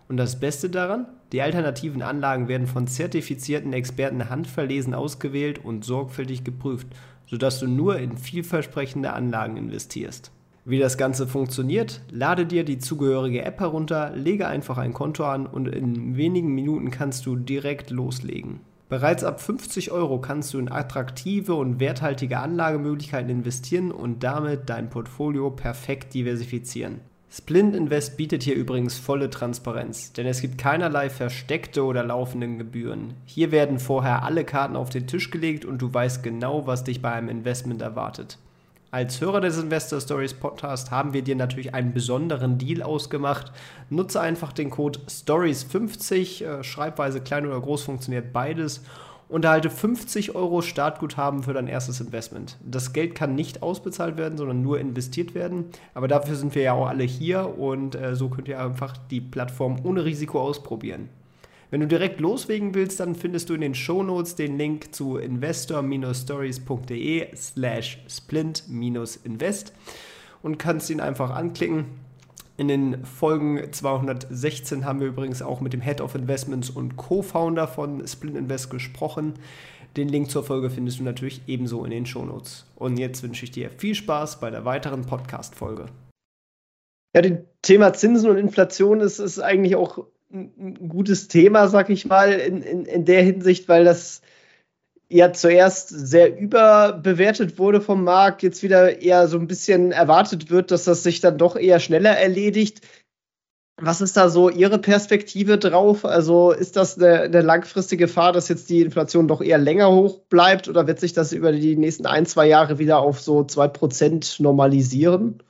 Und 0.08 0.16
das 0.16 0.40
Beste 0.40 0.70
daran, 0.70 1.06
die 1.34 1.42
alternativen 1.42 2.02
Anlagen 2.02 2.48
werden 2.48 2.68
von 2.68 2.88
zertifizierten 2.88 3.74
Experten 3.74 4.30
handverlesen 4.30 4.94
ausgewählt 4.94 5.60
und 5.62 5.84
sorgfältig 5.84 6.46
geprüft, 6.46 6.88
sodass 7.26 7.60
du 7.60 7.68
nur 7.68 8.00
in 8.00 8.18
vielversprechende 8.18 9.12
Anlagen 9.12 9.58
investierst. 9.58 10.32
Wie 10.70 10.80
das 10.80 10.98
Ganze 10.98 11.28
funktioniert, 11.28 12.02
lade 12.12 12.46
dir 12.46 12.66
die 12.66 12.78
zugehörige 12.78 13.42
App 13.46 13.62
herunter, 13.62 14.12
lege 14.18 14.50
einfach 14.50 14.78
ein 14.78 14.94
Konto 14.94 15.24
an 15.24 15.48
und 15.48 15.70
in 15.70 16.18
wenigen 16.18 16.54
Minuten 16.54 16.92
kannst 16.92 17.26
du 17.26 17.38
direkt 17.38 17.90
loslegen. 17.90 18.60
Bereits 18.90 19.24
ab 19.24 19.40
50 19.40 19.92
Euro 19.92 20.20
kannst 20.20 20.54
du 20.54 20.60
in 20.60 20.70
attraktive 20.70 21.56
und 21.56 21.80
werthaltige 21.80 22.40
Anlagemöglichkeiten 22.40 23.30
investieren 23.30 23.94
und 23.94 24.26
damit 24.26 24.64
dein 24.70 24.90
Portfolio 24.90 25.52
perfekt 25.52 26.14
diversifizieren. 26.14 27.00
Splint 27.32 27.74
Invest 27.74 28.18
bietet 28.18 28.44
hier 28.44 28.56
übrigens 28.56 28.98
volle 28.98 29.30
Transparenz, 29.30 30.12
denn 30.12 30.28
es 30.28 30.42
gibt 30.42 30.58
keinerlei 30.58 31.10
versteckte 31.10 31.86
oder 31.86 32.04
laufenden 32.04 32.58
Gebühren. 32.58 33.14
Hier 33.24 33.54
werden 33.54 33.80
vorher 33.80 34.24
alle 34.24 34.44
Karten 34.44 34.76
auf 34.76 34.90
den 34.90 35.08
Tisch 35.08 35.32
gelegt 35.32 35.64
und 35.64 35.82
du 35.82 35.94
weißt 35.94 36.24
genau, 36.24 36.68
was 36.68 36.84
dich 36.84 37.02
bei 37.02 37.14
einem 37.14 37.30
Investment 37.30 37.82
erwartet. 37.82 38.38
Als 38.98 39.22
Hörer 39.22 39.42
des 39.42 39.60
Investor 39.60 40.02
Stories 40.02 40.34
Podcast 40.34 40.90
haben 40.90 41.14
wir 41.14 41.22
dir 41.22 41.36
natürlich 41.36 41.76
einen 41.76 41.94
besonderen 41.94 42.58
Deal 42.58 42.82
ausgemacht. 42.82 43.52
Nutze 43.92 44.20
einfach 44.20 44.52
den 44.52 44.72
Code 44.72 45.02
STORIES50, 45.08 46.44
äh, 46.44 46.64
Schreibweise 46.64 47.22
klein 47.22 47.46
oder 47.46 47.62
groß 47.62 47.84
funktioniert 47.84 48.34
beides 48.34 48.82
und 49.30 49.46
erhalte 49.46 49.70
50 49.70 50.34
Euro 50.34 50.64
Startguthaben 50.64 51.44
für 51.44 51.54
dein 51.54 51.68
erstes 51.68 52.02
Investment. 52.02 52.58
Das 52.66 52.92
Geld 52.92 53.14
kann 53.14 53.36
nicht 53.36 53.62
ausbezahlt 53.62 54.18
werden, 54.18 54.36
sondern 54.36 54.64
nur 54.64 54.80
investiert 54.80 55.36
werden. 55.36 55.66
Aber 55.94 56.08
dafür 56.08 56.36
sind 56.36 56.56
wir 56.56 56.64
ja 56.64 56.74
auch 56.74 56.88
alle 56.88 57.04
hier 57.04 57.56
und 57.56 57.94
äh, 57.94 58.16
so 58.16 58.30
könnt 58.30 58.48
ihr 58.48 58.60
einfach 58.60 58.98
die 59.12 59.22
Plattform 59.22 59.76
ohne 59.84 60.06
Risiko 60.06 60.42
ausprobieren. 60.42 61.10
Wenn 61.70 61.82
du 61.82 61.88
direkt 61.88 62.22
loslegen 62.22 62.74
willst, 62.76 63.02
dann 63.02 63.14
findest 63.14 63.50
du 63.50 63.54
in 63.54 63.60
den 63.60 63.76
Shownotes 63.76 64.36
den 64.36 64.58
Link 64.58 64.96
zu 64.96 65.18
investor-stories.de 65.18 67.36
slash 67.36 68.02
splint-invest 68.08 69.74
und 70.42 70.60
kannst 70.60 70.90
ihn 70.90 71.02
einfach 71.02 71.32
anklicken. 71.32 71.88
In 72.56 72.70
den 72.70 73.04
Folgen 73.04 73.62
216 73.70 74.86
haben 74.86 75.02
wir 75.02 75.08
übrigens 75.08 75.42
auch 75.42 75.60
mit 75.60 75.74
dem 75.74 75.82
Head 75.82 76.00
of 76.00 76.16
Investments 76.16 76.70
und 76.70 76.96
Co-Founder 76.96 77.68
von 77.68 78.08
Splint 78.08 78.38
Invest 78.38 78.70
gesprochen. 78.70 79.34
Den 79.98 80.08
Link 80.08 80.32
zur 80.32 80.44
Folge 80.44 80.70
findest 80.70 81.00
du 81.00 81.04
natürlich 81.04 81.42
ebenso 81.48 81.84
in 81.84 81.92
den 81.92 82.06
Shownotes. 82.06 82.66
Und 82.76 82.98
jetzt 82.98 83.24
wünsche 83.24 83.44
ich 83.44 83.52
dir 83.52 83.72
viel 83.72 83.94
Spaß 83.94 84.40
bei 84.40 84.50
der 84.50 84.64
weiteren 84.64 85.06
Podcast-Folge. 85.06 85.88
Ja, 87.14 87.22
das 87.22 87.40
Thema 87.62 87.92
Zinsen 87.94 88.30
und 88.30 88.38
Inflation 88.38 89.02
ist, 89.02 89.20
ist 89.20 89.40
eigentlich 89.40 89.76
auch 89.76 90.08
ein 90.32 90.90
gutes 90.90 91.28
Thema, 91.28 91.68
sag 91.68 91.90
ich 91.90 92.06
mal, 92.06 92.32
in, 92.34 92.62
in, 92.62 92.86
in 92.86 93.06
der 93.06 93.24
Hinsicht, 93.24 93.68
weil 93.70 93.86
das 93.86 94.22
ja 95.10 95.32
zuerst 95.32 95.90
sehr 95.90 96.38
überbewertet 96.38 97.58
wurde 97.58 97.80
vom 97.80 98.04
Markt, 98.04 98.44
jetzt 98.44 98.62
wieder 98.62 99.02
eher 99.02 99.28
so 99.28 99.38
ein 99.38 99.48
bisschen 99.48 99.92
erwartet 99.92 100.50
wird, 100.50 100.72
dass 100.72 100.84
das 100.84 101.04
sich 101.04 101.22
dann 101.22 101.38
doch 101.38 101.56
eher 101.56 101.80
schneller 101.80 102.18
erledigt. 102.18 102.82
Was 103.80 104.02
ist 104.02 104.18
da 104.18 104.30
so 104.30 104.50
Ihre 104.50 104.80
Perspektive 104.80 105.60
drauf? 105.60 106.04
Also 106.04 106.52
ist 106.52 106.76
das 106.76 106.98
eine, 106.98 107.22
eine, 107.22 107.42
langfristige 107.42 108.06
Gefahr, 108.06 108.34
dass 108.34 108.50
jetzt 108.50 108.70
die 108.70 108.82
Inflation 108.82 109.28
doch 109.28 109.40
eher 109.40 109.60
länger 109.60 109.92
hoch 109.92 110.20
bleibt 110.30 110.68
oder 110.68 110.88
wird 110.88 111.00
sich 111.00 111.14
das 111.14 111.32
über 111.32 111.52
die 111.52 111.76
nächsten 111.76 112.08
ein, 112.08 112.26
zwei 112.26 112.48
Jahre 112.48 112.80
wieder 112.80 113.00
auf 113.00 113.22
so 113.22 113.44
zwei 113.44 113.68
Prozent 113.68 114.40
normalisieren? 114.40 115.44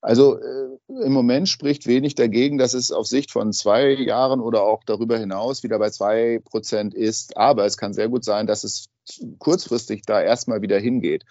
Also 0.00 0.38
äh, 0.38 0.75
im 0.88 1.12
Moment 1.12 1.48
spricht 1.48 1.86
wenig 1.86 2.14
dagegen, 2.14 2.58
dass 2.58 2.74
es 2.74 2.92
auf 2.92 3.06
Sicht 3.06 3.32
von 3.32 3.52
zwei 3.52 3.90
Jahren 3.90 4.40
oder 4.40 4.62
auch 4.62 4.84
darüber 4.84 5.18
hinaus 5.18 5.62
wieder 5.62 5.78
bei 5.78 5.90
zwei 5.90 6.40
Prozent 6.44 6.94
ist. 6.94 7.36
Aber 7.36 7.64
es 7.64 7.76
kann 7.76 7.92
sehr 7.92 8.08
gut 8.08 8.24
sein, 8.24 8.46
dass 8.46 8.62
es 8.62 8.88
kurzfristig 9.38 10.02
da 10.02 10.20
erstmal 10.20 10.62
wieder 10.62 10.78
hingeht. 10.78 11.24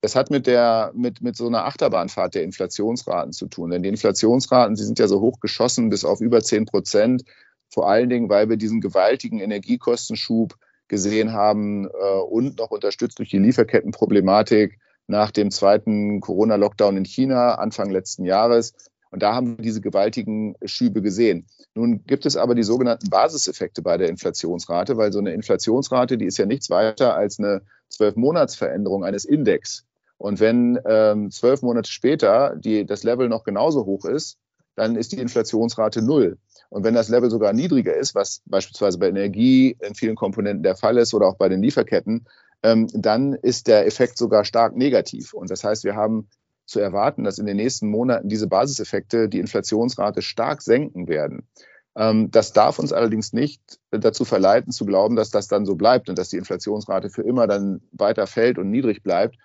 Das 0.00 0.16
hat 0.16 0.30
mit 0.30 0.46
der, 0.46 0.92
mit, 0.94 1.20
mit 1.20 1.36
so 1.36 1.46
einer 1.46 1.66
Achterbahnfahrt 1.66 2.34
der 2.34 2.42
Inflationsraten 2.44 3.32
zu 3.32 3.48
tun. 3.48 3.70
Denn 3.70 3.82
die 3.82 3.88
Inflationsraten, 3.88 4.74
die 4.74 4.82
sind 4.82 4.98
ja 4.98 5.08
so 5.08 5.20
hoch 5.20 5.40
geschossen 5.40 5.90
bis 5.90 6.04
auf 6.04 6.20
über 6.20 6.40
zehn 6.42 6.64
Prozent 6.64 7.24
Vor 7.68 7.88
allen 7.90 8.08
Dingen, 8.08 8.28
weil 8.30 8.48
wir 8.48 8.56
diesen 8.56 8.80
gewaltigen 8.80 9.40
Energiekostenschub 9.40 10.54
gesehen 10.88 11.32
haben 11.32 11.86
äh, 11.86 12.20
und 12.30 12.58
noch 12.58 12.70
unterstützt 12.70 13.18
durch 13.18 13.30
die 13.30 13.38
Lieferkettenproblematik 13.38 14.78
nach 15.06 15.30
dem 15.30 15.50
zweiten 15.50 16.20
Corona-Lockdown 16.20 16.96
in 16.96 17.04
China 17.04 17.54
Anfang 17.54 17.90
letzten 17.90 18.24
Jahres. 18.24 18.74
Und 19.10 19.22
da 19.22 19.34
haben 19.34 19.58
wir 19.58 19.62
diese 19.62 19.80
gewaltigen 19.80 20.56
Schübe 20.64 21.00
gesehen. 21.00 21.46
Nun 21.74 22.04
gibt 22.06 22.26
es 22.26 22.36
aber 22.36 22.54
die 22.54 22.62
sogenannten 22.62 23.08
Basiseffekte 23.10 23.82
bei 23.82 23.96
der 23.98 24.08
Inflationsrate, 24.08 24.96
weil 24.96 25.12
so 25.12 25.18
eine 25.18 25.32
Inflationsrate, 25.32 26.18
die 26.18 26.26
ist 26.26 26.38
ja 26.38 26.46
nichts 26.46 26.70
weiter 26.70 27.14
als 27.14 27.38
eine 27.38 27.62
Zwölf-Monats-Veränderung 27.88 29.04
eines 29.04 29.24
Index. 29.24 29.84
Und 30.18 30.40
wenn 30.40 30.78
ähm, 30.86 31.30
zwölf 31.30 31.62
Monate 31.62 31.90
später 31.90 32.56
die, 32.56 32.86
das 32.86 33.04
Level 33.04 33.28
noch 33.28 33.44
genauso 33.44 33.84
hoch 33.84 34.04
ist, 34.06 34.38
dann 34.74 34.96
ist 34.96 35.12
die 35.12 35.20
Inflationsrate 35.20 36.02
null. 36.02 36.38
Und 36.68 36.84
wenn 36.84 36.94
das 36.94 37.08
Level 37.08 37.30
sogar 37.30 37.52
niedriger 37.52 37.94
ist, 37.94 38.14
was 38.14 38.42
beispielsweise 38.46 38.98
bei 38.98 39.08
Energie 39.08 39.76
in 39.80 39.94
vielen 39.94 40.16
Komponenten 40.16 40.62
der 40.62 40.76
Fall 40.76 40.98
ist 40.98 41.14
oder 41.14 41.26
auch 41.26 41.36
bei 41.36 41.48
den 41.48 41.62
Lieferketten, 41.62 42.26
ähm, 42.66 42.88
dann 42.92 43.34
ist 43.34 43.68
der 43.68 43.86
Effekt 43.86 44.18
sogar 44.18 44.44
stark 44.44 44.76
negativ. 44.76 45.34
Und 45.34 45.50
das 45.50 45.62
heißt, 45.62 45.84
wir 45.84 45.94
haben 45.94 46.28
zu 46.66 46.80
erwarten, 46.80 47.22
dass 47.22 47.38
in 47.38 47.46
den 47.46 47.56
nächsten 47.56 47.88
Monaten 47.88 48.28
diese 48.28 48.48
Basiseffekte 48.48 49.28
die 49.28 49.38
Inflationsrate 49.38 50.20
stark 50.20 50.62
senken 50.62 51.06
werden. 51.06 51.46
Ähm, 51.94 52.28
das 52.32 52.52
darf 52.52 52.80
uns 52.80 52.92
allerdings 52.92 53.32
nicht 53.32 53.60
dazu 53.92 54.24
verleiten, 54.24 54.72
zu 54.72 54.84
glauben, 54.84 55.14
dass 55.14 55.30
das 55.30 55.46
dann 55.46 55.64
so 55.64 55.76
bleibt 55.76 56.08
und 56.08 56.18
dass 56.18 56.30
die 56.30 56.38
Inflationsrate 56.38 57.08
für 57.08 57.22
immer 57.22 57.46
dann 57.46 57.82
weiter 57.92 58.26
fällt 58.26 58.58
und 58.58 58.68
niedrig 58.68 59.04
bleibt, 59.04 59.36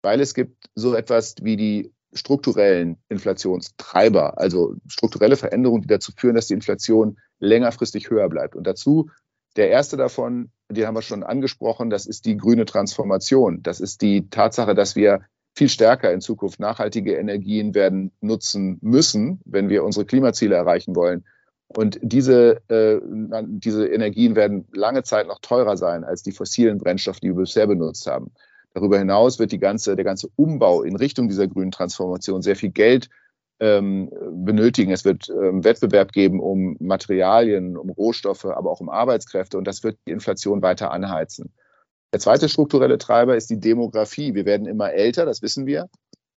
weil 0.00 0.22
es 0.22 0.32
gibt 0.32 0.70
so 0.74 0.94
etwas 0.94 1.34
wie 1.42 1.58
die 1.58 1.92
strukturellen 2.14 2.96
Inflationstreiber, 3.10 4.38
also 4.38 4.76
strukturelle 4.86 5.36
Veränderungen, 5.36 5.82
die 5.82 5.88
dazu 5.88 6.12
führen, 6.16 6.36
dass 6.36 6.46
die 6.46 6.54
Inflation 6.54 7.18
längerfristig 7.38 8.08
höher 8.08 8.30
bleibt. 8.30 8.56
Und 8.56 8.66
dazu 8.66 9.10
der 9.56 9.70
erste 9.70 9.96
davon, 9.96 10.50
den 10.70 10.86
haben 10.86 10.94
wir 10.94 11.02
schon 11.02 11.22
angesprochen, 11.22 11.90
das 11.90 12.06
ist 12.06 12.24
die 12.24 12.36
grüne 12.36 12.64
Transformation. 12.64 13.62
Das 13.62 13.80
ist 13.80 14.02
die 14.02 14.28
Tatsache, 14.30 14.74
dass 14.74 14.96
wir 14.96 15.20
viel 15.54 15.68
stärker 15.68 16.12
in 16.12 16.20
Zukunft 16.20 16.60
nachhaltige 16.60 17.14
Energien 17.14 17.74
werden 17.74 18.12
nutzen 18.20 18.78
müssen, 18.80 19.40
wenn 19.44 19.68
wir 19.68 19.84
unsere 19.84 20.06
Klimaziele 20.06 20.54
erreichen 20.54 20.96
wollen. 20.96 21.24
Und 21.68 21.98
diese, 22.02 22.60
äh, 22.68 23.00
diese 23.46 23.86
Energien 23.86 24.36
werden 24.36 24.66
lange 24.72 25.02
Zeit 25.02 25.26
noch 25.26 25.40
teurer 25.40 25.76
sein 25.76 26.04
als 26.04 26.22
die 26.22 26.32
fossilen 26.32 26.78
Brennstoffe, 26.78 27.20
die 27.20 27.28
wir 27.28 27.42
bisher 27.42 27.66
benutzt 27.66 28.06
haben. 28.06 28.30
Darüber 28.74 28.98
hinaus 28.98 29.38
wird 29.38 29.52
die 29.52 29.58
ganze, 29.58 29.96
der 29.96 30.04
ganze 30.04 30.28
Umbau 30.36 30.82
in 30.82 30.96
Richtung 30.96 31.28
dieser 31.28 31.46
grünen 31.46 31.70
Transformation 31.70 32.42
sehr 32.42 32.56
viel 32.56 32.70
Geld 32.70 33.08
benötigen. 33.62 34.92
Es 34.92 35.04
wird 35.04 35.28
ähm, 35.28 35.64
Wettbewerb 35.64 36.12
geben 36.12 36.40
um 36.40 36.76
Materialien, 36.80 37.76
um 37.76 37.90
Rohstoffe, 37.90 38.44
aber 38.44 38.70
auch 38.70 38.80
um 38.80 38.88
Arbeitskräfte 38.88 39.56
und 39.56 39.66
das 39.66 39.84
wird 39.84 39.98
die 40.06 40.12
Inflation 40.12 40.62
weiter 40.62 40.90
anheizen. 40.90 41.52
Der 42.12 42.20
zweite 42.20 42.48
strukturelle 42.48 42.98
Treiber 42.98 43.36
ist 43.36 43.48
die 43.50 43.60
Demografie. 43.60 44.34
Wir 44.34 44.44
werden 44.44 44.66
immer 44.66 44.92
älter, 44.92 45.24
das 45.24 45.42
wissen 45.42 45.66
wir. 45.66 45.88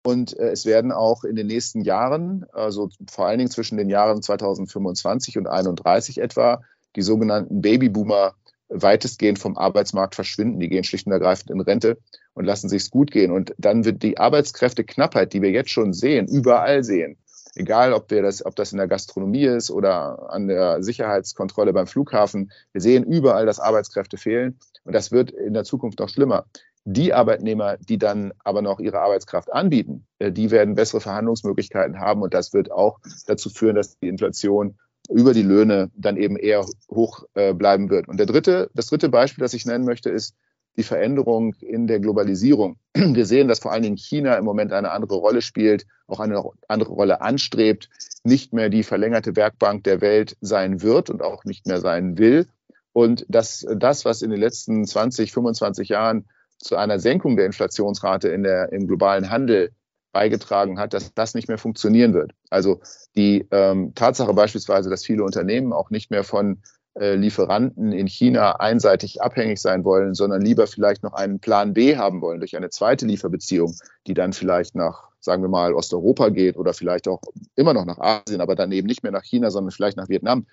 Und 0.03 0.37
äh, 0.37 0.49
es 0.49 0.65
werden 0.65 0.91
auch 0.91 1.23
in 1.23 1.35
den 1.35 1.47
nächsten 1.47 1.81
Jahren, 1.81 2.45
also 2.53 2.89
vor 3.09 3.25
allen 3.25 3.39
Dingen 3.39 3.49
zwischen 3.49 3.77
den 3.77 3.89
Jahren 3.89 4.21
2025 4.21 5.37
und 5.39 5.45
2031 5.45 6.21
etwa, 6.21 6.61
die 6.95 7.01
sogenannten 7.01 7.61
Babyboomer 7.61 8.35
weitestgehend 8.69 9.39
vom 9.39 9.57
Arbeitsmarkt 9.57 10.15
verschwinden. 10.15 10.59
Die 10.59 10.69
gehen 10.69 10.83
schlicht 10.83 11.07
und 11.07 11.13
ergreifend 11.13 11.49
in 11.49 11.59
Rente 11.59 11.97
und 12.35 12.45
lassen 12.45 12.69
sich's 12.69 12.91
gut 12.91 13.09
gehen. 13.09 13.31
Und 13.31 13.55
dann 13.57 13.85
wird 13.85 14.03
die 14.03 14.19
Arbeitskräfteknappheit, 14.19 15.33
die 15.33 15.41
wir 15.41 15.49
jetzt 15.51 15.71
schon 15.71 15.93
sehen, 15.93 16.27
überall 16.27 16.83
sehen, 16.83 17.17
egal 17.55 17.93
ob 17.93 18.11
wir 18.11 18.21
das, 18.21 18.45
ob 18.45 18.55
das 18.55 18.71
in 18.71 18.77
der 18.77 18.87
Gastronomie 18.87 19.45
ist 19.45 19.71
oder 19.71 20.31
an 20.31 20.47
der 20.47 20.83
Sicherheitskontrolle 20.83 21.73
beim 21.73 21.87
Flughafen, 21.87 22.51
wir 22.73 22.81
sehen 22.81 23.03
überall, 23.03 23.45
dass 23.45 23.59
Arbeitskräfte 23.59 24.17
fehlen. 24.17 24.59
Und 24.83 24.93
das 24.93 25.11
wird 25.11 25.31
in 25.31 25.53
der 25.53 25.63
Zukunft 25.63 25.99
noch 25.99 26.09
schlimmer. 26.09 26.45
Die 26.83 27.13
Arbeitnehmer, 27.13 27.77
die 27.77 27.97
dann 27.97 28.31
aber 28.43 28.61
noch 28.61 28.79
ihre 28.79 28.99
Arbeitskraft 28.99 29.51
anbieten, 29.51 30.05
äh, 30.19 30.31
die 30.31 30.51
werden 30.51 30.75
bessere 30.75 31.01
Verhandlungsmöglichkeiten 31.01 31.99
haben. 31.99 32.21
Und 32.21 32.35
das 32.35 32.53
wird 32.53 32.71
auch 32.71 32.99
dazu 33.25 33.49
führen, 33.49 33.75
dass 33.75 33.97
die 33.97 34.07
Inflation 34.07 34.77
über 35.09 35.33
die 35.33 35.41
Löhne 35.41 35.89
dann 35.95 36.17
eben 36.17 36.35
eher 36.35 36.65
hoch 36.91 37.23
äh, 37.33 37.53
bleiben 37.53 37.89
wird. 37.89 38.07
Und 38.07 38.17
der 38.17 38.25
dritte, 38.25 38.69
das 38.73 38.87
dritte 38.87 39.09
Beispiel, 39.09 39.41
das 39.41 39.53
ich 39.53 39.65
nennen 39.65 39.85
möchte, 39.85 40.09
ist 40.09 40.35
die 40.77 40.83
Veränderung 40.83 41.53
in 41.61 41.87
der 41.87 41.99
Globalisierung. 41.99 42.77
Wir 42.93 43.25
sehen, 43.25 43.47
dass 43.47 43.59
vor 43.59 43.71
allen 43.71 43.83
Dingen 43.83 43.97
China 43.97 44.35
im 44.35 44.45
Moment 44.45 44.73
eine 44.73 44.91
andere 44.91 45.15
Rolle 45.15 45.41
spielt, 45.41 45.85
auch 46.07 46.19
eine 46.19 46.43
andere 46.67 46.91
Rolle 46.91 47.21
anstrebt, 47.21 47.89
nicht 48.23 48.53
mehr 48.53 48.69
die 48.69 48.83
verlängerte 48.83 49.35
Werkbank 49.35 49.83
der 49.83 50.01
Welt 50.01 50.35
sein 50.41 50.81
wird 50.81 51.09
und 51.09 51.21
auch 51.21 51.45
nicht 51.45 51.65
mehr 51.65 51.79
sein 51.79 52.17
will. 52.17 52.47
Und 52.93 53.25
dass 53.27 53.65
das, 53.75 54.05
was 54.05 54.21
in 54.21 54.29
den 54.29 54.39
letzten 54.39 54.85
20, 54.85 55.31
25 55.31 55.89
Jahren 55.89 56.25
zu 56.57 56.75
einer 56.75 56.99
Senkung 56.99 57.35
der 57.35 57.45
Inflationsrate 57.45 58.29
in 58.29 58.43
der, 58.43 58.71
im 58.71 58.87
globalen 58.87 59.29
Handel 59.29 59.71
beigetragen 60.13 60.79
hat, 60.79 60.93
dass 60.93 61.13
das 61.13 61.33
nicht 61.33 61.49
mehr 61.49 61.57
funktionieren 61.57 62.13
wird. 62.13 62.31
Also 62.49 62.79
die 63.17 63.45
ähm, 63.51 63.93
Tatsache 63.95 64.33
beispielsweise, 64.33 64.89
dass 64.89 65.03
viele 65.03 65.25
Unternehmen 65.25 65.73
auch 65.73 65.89
nicht 65.89 66.09
mehr 66.09 66.23
von 66.23 66.61
Lieferanten 66.97 67.91
in 67.91 68.07
China 68.07 68.59
einseitig 68.59 69.21
abhängig 69.21 69.59
sein 69.59 69.83
wollen, 69.83 70.13
sondern 70.13 70.41
lieber 70.41 70.65
vielleicht 70.65 71.03
noch 71.03 71.13
einen 71.13 71.39
Plan 71.39 71.73
B 71.73 71.97
haben 71.97 72.21
wollen 72.21 72.39
durch 72.39 72.55
eine 72.55 72.69
zweite 72.69 73.05
Lieferbeziehung, 73.05 73.75
die 74.07 74.13
dann 74.13 74.31
vielleicht 74.31 74.75
nach, 74.75 75.09
sagen 75.19 75.43
wir 75.43 75.49
mal, 75.49 75.73
Osteuropa 75.73 76.29
geht 76.29 76.55
oder 76.55 76.73
vielleicht 76.73 77.09
auch 77.09 77.21
immer 77.55 77.73
noch 77.73 77.85
nach 77.85 77.99
Asien, 77.99 78.39
aber 78.39 78.55
dann 78.55 78.71
eben 78.71 78.87
nicht 78.87 79.03
mehr 79.03 79.11
nach 79.11 79.23
China, 79.23 79.51
sondern 79.51 79.71
vielleicht 79.71 79.97
nach 79.97 80.07
Vietnam. 80.07 80.45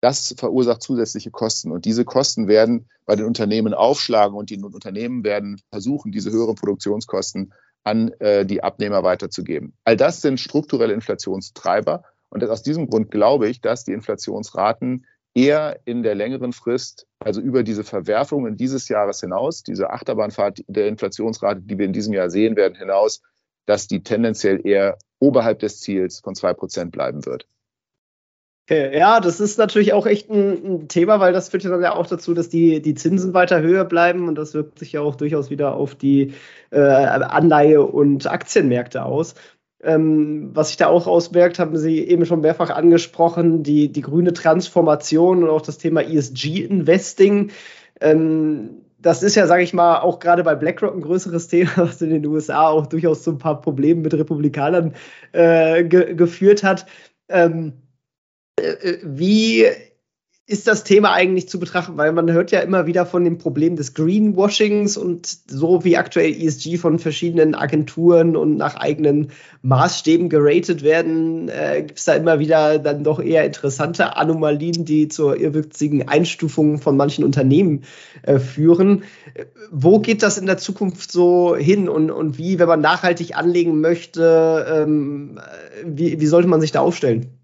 Das 0.00 0.34
verursacht 0.38 0.82
zusätzliche 0.82 1.30
Kosten. 1.30 1.70
Und 1.70 1.84
diese 1.84 2.04
Kosten 2.04 2.48
werden 2.48 2.88
bei 3.04 3.16
den 3.16 3.26
Unternehmen 3.26 3.74
aufschlagen 3.74 4.36
und 4.36 4.50
die 4.50 4.62
Unternehmen 4.62 5.22
werden 5.22 5.60
versuchen, 5.70 6.12
diese 6.12 6.30
höheren 6.30 6.54
Produktionskosten 6.54 7.52
an 7.84 8.08
äh, 8.20 8.46
die 8.46 8.62
Abnehmer 8.62 9.02
weiterzugeben. 9.02 9.74
All 9.84 9.96
das 9.96 10.22
sind 10.22 10.40
strukturelle 10.40 10.94
Inflationstreiber. 10.94 12.04
Und 12.30 12.42
aus 12.44 12.62
diesem 12.62 12.88
Grund 12.88 13.10
glaube 13.10 13.48
ich, 13.48 13.60
dass 13.60 13.84
die 13.84 13.92
Inflationsraten 13.92 15.06
eher 15.34 15.80
in 15.84 16.02
der 16.02 16.14
längeren 16.14 16.52
Frist, 16.52 17.06
also 17.18 17.40
über 17.40 17.62
diese 17.62 17.84
Verwerfungen 17.84 18.56
dieses 18.56 18.88
Jahres 18.88 19.20
hinaus, 19.20 19.62
diese 19.62 19.90
Achterbahnfahrt 19.90 20.64
der 20.68 20.88
Inflationsrate, 20.88 21.60
die 21.62 21.78
wir 21.78 21.86
in 21.86 21.92
diesem 21.92 22.14
Jahr 22.14 22.30
sehen 22.30 22.56
werden, 22.56 22.76
hinaus, 22.76 23.20
dass 23.66 23.88
die 23.88 24.02
tendenziell 24.02 24.64
eher 24.64 24.96
oberhalb 25.18 25.58
des 25.58 25.80
Ziels 25.80 26.20
von 26.20 26.34
zwei 26.34 26.54
Prozent 26.54 26.92
bleiben 26.92 27.26
wird. 27.26 27.48
Okay, 28.66 28.96
ja, 28.98 29.20
das 29.20 29.40
ist 29.40 29.58
natürlich 29.58 29.92
auch 29.92 30.06
echt 30.06 30.30
ein, 30.30 30.64
ein, 30.64 30.88
Thema, 30.88 31.20
weil 31.20 31.34
das 31.34 31.50
führt 31.50 31.64
ja 31.64 31.70
dann 31.70 31.82
ja 31.82 31.94
auch 31.94 32.06
dazu, 32.06 32.32
dass 32.32 32.48
die, 32.48 32.80
die 32.80 32.94
Zinsen 32.94 33.34
weiter 33.34 33.60
höher 33.60 33.84
bleiben 33.84 34.26
und 34.26 34.36
das 34.36 34.54
wirkt 34.54 34.78
sich 34.78 34.92
ja 34.92 35.02
auch 35.02 35.16
durchaus 35.16 35.50
wieder 35.50 35.74
auf 35.74 35.94
die 35.94 36.32
äh, 36.70 36.78
Anleihe- 36.78 37.82
und 37.82 38.26
Aktienmärkte 38.26 39.04
aus. 39.04 39.34
Ähm, 39.84 40.50
was 40.54 40.68
sich 40.68 40.76
da 40.76 40.86
auch 40.88 41.06
auswirkt, 41.06 41.58
haben 41.58 41.76
Sie 41.76 42.00
eben 42.00 42.24
schon 42.26 42.40
mehrfach 42.40 42.70
angesprochen, 42.70 43.62
die, 43.62 43.92
die 43.92 44.00
grüne 44.00 44.32
Transformation 44.32 45.44
und 45.44 45.50
auch 45.50 45.60
das 45.60 45.78
Thema 45.78 46.02
ESG-Investing. 46.02 47.50
Ähm, 48.00 48.84
das 48.98 49.22
ist 49.22 49.34
ja, 49.34 49.46
sage 49.46 49.62
ich 49.62 49.74
mal, 49.74 50.00
auch 50.00 50.18
gerade 50.18 50.42
bei 50.42 50.54
BlackRock 50.54 50.94
ein 50.94 51.02
größeres 51.02 51.48
Thema, 51.48 51.70
was 51.76 52.00
in 52.02 52.10
den 52.10 52.26
USA 52.26 52.68
auch 52.68 52.86
durchaus 52.86 53.22
zu 53.22 53.32
ein 53.32 53.38
paar 53.38 53.60
Problemen 53.60 54.02
mit 54.02 54.14
Republikanern 54.14 54.94
äh, 55.32 55.84
ge 55.84 56.14
geführt 56.14 56.62
hat. 56.62 56.86
Ähm, 57.28 57.74
äh, 58.60 58.66
äh, 58.66 58.98
wie 59.02 59.66
ist 60.46 60.68
das 60.68 60.84
Thema 60.84 61.14
eigentlich 61.14 61.48
zu 61.48 61.58
betrachten? 61.58 61.96
Weil 61.96 62.12
man 62.12 62.30
hört 62.30 62.50
ja 62.50 62.60
immer 62.60 62.86
wieder 62.86 63.06
von 63.06 63.24
dem 63.24 63.38
Problem 63.38 63.76
des 63.76 63.94
Greenwashings 63.94 64.98
und 64.98 65.26
so 65.26 65.84
wie 65.84 65.96
aktuell 65.96 66.32
ESG 66.32 66.76
von 66.76 66.98
verschiedenen 66.98 67.54
Agenturen 67.54 68.36
und 68.36 68.58
nach 68.58 68.76
eigenen 68.76 69.30
Maßstäben 69.62 70.28
geratet 70.28 70.82
werden, 70.82 71.48
äh, 71.48 71.82
gibt 71.86 71.98
es 71.98 72.04
da 72.04 72.12
immer 72.12 72.40
wieder 72.40 72.78
dann 72.78 73.04
doch 73.04 73.20
eher 73.20 73.46
interessante 73.46 74.18
Anomalien, 74.18 74.84
die 74.84 75.08
zur 75.08 75.38
irrwitzigen 75.38 76.08
Einstufung 76.08 76.78
von 76.78 76.98
manchen 76.98 77.24
Unternehmen 77.24 77.84
äh, 78.22 78.38
führen. 78.38 79.04
Wo 79.70 79.98
geht 80.00 80.22
das 80.22 80.36
in 80.36 80.44
der 80.44 80.58
Zukunft 80.58 81.10
so 81.10 81.56
hin 81.56 81.88
und, 81.88 82.10
und 82.10 82.36
wie, 82.36 82.58
wenn 82.58 82.68
man 82.68 82.82
nachhaltig 82.82 83.34
anlegen 83.34 83.80
möchte, 83.80 84.66
ähm, 84.68 85.40
wie, 85.86 86.20
wie 86.20 86.26
sollte 86.26 86.48
man 86.48 86.60
sich 86.60 86.72
da 86.72 86.80
aufstellen? 86.80 87.43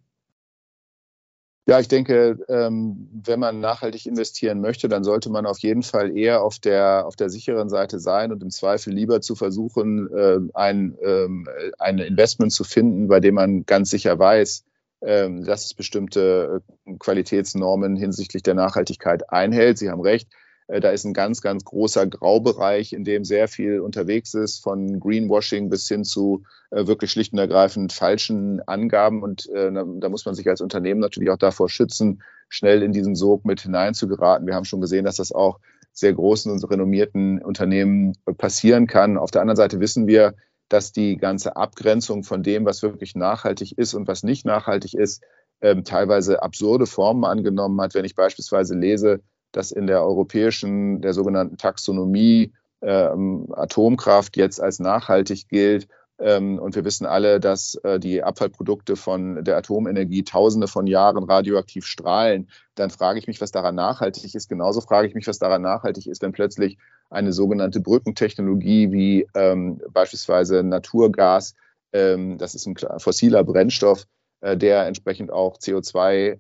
Ja, 1.67 1.79
ich 1.79 1.89
denke, 1.89 2.39
ähm, 2.49 3.09
wenn 3.25 3.39
man 3.39 3.61
nachhaltig 3.61 4.07
investieren 4.07 4.61
möchte, 4.61 4.89
dann 4.89 5.05
sollte 5.05 5.31
man 5.31 5.47
auf 5.47 5.59
jeden 5.59 5.83
Fall 5.83 6.17
eher 6.17 6.43
auf 6.43 6.59
der, 6.59 7.07
auf 7.07 7.17
der 7.17 7.31
sicheren 7.31 7.69
Seite 7.69 8.01
sein 8.01 8.33
und 8.33 8.43
im 8.43 8.51
Zweifel 8.51 8.93
lieber 8.93 9.21
zu 9.21 9.37
versuchen, 9.37 10.09
äh, 10.13 10.39
ein, 10.55 10.97
ähm, 11.03 11.47
ein 11.79 11.99
Investment 11.99 12.53
zu 12.53 12.65
finden, 12.65 13.09
bei 13.09 13.21
dem 13.21 13.35
man 13.35 13.67
ganz 13.67 13.91
sicher 13.91 14.19
weiß, 14.19 14.65
ähm, 15.03 15.45
dass 15.45 15.67
es 15.67 15.75
bestimmte 15.75 16.63
äh, 16.87 16.97
Qualitätsnormen 16.99 17.95
hinsichtlich 17.95 18.43
der 18.43 18.55
Nachhaltigkeit 18.55 19.31
einhält. 19.31 19.79
Sie 19.79 19.91
haben 19.91 20.01
recht. 20.01 20.29
Äh, 20.71 20.81
da 20.81 20.91
ist 20.91 21.05
ein 21.05 21.15
ganz, 21.15 21.41
ganz 21.41 21.65
großer 21.65 22.07
Graubereich, 22.07 22.93
in 22.93 23.05
dem 23.05 23.25
sehr 23.25 23.49
viel 23.49 23.81
unterwegs 23.81 24.35
ist, 24.35 24.63
von 24.63 25.01
Greenwashing 25.01 25.69
bis 25.69 25.89
hin 25.89 26.05
zu 26.05 26.45
äh, 26.71 26.87
wirklich 26.87 27.11
schlicht 27.11 27.33
und 27.33 27.39
ergreifend 27.39 27.93
falschen 27.93 28.61
Angaben. 28.67 29.23
Und 29.23 29.49
äh, 29.51 29.73
da 29.73 30.09
muss 30.09 30.25
man 30.25 30.35
sich 30.35 30.49
als 30.49 30.61
Unternehmen 30.61 31.01
natürlich 31.01 31.31
auch 31.31 31.39
davor 31.39 31.69
schützen, 31.69 32.23
schnell 32.49 32.83
in 32.83 32.93
diesen 32.93 33.15
Sog 33.15 33.45
mit 33.45 33.61
hineinzugeraten. 33.61 34.47
Wir 34.47 34.55
haben 34.55 34.65
schon 34.65 34.81
gesehen, 34.81 35.05
dass 35.05 35.17
das 35.17 35.33
auch 35.33 35.59
sehr 35.93 36.13
großen 36.13 36.53
und 36.53 36.71
renommierten 36.71 37.43
Unternehmen 37.43 38.15
passieren 38.39 38.87
kann. 38.87 39.19
Auf 39.19 39.33
der 39.33 39.43
anderen 39.43 39.57
Seite 39.57 39.81
wissen 39.81 40.07
wir, 40.07 40.35
dass 40.69 40.93
die 40.93 41.17
ganze 41.17 41.57
Abgrenzung 41.57 42.23
von 42.23 42.45
dem, 42.45 42.65
was 42.65 42.83
wirklich 42.83 43.17
nachhaltig 43.17 43.77
ist 43.77 43.95
und 43.95 44.07
was 44.07 44.23
nicht 44.23 44.47
nachhaltig 44.47 44.95
ist, 44.95 45.25
ähm, 45.61 45.83
teilweise 45.83 46.43
absurde 46.43 46.87
Formen 46.87 47.25
angenommen 47.25 47.81
hat. 47.81 47.95
Wenn 47.95 48.05
ich 48.05 48.15
beispielsweise 48.15 48.77
lese, 48.77 49.21
dass 49.53 49.73
in 49.73 49.87
der 49.87 50.03
europäischen, 50.03 51.01
der 51.01 51.13
sogenannten 51.13 51.57
Taxonomie 51.57 52.53
ähm, 52.83 53.47
Atomkraft 53.53 54.37
jetzt 54.37 54.61
als 54.61 54.79
nachhaltig 54.79 55.49
gilt. 55.49 55.89
Ähm, 56.19 56.59
und 56.59 56.75
wir 56.75 56.85
wissen 56.85 57.07
alle, 57.07 57.41
dass 57.41 57.77
äh, 57.77 57.99
die 57.99 58.23
Abfallprodukte 58.23 58.97
von 58.97 59.43
der 59.43 59.57
Atomenergie 59.57 60.23
tausende 60.23 60.69
von 60.69 60.87
Jahren 60.87 61.25
radioaktiv 61.25 61.87
strahlen. 61.87 62.51
Dann 62.75 62.91
frage 62.91 63.19
ich 63.19 63.27
mich, 63.27 63.41
was 63.41 63.53
daran 63.53 63.75
nachhaltig 63.75 64.35
ist. 64.35 64.49
Genauso 64.49 64.83
frage 64.83 65.09
ich 65.09 65.15
mich, 65.15 65.27
was 65.27 65.39
daran 65.39 65.63
nachhaltig 65.63 66.07
ist, 66.07 66.21
wenn 66.23 66.33
plötzlich 66.33 66.79
eine 67.09 67.33
sogenannte 67.33 67.81
Brückentechnologie 67.81 68.93
wie 68.93 69.27
ähm, 69.35 69.81
beispielsweise 69.93 70.63
Naturgas, 70.63 71.55
ähm, 71.93 72.39
das 72.39 72.55
ist 72.55 72.67
ein 72.67 72.77
fossiler 72.99 73.43
Brennstoff, 73.43 74.07
der 74.43 74.87
entsprechend 74.87 75.31
auch 75.31 75.59
CO2-mäßig 75.59 76.39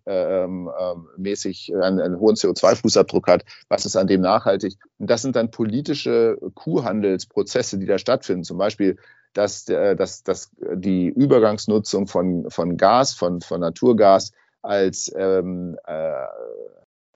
ähm, 1.68 1.76
ähm, 1.76 1.82
einen, 1.82 2.00
einen, 2.00 2.18
hohen 2.18 2.36
CO2-Fußabdruck 2.36 3.26
hat. 3.28 3.44
Was 3.68 3.84
ist 3.84 3.96
an 3.96 4.06
dem 4.06 4.22
nachhaltig? 4.22 4.76
Und 4.98 5.10
das 5.10 5.22
sind 5.22 5.36
dann 5.36 5.50
politische 5.50 6.38
Kuhhandelsprozesse, 6.54 7.78
die 7.78 7.86
da 7.86 7.98
stattfinden. 7.98 8.44
Zum 8.44 8.58
Beispiel, 8.58 8.96
dass, 9.34 9.64
dass, 9.66 10.22
dass 10.22 10.50
die 10.74 11.08
Übergangsnutzung 11.08 12.06
von, 12.06 12.50
von 12.50 12.76
Gas, 12.76 13.14
von, 13.14 13.40
von 13.42 13.60
Naturgas 13.60 14.32
als 14.62 15.12
ähm, 15.16 15.78
äh, 15.86 16.26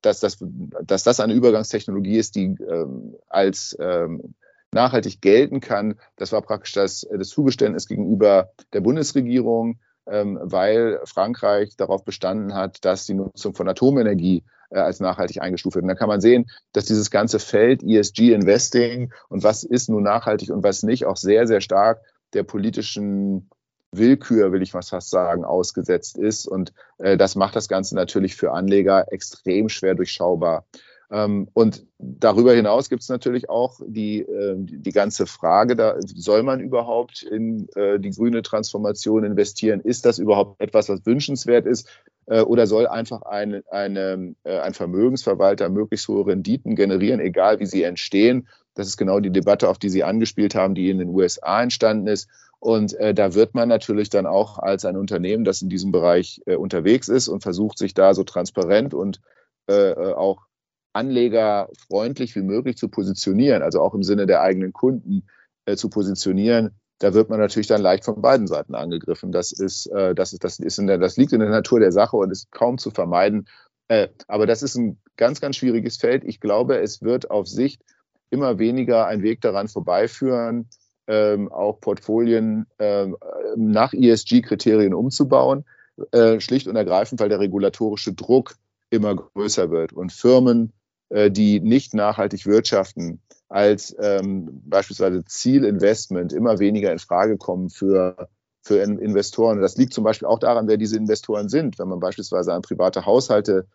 dass, 0.05 0.20
dass, 0.20 0.38
dass 0.83 1.03
das 1.03 1.20
eine 1.20 1.35
Übergangstechnologie 1.35 2.18
ist, 2.18 2.37
die 2.37 2.55
ähm, 2.68 3.16
als 3.29 3.77
ähm, 3.81 4.35
nachhaltig 4.73 5.20
gelten 5.20 5.61
kann. 5.61 5.94
Das 6.16 6.33
war 6.33 6.42
praktisch 6.42 6.73
das, 6.73 7.07
das 7.11 7.29
Zugeständnis 7.29 7.87
gegenüber 7.87 8.51
der 8.73 8.81
Bundesregierung 8.81 9.79
weil 10.07 11.01
Frankreich 11.05 11.77
darauf 11.77 12.05
bestanden 12.05 12.55
hat, 12.55 12.85
dass 12.85 13.07
die 13.07 13.14
Nutzung 13.14 13.55
von 13.55 13.69
Atomenergie 13.69 14.45
äh, 14.71 14.79
als 14.79 15.01
nachhaltig 15.01 15.40
eingestuft 15.40 15.77
wird. 15.77 15.85
Und 15.85 15.88
da 15.88 15.95
kann 15.95 16.09
man 16.09 16.21
sehen, 16.21 16.47
dass 16.73 16.85
dieses 16.85 17.11
ganze 17.11 17.38
Feld 17.38 17.83
ESG 17.83 18.33
Investing 18.33 19.12
und 19.29 19.43
was 19.43 19.64
ist 19.64 19.88
nun 19.88 20.03
nachhaltig 20.03 20.51
und 20.51 20.62
was 20.62 20.83
nicht 20.83 21.07
auch 21.07 21.17
sehr, 21.17 21.47
sehr 21.47 21.61
stark 21.61 22.03
der 22.33 22.43
politischen 22.43 23.49
Willkür, 23.93 24.51
will 24.53 24.62
ich 24.62 24.73
fast 24.73 25.11
sagen, 25.11 25.45
ausgesetzt 25.45 26.19
ist. 26.19 26.47
Und 26.47 26.73
äh, 26.99 27.17
das 27.17 27.37
macht 27.37 27.55
das 27.55 27.69
Ganze 27.69 27.95
natürlich 27.95 28.35
für 28.35 28.53
Anleger 28.53 29.12
extrem 29.12 29.69
schwer 29.69 29.95
durchschaubar. 29.95 30.67
Ähm, 31.11 31.49
und 31.53 31.87
darüber 31.99 32.55
hinaus 32.55 32.88
gibt 32.88 33.03
es 33.03 33.09
natürlich 33.09 33.49
auch 33.49 33.81
die, 33.87 34.21
äh, 34.21 34.55
die 34.57 34.93
ganze 34.93 35.27
Frage, 35.27 35.77
da 35.77 35.97
soll 36.01 36.43
man 36.43 36.61
überhaupt 36.61 37.23
in 37.23 37.69
äh, 37.75 37.99
die 37.99 38.11
grüne 38.11 38.43
Transformation 38.43 39.25
investieren? 39.25 39.81
Ist 39.81 40.07
das 40.07 40.19
überhaupt 40.19 40.61
etwas, 40.61 40.88
was 40.88 41.05
wünschenswert 41.05 41.67
ist? 41.67 41.88
Äh, 42.27 42.40
oder 42.40 42.67
soll 42.67 42.87
einfach 42.87 43.23
ein, 43.23 43.62
eine, 43.71 44.35
ein 44.45 44.75
Vermögensverwalter 44.75 45.69
möglichst 45.69 46.09
hohe 46.09 46.27
Renditen 46.27 46.75
generieren, 46.77 47.21
egal 47.21 47.61
wie 47.61 47.67
sie 47.67 47.83
entstehen? 47.83 48.49
Das 48.75 48.88
ist 48.88 48.97
genau 48.97 49.21
die 49.21 49.31
Debatte, 49.31 49.69
auf 49.69 49.79
die 49.79 49.88
Sie 49.88 50.03
angespielt 50.03 50.55
haben, 50.55 50.75
die 50.75 50.90
in 50.90 50.99
den 50.99 51.11
USA 51.11 51.62
entstanden 51.62 52.09
ist. 52.09 52.29
Und 52.59 52.95
äh, 52.95 53.14
da 53.14 53.35
wird 53.35 53.55
man 53.55 53.69
natürlich 53.69 54.11
dann 54.11 54.27
auch 54.27 54.59
als 54.59 54.85
ein 54.85 54.97
Unternehmen, 54.97 55.45
das 55.45 55.62
in 55.62 55.69
diesem 55.69 55.93
Bereich 55.93 56.40
äh, 56.47 56.57
unterwegs 56.57 57.09
ist 57.09 57.29
und 57.29 57.43
versucht, 57.43 57.79
sich 57.79 57.95
da 57.95 58.14
so 58.14 58.25
transparent 58.25 58.95
und 58.95 59.21
äh, 59.67 59.93
auch 59.95 60.47
anlegerfreundlich 60.95 62.35
wie 62.37 62.43
möglich 62.43 62.77
zu 62.77 62.89
positionieren, 62.89 63.63
also 63.63 63.81
auch 63.81 63.95
im 63.95 64.03
Sinne 64.03 64.27
der 64.27 64.41
eigenen 64.41 64.73
Kunden 64.73 65.27
äh, 65.67 65.77
zu 65.77 65.91
positionieren, 65.91 66.71
da 66.99 67.13
wird 67.13 67.29
man 67.29 67.41
natürlich 67.41 67.67
dann 67.67 67.83
leicht 67.83 68.05
von 68.05 68.23
beiden 68.23 68.47
Seiten 68.47 68.75
angegriffen. 68.75 69.33
Das 69.33 69.53
ist, 69.53 69.87
äh, 69.87 70.15
das 70.15 70.33
ist, 70.33 70.45
das 70.45 70.59
ist 70.59 70.79
in 70.79 70.87
der, 70.87 70.99
das 70.99 71.17
liegt 71.17 71.33
in 71.33 71.41
der 71.41 71.51
Natur 71.51 71.81
der 71.81 71.93
Sache 71.93 72.17
und 72.17 72.31
ist 72.31 72.51
kaum 72.51 72.79
zu 72.79 72.91
vermeiden. 72.91 73.49
Äh, 73.89 74.09
aber 74.29 74.47
das 74.47 74.63
ist 74.63 74.77
ein 74.77 74.99
ganz, 75.17 75.41
ganz 75.41 75.57
schwieriges 75.57 75.97
Feld. 75.97 76.25
Ich 76.25 76.41
glaube, 76.41 76.79
es 76.79 77.03
wird 77.03 77.31
auf 77.31 77.47
Sicht 77.47 77.83
immer 78.31 78.59
weniger 78.59 79.07
ein 79.07 79.23
Weg 79.23 79.41
daran 79.41 79.69
vorbeiführen, 79.69 80.69
ähm, 81.07 81.53
auch 81.53 81.81
Portfolien 81.81 82.67
ähm, 82.79 83.17
nach 83.57 83.93
ESG-Kriterien 83.93 84.95
umzubauen. 84.95 85.65
Äh, 86.11 86.41
schlicht 86.41 86.67
und 86.67 86.77
ergreifend, 86.77 87.21
weil 87.21 87.29
der 87.29 87.41
regulatorische 87.41 88.15
Druck 88.15 88.57
immer 88.91 89.15
größer 89.15 89.71
wird 89.71 89.93
und 89.93 90.13
Firmen 90.13 90.73
die 91.11 91.61
nicht 91.61 91.95
nachhaltig 91.95 92.47
wirtschaften, 92.47 93.21
als 93.49 93.95
ähm, 94.01 94.62
beispielsweise 94.64 95.25
Zielinvestment 95.25 96.33
immer 96.33 96.59
weniger 96.59 96.90
in 96.90 96.99
Frage 96.99 97.37
kommen 97.37 97.71
für, 97.71 98.29
für 98.62 98.79
Investoren. 98.83 99.61
Das 99.61 99.77
liegt 99.77 99.93
zum 99.93 100.03
Beispiel 100.03 100.27
auch 100.27 100.38
daran, 100.38 100.67
wer 100.67 100.77
diese 100.77 100.97
Investoren 100.97 101.49
sind. 101.49 101.79
Wenn 101.79 101.88
man 101.88 102.01
beispielsweise 102.01 102.53
an 102.53 102.62
private 102.62 103.07
Haushalte 103.07 103.67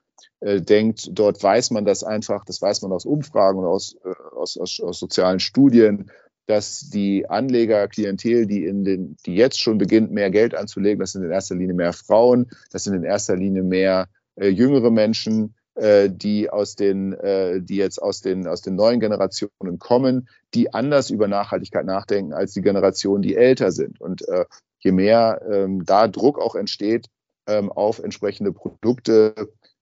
äh, 0.41 0.61
denkt, 0.61 1.09
dort 1.11 1.41
weiß 1.41 1.71
man 1.71 1.85
das 1.85 2.03
einfach, 2.03 2.43
das 2.45 2.61
weiß 2.61 2.81
man 2.81 2.91
aus 2.91 3.05
Umfragen 3.05 3.59
und 3.59 3.65
aus, 3.65 3.95
äh, 4.03 4.35
aus, 4.35 4.57
aus, 4.57 4.79
aus 4.81 4.99
sozialen 4.99 5.39
Studien, 5.39 6.11
dass 6.47 6.89
die 6.89 7.29
Anlegerklientel, 7.29 8.47
die 8.47 8.65
in 8.65 8.83
den, 8.83 9.17
die 9.25 9.35
jetzt 9.35 9.59
schon 9.59 9.77
beginnt, 9.77 10.11
mehr 10.11 10.31
Geld 10.31 10.55
anzulegen, 10.55 10.99
das 10.99 11.11
sind 11.11 11.23
in 11.23 11.31
erster 11.31 11.55
Linie 11.55 11.75
mehr 11.75 11.93
Frauen, 11.93 12.49
das 12.71 12.85
sind 12.85 12.95
in 12.95 13.03
erster 13.03 13.35
Linie 13.35 13.63
mehr 13.63 14.09
äh, 14.35 14.47
jüngere 14.47 14.89
Menschen, 14.89 15.53
äh, 15.79 16.09
die 16.09 16.49
aus 16.49 16.75
den, 16.75 17.13
äh, 17.13 17.61
die 17.61 17.77
jetzt 17.77 18.01
aus 18.01 18.21
den, 18.21 18.47
aus 18.47 18.61
den 18.61 18.75
neuen 18.75 18.99
Generationen 18.99 19.79
kommen, 19.79 20.27
die 20.53 20.73
anders 20.73 21.09
über 21.09 21.27
Nachhaltigkeit 21.27 21.85
nachdenken 21.85 22.33
als 22.33 22.53
die 22.53 22.61
Generationen, 22.61 23.21
die 23.21 23.35
älter 23.35 23.71
sind. 23.71 24.01
Und 24.01 24.27
äh, 24.27 24.45
je 24.79 24.91
mehr 24.91 25.41
ähm, 25.49 25.85
da 25.85 26.07
Druck 26.07 26.39
auch 26.39 26.55
entsteht 26.55 27.07
ähm, 27.47 27.71
auf 27.71 27.99
entsprechende 27.99 28.51
Produkte, 28.51 29.33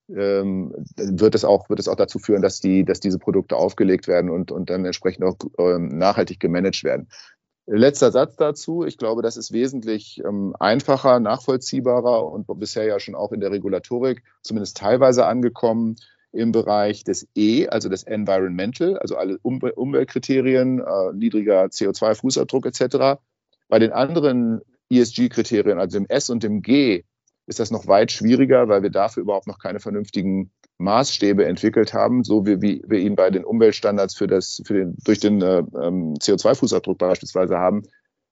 ähm, 0.09 0.73
wird 0.95 1.35
es 1.35 1.43
auch, 1.43 1.69
wird 1.69 1.79
es 1.79 1.87
auch 1.87 1.95
dazu 1.95 2.19
führen, 2.19 2.41
dass 2.41 2.59
die, 2.59 2.85
dass 2.85 2.99
diese 2.99 3.19
Produkte 3.19 3.55
aufgelegt 3.55 4.07
werden 4.07 4.29
und, 4.29 4.51
und 4.51 4.69
dann 4.69 4.85
entsprechend 4.85 5.25
auch 5.25 5.35
ähm, 5.57 5.97
nachhaltig 5.97 6.39
gemanagt 6.39 6.83
werden. 6.83 7.09
Letzter 7.69 8.11
Satz 8.11 8.37
dazu. 8.37 8.85
Ich 8.85 8.97
glaube, 8.97 9.21
das 9.21 9.35
ist 9.35 9.51
wesentlich 9.51 10.21
ähm, 10.23 10.55
einfacher, 10.57 11.19
nachvollziehbarer 11.19 12.25
und 12.25 12.47
bisher 12.59 12.85
ja 12.85 12.97
schon 12.99 13.13
auch 13.13 13.33
in 13.33 13.41
der 13.41 13.51
Regulatorik 13.51 14.23
zumindest 14.41 14.77
teilweise 14.77 15.25
angekommen 15.25 15.97
im 16.31 16.53
Bereich 16.53 17.03
des 17.03 17.27
E, 17.35 17.67
also 17.67 17.89
des 17.89 18.03
Environmental, 18.03 18.97
also 18.97 19.17
alle 19.17 19.37
um 19.41 19.59
Umweltkriterien, 19.61 20.79
äh, 20.79 21.13
niedriger 21.13 21.65
CO2-Fußabdruck 21.65 22.67
etc. 22.67 23.19
Bei 23.67 23.79
den 23.79 23.91
anderen 23.91 24.61
ESG-Kriterien, 24.89 25.77
also 25.77 25.99
dem 25.99 26.07
S 26.07 26.29
und 26.29 26.43
dem 26.43 26.61
G, 26.61 27.03
ist 27.47 27.59
das 27.59 27.71
noch 27.71 27.87
weit 27.87 28.11
schwieriger, 28.11 28.69
weil 28.69 28.83
wir 28.83 28.91
dafür 28.91 29.23
überhaupt 29.23 29.47
noch 29.47 29.59
keine 29.59 29.79
vernünftigen 29.79 30.51
Maßstäbe 30.77 31.45
entwickelt 31.45 31.93
haben, 31.93 32.23
so 32.23 32.45
wie, 32.45 32.61
wie 32.61 32.83
wir 32.87 32.99
ihn 32.99 33.15
bei 33.15 33.29
den 33.29 33.43
Umweltstandards 33.43 34.15
für 34.15 34.27
das, 34.27 34.61
für 34.65 34.73
den, 34.73 34.95
durch 35.03 35.19
den 35.19 35.41
äh, 35.41 35.59
ähm, 35.59 36.13
CO2-Fußabdruck 36.15 36.97
beispielsweise 36.97 37.57
haben. 37.57 37.83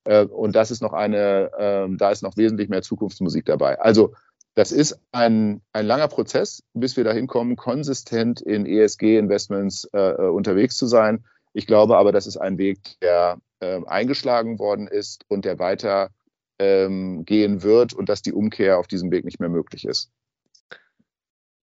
Äh, 0.04 0.24
und 0.24 0.54
das 0.54 0.70
ist 0.70 0.80
noch 0.80 0.92
eine, 0.92 1.50
äh, 1.58 1.96
da 1.96 2.10
ist 2.10 2.22
noch 2.22 2.36
wesentlich 2.36 2.68
mehr 2.68 2.82
Zukunftsmusik 2.82 3.44
dabei. 3.46 3.80
Also 3.80 4.14
das 4.54 4.72
ist 4.72 4.98
ein, 5.12 5.60
ein 5.72 5.86
langer 5.86 6.08
Prozess, 6.08 6.62
bis 6.72 6.96
wir 6.96 7.04
dahin 7.04 7.26
kommen, 7.26 7.56
konsistent 7.56 8.40
in 8.40 8.64
ESG-Investments 8.64 9.84
äh, 9.92 9.98
äh, 9.98 10.28
unterwegs 10.28 10.76
zu 10.76 10.86
sein. 10.86 11.24
Ich 11.52 11.66
glaube 11.66 11.98
aber, 11.98 12.10
das 12.10 12.26
ist 12.26 12.38
ein 12.38 12.56
Weg, 12.56 12.78
der 13.02 13.38
äh, 13.60 13.80
eingeschlagen 13.86 14.58
worden 14.58 14.86
ist 14.86 15.24
und 15.28 15.44
der 15.44 15.58
weiter 15.58 16.10
ähm, 16.58 17.24
gehen 17.26 17.62
wird 17.62 17.92
und 17.92 18.08
dass 18.08 18.22
die 18.22 18.32
Umkehr 18.32 18.78
auf 18.78 18.86
diesem 18.86 19.10
Weg 19.10 19.24
nicht 19.24 19.40
mehr 19.40 19.50
möglich 19.50 19.84
ist. 19.84 20.10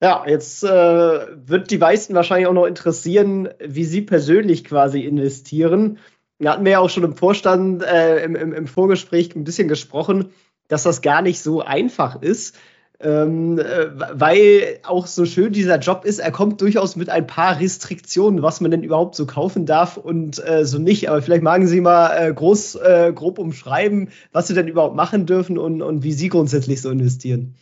Ja, 0.04 0.26
jetzt 0.28 0.66
äh, 0.66 0.68
wird 0.68 1.72
die 1.72 1.78
meisten 1.78 2.14
wahrscheinlich 2.14 2.48
auch 2.48 2.54
noch 2.54 2.66
interessieren, 2.66 3.48
wie 3.66 3.86
Sie 3.86 4.02
persönlich 4.02 4.66
quasi 4.66 5.00
investieren. 5.00 5.98
Wir 6.40 6.52
hatten 6.52 6.66
ja 6.66 6.80
auch 6.80 6.90
schon 6.90 7.06
im 7.06 7.16
Vorstand, 7.16 7.84
äh, 7.84 8.22
im, 8.22 8.36
im, 8.36 8.52
im, 8.52 8.68
Vorgespräch 8.68 9.34
ein 9.34 9.46
bisschen 9.46 9.70
gesprochen, 9.70 10.32
dass 10.68 10.84
das 10.84 11.02
gar 11.02 11.22
nicht 11.22 11.40
so 11.40 11.62
einfach 11.62 12.22
ist, 12.22 12.58
ähm, 13.00 13.58
äh, 13.60 13.92
weil 13.96 14.80
auch 14.84 15.08
so 15.08 15.24
schön 15.24 15.54
dieser 15.54 15.80
Job 15.80 16.04
ist, 16.04 16.20
er 16.20 16.34
kommt 16.34 16.60
durchaus 16.60 16.98
mit 16.98 17.08
ein 17.08 17.26
paar 17.26 17.62
Restriktionen, 17.62 18.42
was 18.42 18.60
man 18.60 18.72
denn 18.72 18.84
überhaupt 18.84 19.16
so 19.16 19.26
kaufen 19.26 19.66
darf 19.66 19.96
und 19.96 20.46
äh, 20.46 20.66
so 20.66 20.80
nicht. 20.80 21.10
Aber 21.10 21.22
vielleicht 21.22 21.44
magen 21.44 21.68
Sie 21.68 21.80
mal 21.80 22.10
äh, 22.10 22.34
groß, 22.34 22.76
äh, 22.76 23.14
grob 23.16 23.40
umschreiben, 23.40 24.10
was 24.34 24.48
Sie 24.48 24.54
denn 24.54 24.68
überhaupt 24.68 24.98
machen 24.98 25.26
dürfen 25.26 25.58
und, 25.58 25.82
und 25.82 26.04
wie 26.04 26.12
Sie 26.12 26.28
grundsätzlich 26.28 26.82
so 26.82 26.90
investieren. 26.90 27.56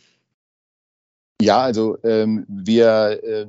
Ja, 1.42 1.60
also 1.62 1.98
ähm, 2.04 2.46
wir 2.48 3.20
äh, 3.24 3.46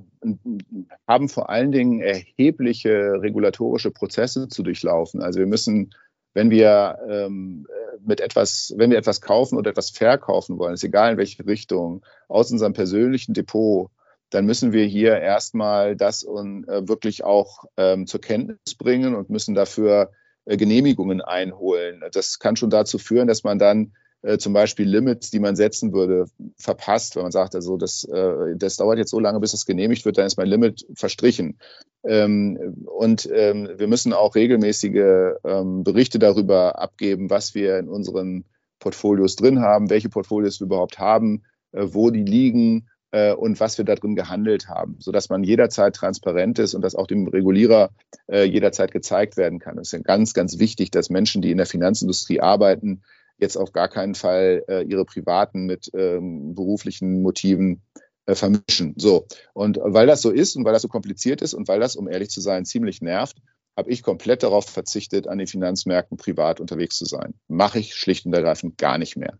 haben 1.07 1.29
vor 1.29 1.51
allen 1.51 1.71
Dingen 1.71 2.01
erhebliche 2.01 3.21
regulatorische 3.21 3.91
Prozesse 3.91 4.47
zu 4.47 4.63
durchlaufen. 4.63 5.21
Also 5.21 5.37
wir 5.37 5.45
müssen, 5.45 5.93
wenn 6.33 6.49
wir 6.49 6.97
ähm, 7.07 7.67
mit 8.03 8.19
etwas, 8.19 8.73
wenn 8.77 8.89
wir 8.89 8.97
etwas 8.97 9.21
kaufen 9.21 9.59
oder 9.59 9.69
etwas 9.69 9.91
verkaufen 9.91 10.57
wollen, 10.57 10.73
ist 10.73 10.83
egal 10.83 11.11
in 11.11 11.17
welche 11.19 11.45
Richtung, 11.45 12.03
aus 12.27 12.51
unserem 12.51 12.73
persönlichen 12.73 13.35
Depot, 13.35 13.91
dann 14.31 14.47
müssen 14.47 14.73
wir 14.73 14.85
hier 14.85 15.19
erstmal 15.19 15.95
das 15.95 16.23
und, 16.23 16.67
äh, 16.67 16.87
wirklich 16.87 17.23
auch 17.23 17.65
ähm, 17.77 18.07
zur 18.07 18.21
Kenntnis 18.21 18.75
bringen 18.75 19.13
und 19.13 19.29
müssen 19.29 19.53
dafür 19.53 20.09
äh, 20.45 20.57
Genehmigungen 20.57 21.21
einholen. 21.21 22.03
Das 22.11 22.39
kann 22.39 22.55
schon 22.55 22.71
dazu 22.71 22.97
führen, 22.97 23.27
dass 23.27 23.43
man 23.43 23.59
dann 23.59 23.93
äh, 24.23 24.37
zum 24.37 24.53
Beispiel 24.53 24.87
Limits, 24.87 25.31
die 25.31 25.39
man 25.39 25.55
setzen 25.55 25.93
würde, 25.93 26.25
verpasst, 26.57 27.15
wenn 27.15 27.23
man 27.23 27.31
sagt, 27.31 27.55
also 27.55 27.77
das, 27.77 28.05
äh, 28.05 28.55
das 28.55 28.77
dauert 28.77 28.97
jetzt 28.97 29.11
so 29.11 29.19
lange, 29.19 29.39
bis 29.39 29.53
es 29.53 29.65
genehmigt 29.65 30.05
wird, 30.05 30.17
dann 30.17 30.25
ist 30.25 30.37
mein 30.37 30.47
Limit 30.47 30.85
verstrichen. 30.95 31.59
Ähm, 32.05 32.85
und 32.85 33.29
ähm, 33.33 33.69
wir 33.77 33.87
müssen 33.87 34.13
auch 34.13 34.35
regelmäßige 34.35 35.35
ähm, 35.43 35.83
Berichte 35.83 36.19
darüber 36.19 36.79
abgeben, 36.79 37.29
was 37.29 37.53
wir 37.53 37.77
in 37.77 37.89
unseren 37.89 38.45
Portfolios 38.79 39.35
drin 39.35 39.59
haben, 39.59 39.89
welche 39.89 40.09
Portfolios 40.09 40.59
wir 40.59 40.65
überhaupt 40.65 40.99
haben, 40.99 41.43
äh, 41.73 41.85
wo 41.91 42.09
die 42.09 42.23
liegen 42.23 42.87
äh, 43.11 43.33
und 43.33 43.59
was 43.59 43.77
wir 43.77 43.83
da 43.85 43.95
drin 43.95 44.15
gehandelt 44.15 44.69
haben, 44.69 44.95
sodass 44.99 45.29
man 45.29 45.43
jederzeit 45.43 45.95
transparent 45.95 46.59
ist 46.59 46.75
und 46.75 46.81
das 46.81 46.95
auch 46.95 47.07
dem 47.07 47.27
Regulierer 47.27 47.91
äh, 48.27 48.43
jederzeit 48.43 48.91
gezeigt 48.91 49.35
werden 49.35 49.59
kann. 49.59 49.77
Es 49.77 49.89
ist 49.89 49.91
ja 49.93 49.99
ganz, 49.99 50.33
ganz 50.33 50.59
wichtig, 50.59 50.91
dass 50.91 51.09
Menschen, 51.09 51.41
die 51.41 51.51
in 51.51 51.57
der 51.57 51.65
Finanzindustrie 51.65 52.39
arbeiten, 52.39 53.01
jetzt 53.43 53.57
auf 53.57 53.71
gar 53.71 53.89
keinen 53.89 54.15
Fall 54.15 54.63
äh, 54.67 54.83
ihre 54.83 55.05
privaten 55.05 55.65
mit 55.65 55.91
ähm, 55.93 56.55
beruflichen 56.55 57.21
Motiven 57.21 57.83
äh, 58.25 58.35
vermischen. 58.35 58.95
So. 58.97 59.27
Und 59.53 59.79
weil 59.81 60.07
das 60.07 60.21
so 60.21 60.31
ist 60.31 60.55
und 60.55 60.65
weil 60.65 60.73
das 60.73 60.81
so 60.81 60.87
kompliziert 60.87 61.41
ist 61.41 61.53
und 61.53 61.67
weil 61.67 61.79
das, 61.79 61.95
um 61.95 62.07
ehrlich 62.07 62.29
zu 62.29 62.41
sein, 62.41 62.65
ziemlich 62.65 63.01
nervt, 63.01 63.37
habe 63.75 63.91
ich 63.91 64.03
komplett 64.03 64.43
darauf 64.43 64.65
verzichtet, 64.65 65.27
an 65.27 65.37
den 65.37 65.47
Finanzmärkten 65.47 66.17
privat 66.17 66.59
unterwegs 66.59 66.97
zu 66.97 67.05
sein. 67.05 67.33
Mache 67.47 67.79
ich 67.79 67.95
schlicht 67.95 68.25
und 68.25 68.33
ergreifend 68.33 68.77
gar 68.77 68.97
nicht 68.97 69.17
mehr. 69.17 69.37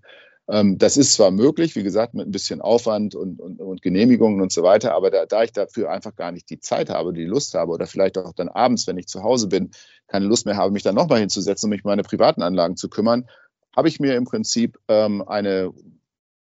Ähm, 0.50 0.78
das 0.78 0.98
ist 0.98 1.14
zwar 1.14 1.32
möglich, 1.32 1.76
wie 1.76 1.84
gesagt, 1.84 2.14
mit 2.14 2.28
ein 2.28 2.32
bisschen 2.32 2.60
Aufwand 2.60 3.16
und, 3.16 3.40
und, 3.40 3.62
und 3.62 3.82
Genehmigungen 3.82 4.42
und 4.42 4.52
so 4.52 4.64
weiter, 4.64 4.94
aber 4.94 5.10
da, 5.10 5.26
da, 5.26 5.44
ich 5.44 5.54
dafür 5.54 5.90
einfach 5.90 6.16
gar 6.16 6.32
nicht 6.32 6.50
die 6.50 6.60
Zeit 6.60 6.90
habe, 6.90 7.14
die 7.14 7.24
Lust 7.24 7.54
habe 7.54 7.72
oder 7.72 7.88
vielleicht 7.88 8.18
auch 8.18 8.34
dann 8.34 8.50
abends, 8.50 8.86
wenn 8.88 8.98
ich 8.98 9.08
zu 9.08 9.24
Hause 9.24 9.48
bin, 9.48 9.72
keine 10.08 10.26
Lust 10.26 10.46
mehr 10.46 10.58
habe, 10.58 10.74
mich 10.74 10.84
dann 10.84 10.96
nochmal 10.96 11.20
hinzusetzen 11.20 11.68
und 11.68 11.72
mich 11.72 11.86
um 11.86 11.90
meine 11.90 12.04
privaten 12.04 12.42
Anlagen 12.42 12.76
zu 12.76 12.90
kümmern, 12.90 13.30
habe 13.76 13.88
ich 13.88 14.00
mir 14.00 14.16
im 14.16 14.26
Prinzip 14.26 14.80
ähm, 14.88 15.28
eine, 15.28 15.74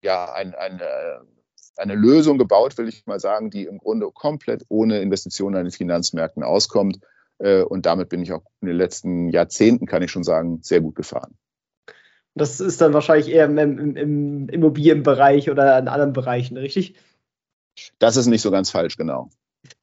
ja, 0.01 0.31
ein, 0.33 0.55
eine, 0.55 1.21
eine 1.77 1.95
Lösung 1.95 2.37
gebaut, 2.37 2.77
will 2.77 2.87
ich 2.87 3.05
mal 3.05 3.19
sagen, 3.19 3.49
die 3.49 3.65
im 3.65 3.77
Grunde 3.77 4.09
komplett 4.13 4.65
ohne 4.69 4.99
Investitionen 4.99 5.55
an 5.55 5.65
den 5.65 5.71
Finanzmärkten 5.71 6.43
auskommt. 6.43 6.99
Äh, 7.39 7.63
und 7.63 7.85
damit 7.85 8.09
bin 8.09 8.21
ich 8.21 8.31
auch 8.31 8.43
in 8.61 8.67
den 8.67 8.77
letzten 8.77 9.29
Jahrzehnten, 9.29 9.85
kann 9.85 10.03
ich 10.03 10.11
schon 10.11 10.23
sagen, 10.23 10.59
sehr 10.61 10.81
gut 10.81 10.95
gefahren. 10.95 11.37
Das 12.35 12.59
ist 12.59 12.79
dann 12.79 12.93
wahrscheinlich 12.93 13.29
eher 13.29 13.45
im, 13.45 13.57
im, 13.57 13.95
im 13.95 14.49
Immobilienbereich 14.49 15.49
oder 15.49 15.77
in 15.77 15.87
anderen 15.87 16.13
Bereichen, 16.13 16.57
richtig? 16.57 16.95
Das 17.97 18.17
ist 18.17 18.27
nicht 18.27 18.41
so 18.41 18.51
ganz 18.51 18.69
falsch, 18.69 18.97
genau. 18.97 19.29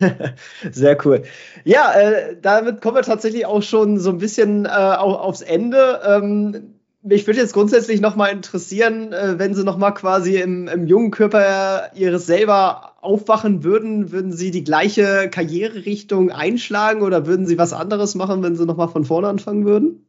Sehr 0.71 1.05
cool. 1.05 1.25
Ja, 1.65 1.93
äh, 1.93 2.37
damit 2.41 2.81
kommen 2.81 2.97
wir 2.97 3.03
tatsächlich 3.03 3.47
auch 3.47 3.63
schon 3.63 3.99
so 3.99 4.11
ein 4.11 4.19
bisschen 4.19 4.65
äh, 4.65 4.69
aufs 4.69 5.43
Ende. 5.43 6.01
Ähm, 6.07 6.76
mich 7.07 7.27
würde 7.27 7.41
jetzt 7.41 7.55
grundsätzlich 7.55 8.01
nochmal 8.01 8.33
interessieren, 8.33 9.13
äh, 9.13 9.39
wenn 9.39 9.55
Sie 9.55 9.65
nochmal 9.65 9.95
quasi 9.95 10.37
im, 10.37 10.67
im, 10.67 10.87
jungen 10.87 11.11
Körper 11.11 11.93
Ihres 11.95 12.27
selber 12.27 12.95
aufwachen 13.01 13.63
würden, 13.63 14.11
würden 14.11 14.33
Sie 14.33 14.51
die 14.51 14.65
gleiche 14.65 15.31
Karriererichtung 15.31 16.31
einschlagen 16.31 17.03
oder 17.03 17.27
würden 17.27 17.47
Sie 17.47 17.59
was 17.59 17.73
anderes 17.73 18.15
machen, 18.17 18.43
wenn 18.43 18.57
Sie 18.57 18.67
nochmal 18.67 18.89
von 18.89 19.05
vorne 19.05 19.29
anfangen 19.29 19.65
würden? 19.65 20.09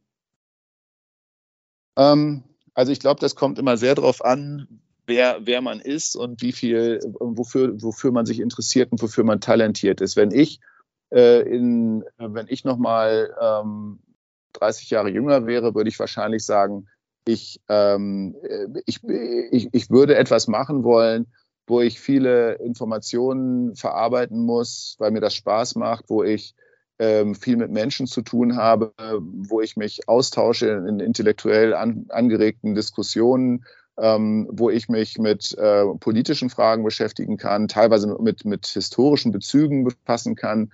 Ähm, 1.96 2.42
also 2.74 2.90
ich 2.90 3.00
glaube, 3.00 3.20
das 3.20 3.36
kommt 3.36 3.58
immer 3.58 3.76
sehr 3.76 3.94
darauf 3.94 4.24
an, 4.24 4.66
wer, 5.06 5.38
wer 5.42 5.60
man 5.60 5.80
ist 5.80 6.16
und 6.16 6.42
wie 6.42 6.52
viel, 6.52 7.00
wofür, 7.20 7.80
wofür 7.80 8.10
man 8.10 8.26
sich 8.26 8.40
interessiert 8.40 8.90
und 8.90 9.00
wofür 9.00 9.22
man 9.22 9.40
talentiert 9.40 10.00
ist. 10.00 10.16
Wenn 10.16 10.32
ich 10.32 10.60
äh, 11.10 11.42
in, 11.42 12.04
wenn 12.18 12.46
ich 12.48 12.64
nochmal 12.64 13.34
ähm, 13.40 14.00
30 14.54 14.90
Jahre 14.90 15.10
jünger 15.10 15.46
wäre, 15.46 15.74
würde 15.74 15.88
ich 15.88 15.98
wahrscheinlich 15.98 16.44
sagen, 16.44 16.86
ich, 17.24 17.60
ähm, 17.68 18.34
ich, 18.86 19.00
ich, 19.04 19.68
ich 19.72 19.90
würde 19.90 20.16
etwas 20.16 20.48
machen 20.48 20.82
wollen, 20.82 21.26
wo 21.66 21.80
ich 21.80 22.00
viele 22.00 22.54
Informationen 22.54 23.76
verarbeiten 23.76 24.40
muss, 24.40 24.96
weil 24.98 25.10
mir 25.10 25.20
das 25.20 25.34
Spaß 25.34 25.74
macht, 25.74 26.06
wo 26.08 26.22
ich 26.22 26.54
ähm, 26.98 27.34
viel 27.34 27.56
mit 27.56 27.70
Menschen 27.70 28.06
zu 28.06 28.22
tun 28.22 28.56
habe, 28.56 28.92
wo 29.20 29.60
ich 29.60 29.76
mich 29.76 30.08
austausche 30.08 30.68
in 30.88 31.00
intellektuell 31.00 31.74
an, 31.74 32.06
angeregten 32.08 32.74
Diskussionen, 32.74 33.64
ähm, 33.98 34.48
wo 34.50 34.70
ich 34.70 34.88
mich 34.88 35.18
mit 35.18 35.56
äh, 35.58 35.84
politischen 36.00 36.50
Fragen 36.50 36.84
beschäftigen 36.84 37.36
kann, 37.36 37.68
teilweise 37.68 38.16
mit, 38.20 38.44
mit 38.44 38.66
historischen 38.66 39.32
Bezügen 39.32 39.84
befassen 39.84 40.34
kann, 40.34 40.72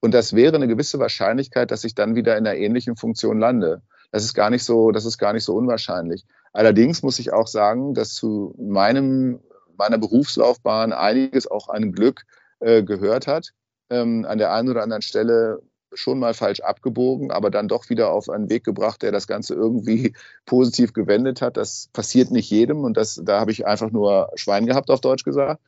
und 0.00 0.14
das 0.14 0.34
wäre 0.34 0.56
eine 0.56 0.68
gewisse 0.68 0.98
Wahrscheinlichkeit, 0.98 1.70
dass 1.70 1.84
ich 1.84 1.94
dann 1.94 2.14
wieder 2.14 2.36
in 2.36 2.46
einer 2.46 2.56
ähnlichen 2.56 2.96
Funktion 2.96 3.38
lande. 3.38 3.82
Das 4.12 4.24
ist 4.24 4.34
gar 4.34 4.50
nicht 4.50 4.64
so, 4.64 4.92
das 4.92 5.04
ist 5.04 5.18
gar 5.18 5.32
nicht 5.32 5.44
so 5.44 5.54
unwahrscheinlich. 5.54 6.24
Allerdings 6.52 7.02
muss 7.02 7.18
ich 7.18 7.32
auch 7.32 7.48
sagen, 7.48 7.92
dass 7.92 8.14
zu 8.14 8.54
meinem, 8.58 9.40
meiner 9.76 9.98
Berufslaufbahn 9.98 10.92
einiges 10.92 11.46
auch 11.46 11.68
an 11.68 11.92
Glück 11.92 12.22
äh, 12.60 12.82
gehört 12.82 13.26
hat. 13.26 13.52
Ähm, 13.90 14.24
an 14.26 14.38
der 14.38 14.52
einen 14.52 14.70
oder 14.70 14.82
anderen 14.82 15.02
Stelle 15.02 15.60
schon 15.92 16.18
mal 16.18 16.34
falsch 16.34 16.60
abgebogen, 16.60 17.30
aber 17.30 17.50
dann 17.50 17.68
doch 17.68 17.88
wieder 17.88 18.10
auf 18.10 18.28
einen 18.28 18.50
Weg 18.50 18.64
gebracht, 18.64 19.02
der 19.02 19.12
das 19.12 19.26
Ganze 19.26 19.54
irgendwie 19.54 20.14
positiv 20.46 20.92
gewendet 20.92 21.42
hat. 21.42 21.56
Das 21.56 21.88
passiert 21.92 22.30
nicht 22.30 22.50
jedem 22.50 22.84
und 22.84 22.96
das, 22.96 23.20
da 23.24 23.40
habe 23.40 23.52
ich 23.52 23.66
einfach 23.66 23.90
nur 23.90 24.30
Schwein 24.34 24.66
gehabt, 24.66 24.90
auf 24.90 25.00
Deutsch 25.00 25.24
gesagt. 25.24 25.60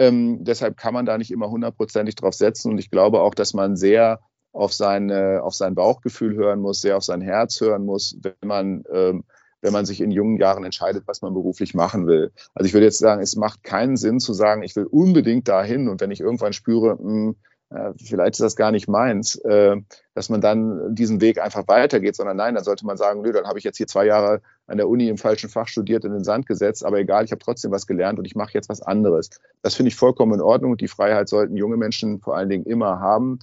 Ähm, 0.00 0.42
deshalb 0.44 0.78
kann 0.78 0.94
man 0.94 1.04
da 1.04 1.18
nicht 1.18 1.30
immer 1.30 1.50
hundertprozentig 1.50 2.14
drauf 2.14 2.32
setzen. 2.32 2.72
Und 2.72 2.78
ich 2.78 2.90
glaube 2.90 3.20
auch, 3.20 3.34
dass 3.34 3.52
man 3.52 3.76
sehr 3.76 4.20
auf, 4.52 4.72
seine, 4.72 5.42
auf 5.42 5.54
sein 5.54 5.74
Bauchgefühl 5.74 6.34
hören 6.34 6.60
muss, 6.60 6.80
sehr 6.80 6.96
auf 6.96 7.04
sein 7.04 7.20
Herz 7.20 7.60
hören 7.60 7.84
muss, 7.84 8.16
wenn 8.22 8.48
man, 8.48 8.82
ähm, 8.90 9.24
wenn 9.60 9.74
man 9.74 9.84
sich 9.84 10.00
in 10.00 10.10
jungen 10.10 10.38
Jahren 10.38 10.64
entscheidet, 10.64 11.04
was 11.06 11.20
man 11.20 11.34
beruflich 11.34 11.74
machen 11.74 12.06
will. 12.06 12.32
Also 12.54 12.66
ich 12.66 12.72
würde 12.72 12.86
jetzt 12.86 12.98
sagen, 12.98 13.20
es 13.20 13.36
macht 13.36 13.62
keinen 13.62 13.98
Sinn 13.98 14.20
zu 14.20 14.32
sagen, 14.32 14.62
ich 14.62 14.74
will 14.74 14.86
unbedingt 14.86 15.48
dahin. 15.48 15.86
Und 15.86 16.00
wenn 16.00 16.10
ich 16.10 16.20
irgendwann 16.20 16.54
spüre, 16.54 16.96
mh, 16.96 17.02
hm, 17.02 17.36
äh, 17.68 17.92
vielleicht 18.02 18.34
ist 18.34 18.40
das 18.40 18.56
gar 18.56 18.72
nicht 18.72 18.88
meins, 18.88 19.36
äh, 19.36 19.76
dass 20.14 20.30
man 20.30 20.40
dann 20.40 20.94
diesen 20.94 21.20
Weg 21.20 21.40
einfach 21.40 21.68
weitergeht, 21.68 22.16
sondern 22.16 22.38
nein, 22.38 22.54
dann 22.54 22.64
sollte 22.64 22.86
man 22.86 22.96
sagen, 22.96 23.20
nö, 23.20 23.32
dann 23.32 23.46
habe 23.46 23.58
ich 23.58 23.64
jetzt 23.64 23.76
hier 23.76 23.86
zwei 23.86 24.06
Jahre 24.06 24.40
an 24.70 24.78
der 24.78 24.88
Uni 24.88 25.08
im 25.08 25.18
falschen 25.18 25.50
Fach 25.50 25.68
studiert, 25.68 26.04
in 26.04 26.12
den 26.12 26.24
Sand 26.24 26.46
gesetzt, 26.46 26.84
aber 26.84 26.98
egal, 26.98 27.24
ich 27.24 27.32
habe 27.32 27.42
trotzdem 27.42 27.70
was 27.70 27.86
gelernt 27.86 28.18
und 28.18 28.24
ich 28.24 28.34
mache 28.34 28.52
jetzt 28.54 28.68
was 28.68 28.82
anderes. 28.82 29.30
Das 29.62 29.74
finde 29.74 29.88
ich 29.88 29.96
vollkommen 29.96 30.34
in 30.34 30.40
Ordnung 30.40 30.72
und 30.72 30.80
die 30.80 30.88
Freiheit 30.88 31.28
sollten 31.28 31.56
junge 31.56 31.76
Menschen 31.76 32.20
vor 32.20 32.36
allen 32.36 32.48
Dingen 32.48 32.64
immer 32.64 33.00
haben. 33.00 33.38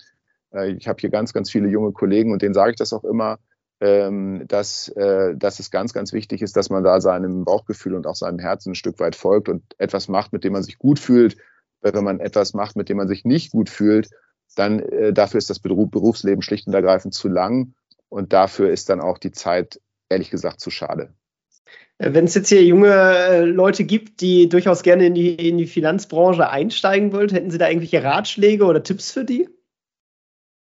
Äh, 0.54 0.72
ich 0.72 0.88
habe 0.88 1.00
hier 1.00 1.10
ganz, 1.10 1.34
ganz 1.34 1.52
viele 1.52 1.68
junge 1.68 1.92
Kollegen 1.92 2.32
und 2.32 2.42
denen 2.42 2.54
sage 2.54 2.72
ich 2.72 2.78
das 2.78 2.94
auch 2.94 3.04
immer, 3.04 3.40
ähm, 3.80 4.46
dass, 4.48 4.92
dass 4.96 5.60
es 5.60 5.70
ganz, 5.70 5.94
ganz 5.94 6.12
wichtig 6.12 6.42
ist, 6.42 6.58
dass 6.58 6.72
man 6.72 6.84
da 6.84 7.00
seinem 7.00 7.46
Bauchgefühl 7.46 7.94
und 7.94 8.08
auch 8.08 8.16
seinem 8.16 8.40
Herzen 8.40 8.72
ein 8.72 8.76
Stück 8.76 9.00
weit 9.00 9.16
folgt 9.16 9.50
und 9.50 9.62
etwas 9.78 10.08
macht, 10.08 10.34
mit 10.34 10.44
dem 10.44 10.54
man 10.54 10.64
sich 10.64 10.80
gut 10.80 10.98
fühlt 10.98 11.38
wenn 11.82 12.04
man 12.04 12.20
etwas 12.20 12.54
macht, 12.54 12.76
mit 12.76 12.90
dem 12.90 12.98
man 12.98 13.08
sich 13.08 13.26
nicht 13.26 13.52
gut 13.52 13.70
fühlt, 13.70 14.10
dann 14.56 14.80
äh, 14.80 15.14
dafür 15.14 15.38
ist 15.38 15.50
das 15.50 15.60
Berufsleben 15.60 16.42
schlicht 16.42 16.68
und 16.68 16.74
ergreifend 16.74 17.14
zu 17.14 17.28
lang 17.28 17.74
und 18.10 18.34
dafür 18.34 18.72
ist 18.72 18.90
dann 18.90 19.02
auch 19.02 19.18
die 19.18 19.32
Zeit 19.32 19.80
ehrlich 20.10 20.30
gesagt 20.30 20.60
zu 20.60 20.70
schade. 20.70 21.14
Äh, 21.98 22.14
wenn 22.14 22.26
es 22.26 22.36
jetzt 22.36 22.50
hier 22.50 22.64
junge 22.64 22.94
äh, 22.94 23.42
Leute 23.42 23.84
gibt, 23.84 24.22
die 24.22 24.50
durchaus 24.50 24.84
gerne 24.84 25.08
in 25.08 25.14
die, 25.14 25.34
in 25.50 25.58
die 25.58 25.68
Finanzbranche 25.68 26.50
einsteigen 26.50 27.12
wollen, 27.12 27.30
hätten 27.30 27.52
Sie 27.52 27.58
da 27.58 27.68
irgendwelche 27.68 28.04
Ratschläge 28.04 28.66
oder 28.66 28.84
Tipps 28.84 29.12
für 29.12 29.26
die? 29.26 29.50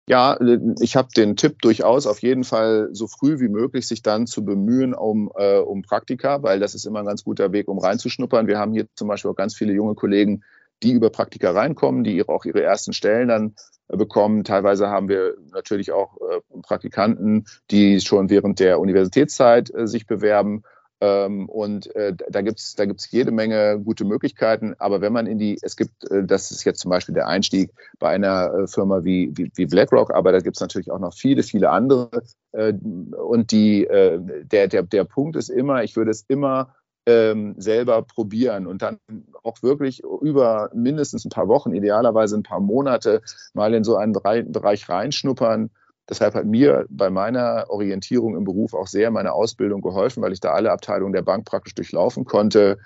Ja, 0.09 0.35
äh, 0.35 0.59
ich 0.81 0.97
habe 0.97 1.09
den 1.17 1.37
Tipp 1.37 1.61
durchaus 1.63 2.07
auf 2.07 2.21
jeden 2.23 2.45
Fall 2.45 2.89
so 2.93 3.07
früh 3.07 3.41
wie 3.41 3.49
möglich 3.49 3.87
sich 3.87 4.03
dann 4.03 4.27
zu 4.27 4.45
bemühen 4.45 4.95
um, 4.95 5.31
äh, 5.37 5.59
um 5.59 5.83
Praktika, 5.83 6.43
weil 6.43 6.61
das 6.61 6.75
ist 6.75 6.87
immer 6.87 7.01
ein 7.01 7.07
ganz 7.07 7.25
guter 7.25 7.53
Weg, 7.53 7.69
um 7.69 7.79
reinzuschnuppern. 7.79 8.47
Wir 8.47 8.59
haben 8.59 8.73
hier 8.73 8.87
zum 8.95 9.09
Beispiel 9.09 9.31
auch 9.31 9.37
ganz 9.37 9.55
viele 9.55 9.73
junge 9.73 9.95
Kollegen, 9.95 10.43
die 10.83 10.93
über 10.93 11.11
Praktika 11.11 11.53
reinkommen, 11.53 12.05
die 12.05 12.29
auch 12.29 12.45
ihre 12.45 12.63
ersten 12.63 12.93
Stellen 12.93 13.29
dann 13.29 13.55
äh, 13.89 13.97
bekommen. 13.97 14.45
Teilweise 14.45 14.89
haben 14.89 15.09
wir 15.09 15.35
natürlich 15.53 15.93
auch 15.93 16.17
äh, 16.17 16.41
Praktikanten, 16.63 17.47
die 17.71 18.01
schon 18.01 18.31
während 18.31 18.61
der 18.61 18.81
Universitätszeit 18.81 19.73
äh, 19.75 19.87
sich 19.87 20.07
bewerben. 20.07 20.63
Ähm, 21.01 21.49
und 21.49 21.91
da 22.31 22.43
gibt's 22.43 22.77
da 22.77 22.85
gibt's 22.85 23.11
jede 23.11 23.33
Menge 23.33 23.81
gute 23.81 24.05
Möglichkeiten. 24.05 24.75
Aber 24.79 25.01
wenn 25.01 25.13
man 25.13 25.27
in 25.27 25.37
die, 25.37 25.59
es 25.61 25.77
gibt, 25.77 25.95
das 26.09 26.53
ist 26.53 26.63
jetzt 26.63 26.79
zum 26.79 26.91
Beispiel 26.91 27.15
der 27.15 27.27
Einstieg 27.27 27.73
bei 27.99 28.11
einer 28.11 28.69
Firma 28.69 29.03
wie, 29.03 29.33
wie, 29.35 29.51
wie 29.57 29.67
BlackRock, 29.67 30.15
aber 30.15 30.31
da 30.31 30.39
gibt's 30.39 30.61
natürlich 30.61 30.93
auch 30.93 31.01
noch 31.01 31.13
viele, 31.13 31.43
viele 31.43 31.71
andere. 31.71 32.09
Und 32.53 33.51
die, 33.51 33.89
der, 33.91 34.69
der, 34.69 34.83
der 34.85 35.03
Punkt 35.03 35.35
ist 35.35 35.49
immer, 35.49 35.83
ich 35.83 35.97
würde 35.97 36.13
es 36.13 36.25
immer 36.29 36.73
ähm, 37.07 37.55
selber 37.59 38.03
probieren 38.03 38.67
und 38.67 38.83
dann 38.83 38.99
auch 39.43 39.63
wirklich 39.63 40.03
über 40.21 40.71
mindestens 40.73 41.25
ein 41.25 41.31
paar 41.31 41.49
Wochen, 41.49 41.75
idealerweise 41.75 42.37
ein 42.37 42.45
paar 42.45 42.61
Monate 42.61 43.23
mal 43.55 43.75
in 43.75 43.85
so 43.85 43.97
einen 43.97 44.13
Bereich 44.13 44.89
reinschnuppern. 44.89 45.71
Deshalb 46.09 46.35
hat 46.35 46.47
mir 46.47 46.87
bei 46.91 47.11
meiner 47.11 47.67
Orientierung 47.69 48.37
im 48.37 48.45
Beruf 48.45 48.75
auch 48.75 48.87
sehr 48.87 49.11
meine 49.11 49.33
Ausbildung 49.33 49.81
geholfen, 49.81 50.23
weil 50.23 50.33
ich 50.33 50.41
da 50.41 50.53
alle 50.53 50.71
Abteilungen 50.71 51.13
der 51.13 51.23
Bank 51.23 51.45
praktisch 51.45 51.75
durchlaufen 51.75 52.25
konnte 52.25 52.79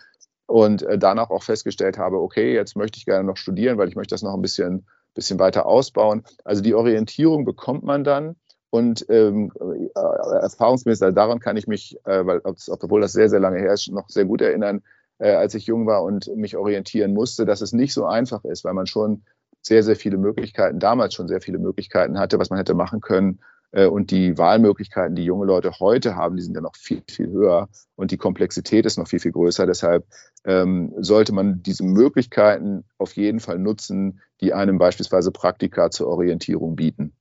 und 0.47 0.83
äh, 0.83 0.99
danach 0.99 1.31
auch 1.31 1.43
festgestellt 1.43 1.99
habe, 1.99 2.21
okay, 2.21 2.55
jetzt 2.55 2.77
möchte 2.77 2.99
ich 2.99 3.05
gerne 3.05 3.25
noch 3.25 3.37
studieren, 3.37 3.79
weil 3.79 3.89
ich 3.89 3.97
möchte 3.97 4.15
das 4.15 4.23
noch 4.23 4.35
ein 4.35 4.43
bisschen, 4.43 4.87
bisschen 5.15 5.39
weiter 5.39 5.67
ausbauen. 5.67 6.23
Also 6.45 6.63
die 6.63 6.75
Orientierung 6.75 7.45
bekommt 7.45 7.83
man 7.83 8.05
dann 8.05 8.37
und 8.71 9.07
ähm, 9.09 9.53
äh, 9.61 9.99
erfahrungsmäßig, 10.41 11.03
also 11.03 11.15
daran 11.15 11.41
kann 11.41 11.57
ich 11.57 11.67
mich, 11.67 11.97
äh, 12.05 12.27
weil, 12.27 12.41
obwohl 12.45 13.01
das 13.01 13.13
sehr, 13.13 13.29
sehr 13.29 13.41
lange 13.41 13.59
her 13.59 13.73
ist, 13.73 13.91
noch 13.91 14.09
sehr 14.09 14.25
gut 14.25 14.41
erinnern, 14.41 14.83
äh, 15.19 15.33
als 15.33 15.55
ich 15.55 15.67
jung 15.67 15.87
war 15.87 16.03
und 16.03 16.35
mich 16.37 16.57
orientieren 16.57 17.15
musste, 17.15 17.47
dass 17.47 17.61
es 17.61 17.73
nicht 17.73 17.93
so 17.93 18.05
einfach 18.05 18.45
ist, 18.45 18.65
weil 18.65 18.75
man 18.75 18.87
schon 18.87 19.23
sehr, 19.63 19.83
sehr 19.83 19.97
viele 19.97 20.17
Möglichkeiten, 20.17 20.79
damals 20.79 21.15
schon 21.15 21.29
sehr 21.29 21.41
viele 21.41 21.59
Möglichkeiten 21.59 22.19
hatte, 22.19 22.39
was 22.39 22.51
man 22.51 22.59
hätte 22.59 22.75
machen 22.75 23.01
können. 23.01 23.41
Äh, 23.73 23.87
und 23.87 24.11
die 24.11 24.39
Wahlmöglichkeiten, 24.39 25.17
die 25.17 25.25
junge 25.25 25.47
Leute 25.47 25.81
heute 25.81 26.15
haben, 26.15 26.37
die 26.37 26.43
sind 26.43 26.55
ja 26.55 26.61
noch 26.61 26.77
viel, 26.77 27.03
viel 27.11 27.31
höher 27.31 27.69
und 27.97 28.11
die 28.11 28.17
Komplexität 28.17 28.87
ist 28.87 28.97
noch 28.97 29.09
viel, 29.09 29.19
viel 29.19 29.33
größer. 29.33 29.67
Deshalb 29.67 30.07
ähm, 30.45 30.95
sollte 30.99 31.33
man 31.33 31.63
diese 31.63 31.85
Möglichkeiten 31.85 32.85
auf 32.99 33.17
jeden 33.17 33.41
Fall 33.41 33.59
nutzen, 33.59 34.21
die 34.41 34.53
einem 34.53 34.79
beispielsweise 34.79 35.33
Praktika 35.33 35.91
zur 35.91 36.09
Orientierung 36.09 36.77
bieten. 36.77 37.16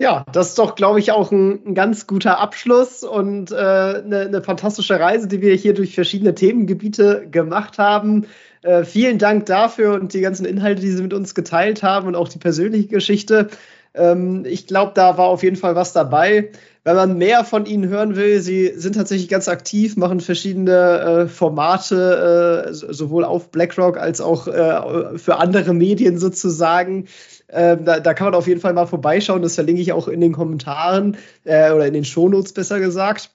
Ja, 0.00 0.24
das 0.32 0.48
ist 0.48 0.58
doch, 0.58 0.74
glaube 0.74 0.98
ich, 0.98 1.12
auch 1.12 1.30
ein, 1.30 1.64
ein, 1.66 1.74
ganz 1.74 2.08
guter 2.08 2.38
Abschluss 2.38 3.04
und 3.04 3.52
äh, 3.52 3.54
eine, 3.54 4.22
eine, 4.26 4.42
fantastische 4.42 4.98
Reise, 4.98 5.28
die 5.28 5.40
wir 5.40 5.54
hier 5.54 5.72
durch 5.72 5.94
verschiedene 5.94 6.34
Themengebiete 6.34 7.28
gemacht 7.30 7.78
haben. 7.78 8.26
Äh, 8.62 8.82
vielen 8.84 9.18
Dank 9.18 9.46
dafür 9.46 9.94
und 9.94 10.12
die 10.12 10.20
ganzen 10.20 10.46
Inhalte, 10.46 10.82
die 10.82 10.90
Sie 10.90 11.02
mit 11.02 11.14
uns 11.14 11.36
geteilt 11.36 11.84
haben 11.84 12.08
und 12.08 12.16
auch 12.16 12.28
die 12.28 12.38
persönliche 12.38 12.88
Geschichte. 12.88 13.50
Ähm, 13.94 14.44
ich 14.46 14.66
glaube, 14.66 14.92
da 14.96 15.16
war 15.16 15.26
auf 15.28 15.44
jeden 15.44 15.56
Fall 15.56 15.76
was 15.76 15.92
dabei. 15.92 16.50
Wenn 16.82 16.96
man 16.96 17.16
mehr 17.16 17.44
von 17.44 17.64
Ihnen 17.64 17.88
hören 17.88 18.16
will, 18.16 18.40
Sie 18.40 18.72
sind 18.76 18.96
tatsächlich 18.96 19.28
ganz 19.28 19.48
aktiv, 19.48 19.96
machen 19.96 20.20
verschiedene 20.20 21.00
äh, 21.00 21.28
Formate, 21.28 22.66
äh, 22.68 22.72
sowohl 22.74 23.24
auf 23.24 23.50
BlackRock 23.50 23.96
als 23.96 24.20
auch 24.20 24.48
äh, 24.48 25.18
für 25.18 25.36
andere 25.36 25.72
Medien 25.72 26.18
sozusagen. 26.18 27.06
Ähm, 27.54 27.84
da, 27.84 28.00
da, 28.00 28.14
kann 28.14 28.26
man 28.26 28.34
auf 28.34 28.48
jeden 28.48 28.60
Fall 28.60 28.72
mal 28.72 28.86
vorbeischauen. 28.86 29.42
Das 29.42 29.54
verlinke 29.54 29.80
ich 29.80 29.92
auch 29.92 30.08
in 30.08 30.20
den 30.20 30.32
Kommentaren 30.32 31.16
äh, 31.44 31.70
oder 31.70 31.86
in 31.86 31.94
den 31.94 32.04
Shownotes 32.04 32.52
besser 32.52 32.80
gesagt. 32.80 33.30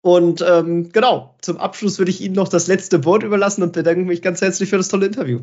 Und 0.00 0.44
ähm, 0.46 0.90
genau, 0.90 1.36
zum 1.42 1.58
Abschluss 1.58 1.98
würde 1.98 2.10
ich 2.10 2.20
Ihnen 2.20 2.34
noch 2.34 2.48
das 2.48 2.66
letzte 2.66 3.04
Wort 3.04 3.22
überlassen 3.22 3.62
und 3.62 3.72
bedanke 3.72 4.02
mich 4.02 4.22
ganz 4.22 4.40
herzlich 4.40 4.70
für 4.70 4.78
das 4.78 4.88
tolle 4.88 5.06
Interview. 5.06 5.42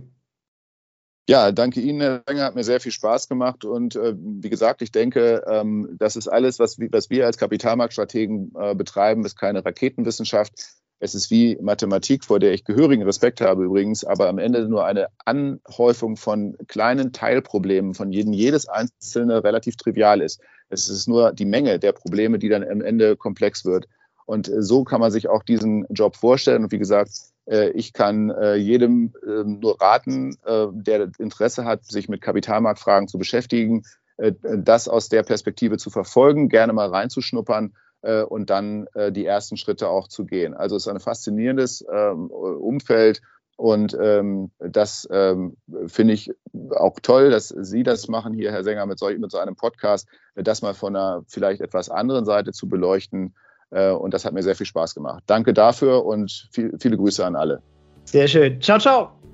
Ja, 1.30 1.51
danke 1.51 1.80
Ihnen, 1.80 2.01
Herr 2.01 2.24
Wenger, 2.26 2.45
hat 2.45 2.55
mir 2.55 2.64
sehr 2.64 2.80
viel 2.80 2.91
Spaß 2.91 3.30
gemacht. 3.30 3.64
Und 3.64 3.95
äh, 3.95 4.16
wie 4.18 4.49
gesagt, 4.49 4.82
ich 4.82 4.91
denke, 4.91 5.43
ähm, 5.47 5.95
das 5.99 6.16
ist 6.16 6.28
alles, 6.28 6.57
was, 6.57 6.80
was 6.80 7.12
wir 7.12 7.28
als 7.28 7.38
Kapitalmarktstrategen 7.38 8.51
äh, 8.60 8.74
betreiben, 8.74 9.24
ist 9.24 9.38
keine 9.38 9.64
Raketenwissenschaft. 9.64 10.78
Es 10.99 11.15
ist 11.15 11.31
wie 11.31 11.57
Mathematik, 11.61 12.25
vor 12.25 12.39
der 12.39 12.53
ich 12.53 12.65
gehörigen 12.65 13.03
Respekt 13.03 13.39
habe 13.39 13.63
übrigens, 13.63 14.03
aber 14.03 14.27
am 14.27 14.37
Ende 14.37 14.67
nur 14.67 14.85
eine 14.85 15.07
Anhäufung 15.23 16.17
von 16.17 16.57
kleinen 16.67 17.13
Teilproblemen, 17.13 17.93
von 17.93 18.11
denen 18.11 18.33
jedes 18.33 18.67
einzelne 18.67 19.43
relativ 19.43 19.77
trivial 19.77 20.21
ist. 20.21 20.41
Es 20.69 20.89
ist 20.89 21.07
nur 21.07 21.31
die 21.31 21.45
Menge 21.45 21.79
der 21.79 21.93
Probleme, 21.93 22.37
die 22.37 22.49
dann 22.49 22.63
am 22.63 22.81
Ende 22.81 23.15
komplex 23.15 23.63
wird. 23.63 23.87
Und 24.25 24.49
äh, 24.49 24.61
so 24.61 24.83
kann 24.83 24.99
man 24.99 25.11
sich 25.11 25.29
auch 25.29 25.43
diesen 25.43 25.85
Job 25.89 26.17
vorstellen. 26.17 26.65
Und 26.65 26.71
wie 26.71 26.77
gesagt, 26.77 27.11
äh, 27.45 27.69
ich 27.69 27.93
kann 27.93 28.29
äh, 28.29 28.55
jedem 28.55 29.13
ähm, 29.25 29.59
nur 29.59 29.81
raten, 29.81 30.35
der 30.45 31.11
Interesse 31.17 31.65
hat, 31.65 31.85
sich 31.85 32.09
mit 32.09 32.21
Kapitalmarktfragen 32.21 33.07
zu 33.07 33.17
beschäftigen, 33.17 33.83
das 34.17 34.89
aus 34.89 35.07
der 35.07 35.23
Perspektive 35.23 35.77
zu 35.77 35.89
verfolgen, 35.89 36.49
gerne 36.49 36.73
mal 36.73 36.89
reinzuschnuppern 36.89 37.73
äh, 38.01 38.23
und 38.23 38.49
dann 38.49 38.87
äh, 38.93 39.11
die 39.11 39.25
ersten 39.25 39.57
Schritte 39.57 39.89
auch 39.89 40.07
zu 40.07 40.25
gehen. 40.25 40.53
Also 40.53 40.75
es 40.75 40.85
ist 40.85 40.91
ein 40.91 40.99
faszinierendes 40.99 41.85
ähm, 41.91 42.27
Umfeld 42.27 43.21
und 43.59 43.93
ähm, 44.01 44.51
das 44.59 45.05
ähm, 45.11 45.57
finde 45.87 46.13
ich 46.13 46.31
auch 46.77 46.97
toll, 47.01 47.29
dass 47.29 47.49
Sie 47.49 47.83
das 47.83 48.07
machen 48.07 48.33
hier, 48.33 48.53
Herr 48.53 48.63
Sänger, 48.63 48.85
mit, 48.85 48.99
solch, 48.99 49.19
mit 49.19 49.31
so 49.31 49.37
einem 49.37 49.57
Podcast, 49.57 50.07
das 50.35 50.61
mal 50.61 50.73
von 50.73 50.95
einer 50.95 51.23
vielleicht 51.27 51.59
etwas 51.59 51.89
anderen 51.89 52.23
Seite 52.23 52.53
zu 52.53 52.69
beleuchten. 52.69 53.35
Äh, 53.71 53.91
und 53.91 54.13
das 54.13 54.23
hat 54.23 54.31
mir 54.31 54.43
sehr 54.43 54.55
viel 54.55 54.65
Spaß 54.65 54.95
gemacht. 54.95 55.23
Danke 55.27 55.53
dafür 55.53 56.05
und 56.05 56.47
viel, 56.53 56.73
viele 56.79 56.95
Grüße 56.95 57.25
an 57.25 57.35
alle. 57.35 57.61
Sehr 58.05 58.29
schön. 58.29 58.61
Ciao, 58.61 58.79
ciao. 58.79 59.18